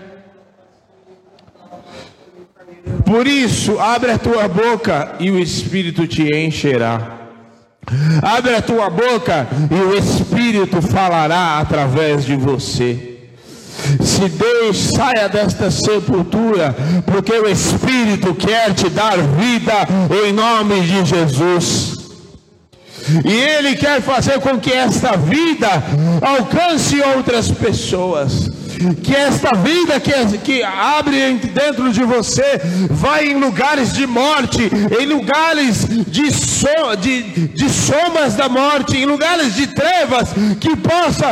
Por 3.05 3.27
isso, 3.27 3.79
abre 3.79 4.11
a 4.11 4.17
tua 4.17 4.47
boca 4.47 5.15
e 5.19 5.29
o 5.29 5.39
Espírito 5.39 6.07
te 6.07 6.23
encherá. 6.23 7.15
Abre 8.21 8.55
a 8.55 8.61
tua 8.61 8.89
boca 8.89 9.47
e 9.69 9.75
o 9.75 9.95
Espírito 9.95 10.81
falará 10.81 11.59
através 11.59 12.25
de 12.25 12.35
você. 12.35 13.15
Se 14.01 14.27
Deus 14.29 14.77
saia 14.77 15.29
desta 15.29 15.69
sepultura, 15.69 16.75
porque 17.05 17.33
o 17.33 17.47
Espírito 17.47 18.33
quer 18.33 18.73
te 18.73 18.89
dar 18.89 19.17
vida 19.17 19.87
em 20.25 20.33
nome 20.33 20.81
de 20.81 21.05
Jesus. 21.05 21.94
E 23.23 23.31
Ele 23.31 23.75
quer 23.75 24.01
fazer 24.01 24.39
com 24.39 24.59
que 24.59 24.71
esta 24.71 25.15
vida 25.15 25.67
alcance 26.21 26.99
outras 27.01 27.51
pessoas 27.51 28.49
que 29.03 29.15
esta 29.15 29.55
vida 29.57 29.99
que, 29.99 30.37
que 30.39 30.63
abre 30.63 31.33
dentro 31.35 31.91
de 31.91 32.03
você 32.03 32.59
vai 32.89 33.29
em 33.29 33.39
lugares 33.39 33.93
de 33.93 34.05
morte, 34.05 34.69
em 34.99 35.05
lugares 35.05 35.87
de, 36.07 36.31
so, 36.31 36.95
de, 36.99 37.23
de 37.47 37.69
sombras 37.69 38.35
da 38.35 38.49
morte, 38.49 38.97
em 38.97 39.05
lugares 39.05 39.55
de 39.55 39.67
trevas, 39.67 40.29
que 40.59 40.75
possa 40.75 41.31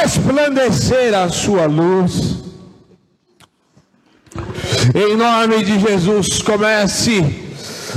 resplandecer 0.00 1.14
a 1.14 1.28
sua 1.28 1.66
luz. 1.66 2.44
Em 4.94 5.16
nome 5.16 5.64
de 5.64 5.78
Jesus, 5.80 6.42
comece 6.42 7.24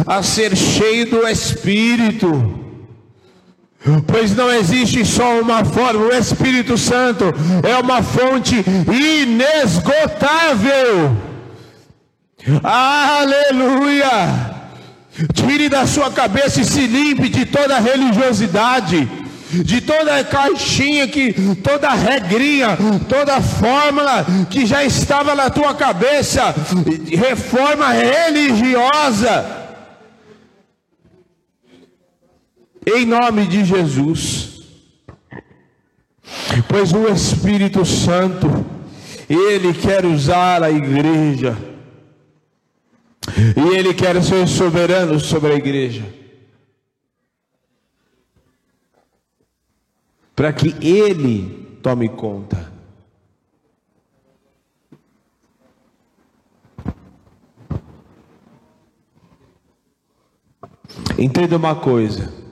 a 0.06 0.22
ser 0.22 0.56
cheio 0.56 1.10
do 1.10 1.28
Espírito 1.28 2.57
Pois 4.08 4.36
não 4.36 4.52
existe 4.52 5.06
só 5.06 5.40
uma 5.40 5.64
forma, 5.64 6.06
o 6.06 6.14
Espírito 6.14 6.78
Santo 6.78 7.34
é 7.64 7.78
uma 7.78 8.04
fonte 8.04 8.66
inesgotável. 8.92 11.16
Aleluia! 12.64 14.56
Tire 15.34 15.70
da 15.70 15.88
sua 15.88 16.12
cabeça 16.12 16.62
e 16.62 16.66
se 16.66 16.86
limpe 16.86 17.30
de 17.30 17.46
toda 17.46 17.80
religiosidade, 17.80 19.10
de 19.52 19.82
toda 19.82 20.24
caixinha 20.24 21.08
que, 21.08 21.34
toda 21.64 21.90
regrinha, 21.90 22.78
toda 23.10 23.42
fórmula 23.42 24.26
que 24.50 24.66
já 24.66 24.84
estava 24.84 25.34
na 25.34 25.50
tua 25.50 25.74
cabeça, 25.74 26.54
reforma 27.10 27.92
religiosa. 27.92 29.57
Em 32.88 33.06
nome 33.06 33.46
de 33.46 33.66
Jesus. 33.66 34.62
Pois 36.70 36.94
o 36.94 37.08
Espírito 37.08 37.86
Santo, 37.86 38.48
ele 39.30 39.74
quer 39.74 40.06
usar 40.06 40.64
a 40.64 40.72
igreja, 40.72 41.58
e 43.56 43.76
ele 43.76 43.94
quer 43.94 44.22
ser 44.24 44.48
soberano 44.48 45.20
sobre 45.20 45.52
a 45.52 45.56
igreja, 45.56 46.06
para 50.34 50.54
que 50.54 50.76
ele 50.82 51.78
tome 51.84 52.08
conta. 52.08 52.72
Entenda 61.18 61.58
uma 61.58 61.76
coisa. 61.76 62.47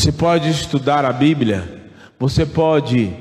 Você 0.00 0.12
pode 0.12 0.48
estudar 0.48 1.04
a 1.04 1.12
Bíblia, 1.12 1.92
você 2.18 2.46
pode 2.46 3.14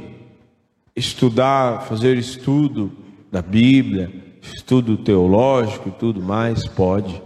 estudar, 0.95 1.81
fazer 1.81 2.15
estudo 2.15 2.89
da 3.29 3.41
Bíblia, 3.41 4.09
estudo 4.41 4.95
teológico 4.95 5.89
e 5.89 5.91
tudo 5.91 6.21
mais, 6.21 6.65
pode. 6.65 7.21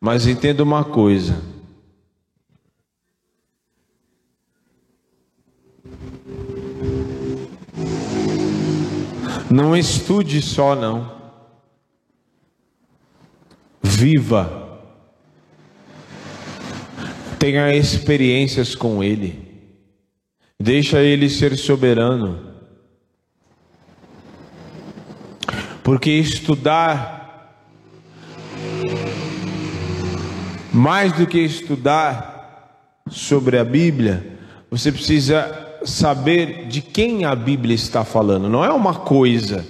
Mas 0.00 0.26
entenda 0.26 0.64
uma 0.64 0.82
coisa. 0.82 1.40
Não 9.48 9.76
estude 9.76 10.42
só, 10.42 10.74
não. 10.74 11.12
Viva 13.80 14.65
tenha 17.46 17.72
experiências 17.72 18.74
com 18.74 19.04
Ele, 19.04 19.38
deixa 20.58 21.00
Ele 21.00 21.30
ser 21.30 21.56
soberano, 21.56 22.40
porque 25.84 26.10
estudar, 26.10 27.62
mais 30.72 31.12
do 31.12 31.24
que 31.24 31.38
estudar 31.38 32.98
sobre 33.08 33.60
a 33.60 33.64
Bíblia, 33.64 34.38
você 34.68 34.90
precisa 34.90 35.78
saber 35.84 36.66
de 36.66 36.82
quem 36.82 37.24
a 37.24 37.36
Bíblia 37.36 37.76
está 37.76 38.04
falando, 38.04 38.48
não 38.48 38.64
é 38.64 38.72
uma 38.72 38.94
coisa. 38.96 39.64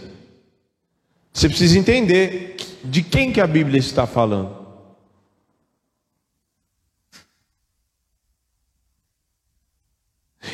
Você 1.30 1.46
precisa 1.46 1.78
entender 1.78 2.56
de 2.82 3.02
quem 3.02 3.30
que 3.30 3.40
a 3.42 3.46
Bíblia 3.46 3.78
está 3.78 4.06
falando. 4.06 4.55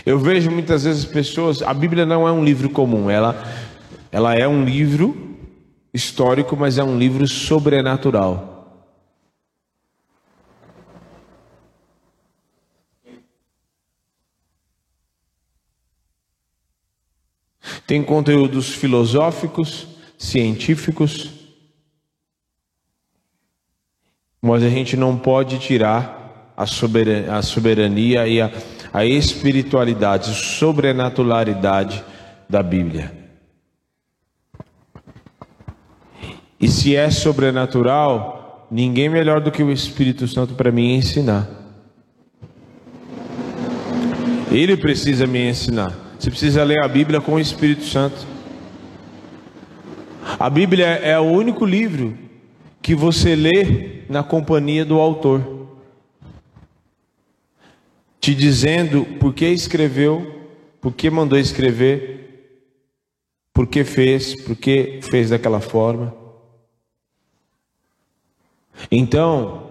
Eu 0.05 0.18
vejo 0.18 0.50
muitas 0.50 0.82
vezes 0.84 1.05
pessoas, 1.05 1.62
a 1.62 1.72
Bíblia 1.72 2.05
não 2.05 2.26
é 2.26 2.32
um 2.32 2.44
livro 2.44 2.68
comum, 2.68 3.09
ela, 3.09 3.40
ela 4.11 4.34
é 4.34 4.48
um 4.48 4.64
livro 4.64 5.38
histórico, 5.94 6.57
mas 6.57 6.76
é 6.76 6.82
um 6.82 6.98
livro 6.98 7.26
sobrenatural. 7.28 8.50
Tem 17.86 18.03
conteúdos 18.03 18.70
filosóficos, 18.70 19.86
científicos, 20.18 21.30
mas 24.40 24.64
a 24.64 24.68
gente 24.68 24.96
não 24.96 25.16
pode 25.16 25.59
tirar 25.61 26.53
a 26.57 26.66
soberania, 26.66 27.34
a 27.34 27.42
soberania 27.42 28.26
e 28.26 28.40
a, 28.40 28.50
a 28.93 29.05
espiritualidade, 29.05 30.30
a 30.30 30.34
sobrenaturalidade 30.34 32.05
da 32.49 32.62
Bíblia. 32.62 33.12
E 36.61 36.68
se 36.68 36.95
é 36.95 37.11
sobrenatural, 37.11 38.68
ninguém 38.70 39.09
melhor 39.09 39.40
do 39.40 39.51
que 39.51 39.62
o 39.62 39.72
Espírito 39.72 40.28
Santo 40.28 40.55
para 40.55 40.70
me 40.70 40.95
ensinar. 40.95 41.49
Ele 44.51 44.76
precisa 44.76 45.26
me 45.26 45.49
ensinar. 45.49 45.93
Você 46.18 46.30
precisa 46.30 46.62
ler 46.62 46.84
a 46.84 46.88
Bíblia 46.88 47.20
com 47.20 47.34
o 47.34 47.40
Espírito 47.40 47.84
Santo. 47.84 48.26
A 50.38 50.49
Bíblia 50.49 50.86
é 50.86 51.18
o 51.18 51.22
único 51.22 51.64
livro 51.64 52.16
que 52.80 52.95
você 52.95 53.34
lê 53.34 54.03
na 54.09 54.22
companhia 54.22 54.84
do 54.84 55.01
autor, 55.01 55.51
te 58.22 58.36
dizendo 58.36 59.04
por 59.18 59.34
que 59.34 59.48
escreveu, 59.48 60.48
por 60.80 60.94
que 60.94 61.10
mandou 61.10 61.36
escrever, 61.36 62.62
por 63.52 63.66
que 63.66 63.82
fez, 63.82 64.40
por 64.42 64.54
que 64.54 65.00
fez 65.02 65.30
daquela 65.30 65.60
forma. 65.60 66.14
Então, 68.92 69.70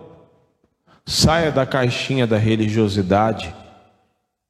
saia 1.05 1.49
da 1.49 1.65
caixinha 1.65 2.27
da 2.27 2.37
religiosidade 2.37 3.55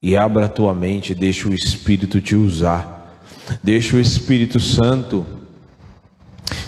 e 0.01 0.17
abra 0.17 0.47
a 0.47 0.49
tua 0.49 0.73
mente, 0.73 1.13
deixa 1.13 1.47
o 1.47 1.53
Espírito 1.53 2.19
te 2.19 2.35
usar. 2.35 3.21
Deixa 3.61 3.95
o 3.95 3.99
Espírito 3.99 4.59
Santo 4.59 5.23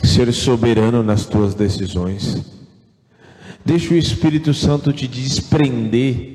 ser 0.04 0.32
soberano 0.32 1.02
nas 1.02 1.26
tuas 1.26 1.56
decisões. 1.56 2.46
Deixa 3.66 3.92
o 3.92 3.98
Espírito 3.98 4.54
Santo 4.54 4.94
te 4.94 5.08
desprender. 5.08 6.33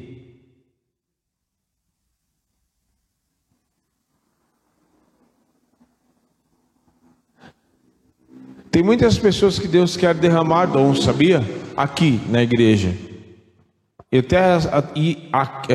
Tem 8.79 8.85
muitas 8.85 9.19
pessoas 9.19 9.59
que 9.59 9.67
Deus 9.67 9.97
quer 9.97 10.15
derramar 10.15 10.67
dom, 10.67 10.95
sabia? 10.95 11.43
Aqui 11.77 12.21
na 12.29 12.45
igreja. 12.45 12.95
E 14.13 14.19
até 14.19 14.53
as, 14.53 14.69
e, 14.95 15.19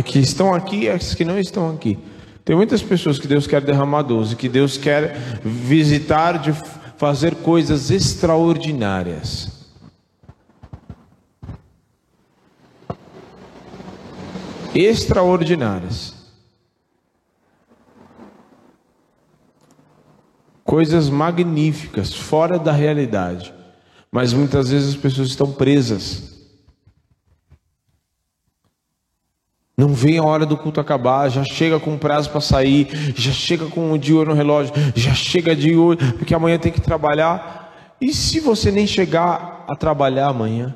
que 0.06 0.20
estão 0.20 0.54
aqui 0.54 0.84
e 0.84 0.89
as 0.89 1.14
que 1.14 1.26
não 1.26 1.38
estão 1.38 1.70
aqui. 1.70 1.99
Tem 2.45 2.56
muitas 2.56 2.82
pessoas 2.82 3.20
que 3.20 3.28
Deus 3.28 3.45
quer 3.45 3.60
derramar 3.60 4.04
dons 4.04 4.32
e 4.32 4.38
que 4.38 4.47
Deus 4.47 4.78
quer 4.78 5.18
visitar 5.43 6.39
de 6.39 6.54
fazer 6.95 7.36
coisas 7.36 7.91
extraordinárias. 7.91 9.51
Extraordinárias. 14.74 16.22
Coisas 20.74 21.07
magníficas, 21.07 22.11
fora 22.11 22.57
da 22.57 22.71
realidade. 22.71 23.53
Mas 24.11 24.34
muitas 24.34 24.71
vezes 24.71 24.89
as 24.89 24.95
pessoas 24.95 25.28
estão 25.28 25.51
presas. 25.51 26.49
Não 29.78 29.89
vem 29.89 30.17
a 30.17 30.24
hora 30.24 30.47
do 30.47 30.57
culto 30.57 30.80
acabar, 30.80 31.30
já 31.30 31.43
chega 31.43 31.80
com 31.80 31.95
prazo 31.95 32.32
para 32.32 32.41
sair, 32.41 32.88
já 33.15 33.32
chega 33.32 33.67
com 33.67 33.82
o 33.82 33.91
olho 33.91 34.26
no 34.26 34.34
relógio, 34.34 34.74
já 34.95 35.13
chega 35.13 35.55
de 35.55 35.76
olho, 35.76 35.99
porque 36.17 36.34
amanhã 36.34 36.57
tem 36.57 36.71
que 36.71 36.82
trabalhar. 36.82 37.95
E 38.01 38.11
se 38.11 38.39
você 38.39 38.71
nem 38.71 38.88
chegar 38.88 39.65
a 39.69 39.76
trabalhar 39.76 40.30
amanhã? 40.30 40.76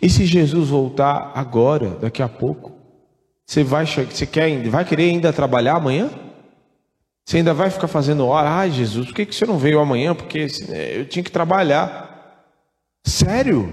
E 0.00 0.08
se 0.08 0.24
Jesus 0.24 0.68
voltar 0.68 1.32
agora, 1.34 1.96
daqui 2.00 2.22
a 2.22 2.28
pouco? 2.28 2.70
Você 3.44 3.64
vai, 3.64 3.86
você 3.86 4.24
quer, 4.24 4.68
vai 4.68 4.84
querer 4.84 5.10
ainda 5.10 5.32
trabalhar 5.32 5.74
amanhã? 5.74 6.31
Você 7.24 7.38
ainda 7.38 7.54
vai 7.54 7.70
ficar 7.70 7.88
fazendo 7.88 8.26
hora? 8.26 8.50
Ai, 8.50 8.70
Jesus, 8.70 9.06
por 9.06 9.14
que, 9.14 9.26
que 9.26 9.34
você 9.34 9.46
não 9.46 9.58
veio 9.58 9.80
amanhã? 9.80 10.14
Porque 10.14 10.46
eu 10.68 11.06
tinha 11.06 11.22
que 11.22 11.30
trabalhar. 11.30 12.46
Sério? 13.04 13.72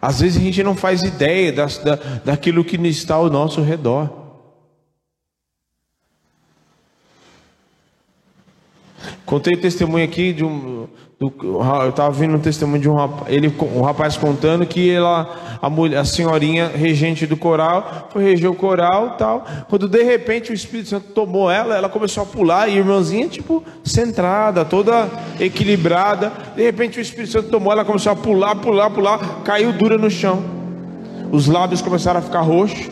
Às 0.00 0.20
vezes 0.20 0.36
a 0.40 0.44
gente 0.44 0.62
não 0.62 0.76
faz 0.76 1.02
ideia 1.02 1.52
da, 1.52 1.66
da, 1.66 1.94
daquilo 2.24 2.64
que 2.64 2.76
está 2.88 3.14
ao 3.14 3.30
nosso 3.30 3.62
redor. 3.62 4.24
Contei 9.24 9.56
testemunho 9.56 10.04
aqui 10.04 10.32
de 10.32 10.44
um, 10.44 10.88
do, 11.18 11.32
eu 11.40 11.88
estava 11.88 12.10
vendo 12.10 12.34
um 12.34 12.38
testemunho 12.38 12.78
de 12.78 12.90
um 12.90 12.94
rapaz, 12.94 13.34
ele, 13.34 13.50
um 13.74 13.80
rapaz 13.80 14.18
contando 14.18 14.66
que 14.66 14.90
ela, 14.90 15.58
a, 15.62 15.70
mulher, 15.70 15.96
a 15.96 16.04
senhorinha 16.04 16.68
regente 16.68 17.26
do 17.26 17.38
coral 17.38 18.10
foi 18.12 18.22
reger 18.22 18.50
o 18.50 18.54
coral 18.54 19.16
tal. 19.16 19.46
Quando 19.66 19.88
de 19.88 20.02
repente 20.02 20.50
o 20.50 20.54
Espírito 20.54 20.90
Santo 20.90 21.06
tomou 21.14 21.50
ela, 21.50 21.74
ela 21.74 21.88
começou 21.88 22.22
a 22.22 22.26
pular 22.26 22.68
e 22.68 22.72
a 22.72 22.76
irmãzinha, 22.76 23.28
tipo, 23.28 23.64
centrada, 23.82 24.62
toda 24.62 25.08
equilibrada. 25.40 26.30
De 26.54 26.62
repente 26.62 26.98
o 26.98 27.00
Espírito 27.00 27.32
Santo 27.32 27.48
tomou 27.48 27.72
ela, 27.72 27.82
começou 27.82 28.12
a 28.12 28.16
pular, 28.16 28.54
pular, 28.56 28.90
pular, 28.90 29.42
caiu 29.42 29.72
dura 29.72 29.96
no 29.96 30.10
chão. 30.10 30.44
Os 31.32 31.46
lábios 31.46 31.80
começaram 31.80 32.20
a 32.20 32.22
ficar 32.22 32.42
roxos, 32.42 32.90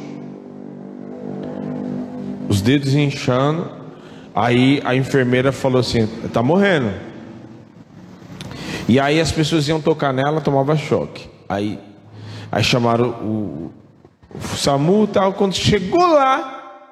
os 2.49 2.63
dedos 2.63 2.95
inchando. 2.95 3.71
Aí 4.35 4.81
a 4.83 4.97
enfermeira 4.97 5.53
falou 5.53 5.79
assim: 5.79 6.09
está 6.25 6.43
morrendo. 6.43 7.14
E 8.89 9.01
aí 9.01 9.21
as 9.21 9.33
pessoas 9.33 9.67
iam 9.69 9.81
tocar 9.81 10.13
nela, 10.13 10.41
tomava 10.41 10.77
choque. 10.77 11.29
Aí, 11.49 11.79
aí 12.53 12.63
chamaram 12.63 13.11
o, 13.23 13.73
o 14.35 14.57
SAMU 14.57 15.05
e 15.05 15.09
tal. 15.09 15.33
Quando 15.33 15.55
chegou 15.55 16.07
lá, 16.07 16.85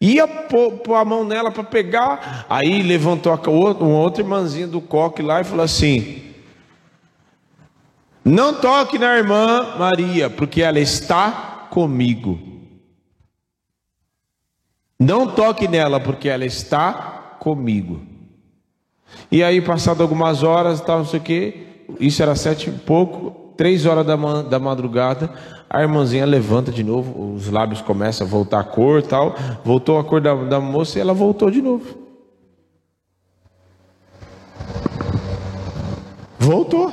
ia 0.00 0.28
pôr, 0.28 0.72
pôr 0.78 0.94
a 0.94 1.04
mão 1.04 1.24
nela 1.24 1.50
para 1.50 1.64
pegar. 1.64 2.46
Aí 2.48 2.82
levantou 2.82 3.32
a, 3.32 3.36
uma 3.48 3.98
outra 3.98 4.22
irmãzinha 4.22 4.66
do 4.66 4.80
coque 4.80 5.22
lá 5.22 5.40
e 5.40 5.44
falou 5.44 5.64
assim: 5.64 6.22
Não 8.24 8.54
toque 8.54 8.98
na 8.98 9.16
irmã 9.16 9.76
Maria, 9.76 10.30
porque 10.30 10.62
ela 10.62 10.78
está 10.78 11.66
comigo. 11.70 12.38
Não 14.98 15.26
toque 15.26 15.66
nela, 15.66 15.98
porque 15.98 16.28
ela 16.28 16.44
está 16.44 16.92
comigo. 17.40 18.13
E 19.30 19.42
aí, 19.42 19.60
passado 19.60 20.02
algumas 20.02 20.42
horas, 20.42 20.80
tal, 20.80 20.98
não 20.98 21.06
sei 21.06 21.20
o 21.20 21.22
quê, 21.22 21.66
isso 21.98 22.22
era 22.22 22.34
sete 22.34 22.70
e 22.70 22.72
pouco, 22.72 23.52
três 23.56 23.86
horas 23.86 24.06
da, 24.06 24.16
da 24.42 24.58
madrugada, 24.58 25.30
a 25.68 25.82
irmãzinha 25.82 26.24
levanta 26.24 26.70
de 26.70 26.84
novo, 26.84 27.34
os 27.34 27.48
lábios 27.48 27.80
começam 27.80 28.26
a 28.26 28.30
voltar 28.30 28.60
a 28.60 28.64
cor 28.64 29.02
tal, 29.02 29.34
voltou 29.64 29.98
a 29.98 30.04
cor 30.04 30.20
da, 30.20 30.34
da 30.34 30.60
moça 30.60 30.98
e 30.98 31.00
ela 31.00 31.12
voltou 31.12 31.50
de 31.50 31.60
novo. 31.60 31.98
Voltou. 36.38 36.92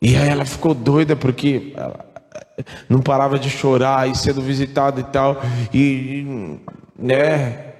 E 0.00 0.14
aí 0.16 0.28
ela 0.28 0.44
ficou 0.44 0.74
doida 0.74 1.16
porque 1.16 1.72
ela 1.76 2.04
não 2.88 3.00
parava 3.00 3.38
de 3.38 3.48
chorar 3.48 4.08
e 4.08 4.14
sendo 4.14 4.42
visitada 4.42 5.00
e 5.00 5.04
tal. 5.04 5.40
E, 5.72 6.58
né, 6.98 7.71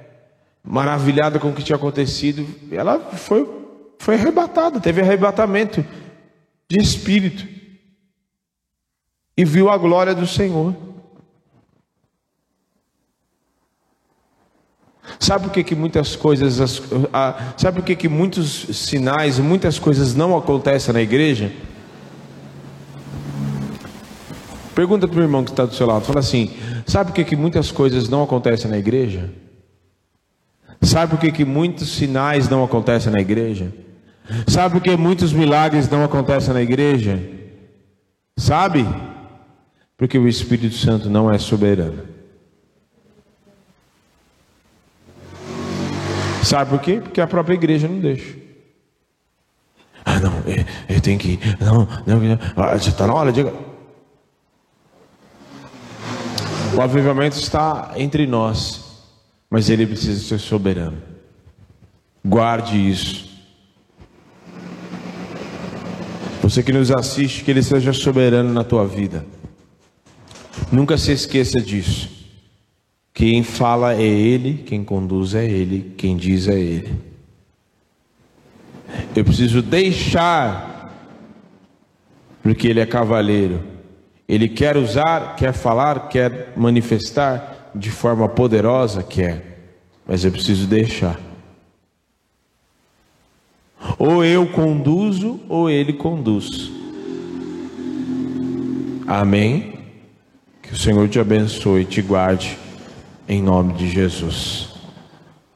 maravilhada 0.63 1.39
com 1.39 1.49
o 1.51 1.53
que 1.53 1.63
tinha 1.63 1.77
acontecido, 1.77 2.47
ela 2.71 2.99
foi, 2.99 3.49
foi 3.99 4.15
arrebatada, 4.15 4.81
teve 4.81 5.01
arrebatamento 5.01 5.85
de 6.69 6.79
espírito 6.81 7.47
e 9.37 9.45
viu 9.45 9.69
a 9.69 9.77
glória 9.77 10.15
do 10.15 10.27
Senhor. 10.27 10.75
Sabe 15.19 15.45
por 15.45 15.53
que, 15.53 15.65
que 15.65 15.75
muitas 15.75 16.17
coisas, 16.17 16.83
sabe 17.57 17.79
por 17.79 17.85
que, 17.85 17.97
que 17.97 18.09
muitos 18.09 18.67
sinais, 18.73 19.39
muitas 19.39 19.79
coisas 19.79 20.15
não 20.15 20.37
acontecem 20.37 20.95
na 20.95 21.03
igreja? 21.03 21.53
Pergunta 24.75 25.07
para 25.07 25.19
o 25.19 25.23
irmão 25.23 25.45
que 25.45 25.51
está 25.51 25.67
do 25.67 25.75
seu 25.75 25.87
lado, 25.87 26.05
fala 26.05 26.21
assim: 26.21 26.51
sabe 26.87 27.11
por 27.11 27.15
que, 27.17 27.25
que 27.25 27.37
muitas 27.37 27.71
coisas 27.71 28.09
não 28.09 28.23
acontecem 28.23 28.71
na 28.71 28.79
igreja? 28.79 29.31
Sabe 30.83 31.11
por 31.13 31.21
que, 31.21 31.31
que 31.31 31.45
muitos 31.45 31.95
sinais 31.95 32.49
não 32.49 32.65
acontecem 32.65 33.13
na 33.13 33.21
igreja? 33.21 33.73
Sabe 34.49 34.75
por 34.75 34.83
que 34.83 34.97
muitos 34.97 35.33
milagres 35.33 35.89
não 35.89 36.03
acontecem 36.03 36.53
na 36.53 36.61
igreja? 36.61 37.21
Sabe? 38.37 38.85
Porque 39.97 40.19
o 40.19 40.27
Espírito 40.27 40.75
Santo 40.75 41.09
não 41.09 41.31
é 41.31 41.39
soberano. 41.39 42.03
Sabe 46.43 46.71
por 46.71 46.81
quê? 46.81 47.01
Porque 47.01 47.21
a 47.21 47.27
própria 47.27 47.55
igreja 47.55 47.87
não 47.87 48.01
deixa. 48.01 48.37
Ah, 50.05 50.19
não, 50.19 50.33
eu, 50.89 51.01
tenho 51.01 51.19
que 51.19 51.33
ir. 51.35 51.59
Não, 51.61 51.89
não, 52.05 52.39
ah, 52.57 52.77
já 52.77 52.91
está 52.91 53.07
na 53.07 53.15
hora, 53.15 53.31
diga. 53.31 53.55
O 56.77 56.81
avivamento 56.81 57.37
está 57.37 57.93
entre 57.97 58.27
nós 58.27 58.82
mas 59.53 59.69
ele 59.69 59.87
precisa 59.87 60.19
ser 60.19 60.39
soberano. 60.39 60.97
Guarde 62.25 62.75
isso. 62.91 63.29
Você 66.41 66.63
que 66.63 66.73
nos 66.73 66.91
assiste, 66.91 67.45
que 67.45 67.51
Ele 67.51 67.63
seja 67.63 67.93
soberano 67.93 68.51
na 68.51 68.65
tua 68.65 68.87
vida. 68.87 69.27
Nunca 70.73 70.97
se 70.97 71.13
esqueça 71.13 71.61
disso. 71.61 72.09
Quem 73.13 73.43
fala 73.43 73.93
é 73.93 74.03
Ele, 74.03 74.55
quem 74.65 74.83
conduz 74.83 75.35
é 75.35 75.45
Ele, 75.45 75.93
quem 75.99 76.17
diz 76.17 76.49
é 76.49 76.59
Ele. 76.59 76.95
Eu 79.15 79.23
preciso 79.23 79.61
deixar, 79.61 80.97
porque 82.43 82.69
Ele 82.69 82.81
é 82.81 82.87
cavaleiro. 82.87 83.63
Ele 84.27 84.49
quer 84.49 84.79
usar, 84.79 85.37
quer 85.37 85.53
falar, 85.53 86.09
quer 86.09 86.55
manifestar 86.57 87.52
de 87.75 87.91
forma 87.91 88.29
poderosa, 88.29 89.03
quer, 89.03 89.59
mas 90.07 90.25
eu 90.25 90.33
preciso 90.33 90.67
deixar. 90.67 91.19
Ou 93.99 94.25
eu 94.25 94.47
conduzo, 94.47 95.41
ou 95.49 95.69
ele 95.69 95.93
conduz. 95.93 96.71
Amém? 99.07 99.75
Que 100.63 100.73
o 100.73 100.77
Senhor 100.77 101.07
te 101.09 101.19
abençoe 101.19 101.83
e 101.83 101.85
te 101.85 102.01
guarde, 102.01 102.57
em 103.29 103.43
nome 103.43 103.73
de 103.75 103.89
Jesus. 103.89 104.71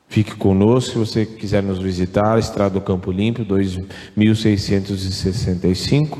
Fique 0.08 0.34
conosco, 0.34 0.90
se 0.92 0.98
você 0.98 1.24
quiser 1.26 1.62
nos 1.62 1.78
visitar, 1.78 2.36
Estrada 2.38 2.74
do 2.74 2.80
Campo 2.80 3.12
Limpo, 3.12 3.44
2665, 3.44 6.18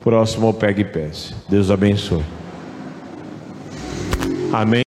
próximo 0.00 0.46
ao 0.46 0.54
Pegue 0.54 0.84
Pés. 0.84 1.34
Deus 1.48 1.70
abençoe. 1.70 2.24
Amém. 4.52 4.87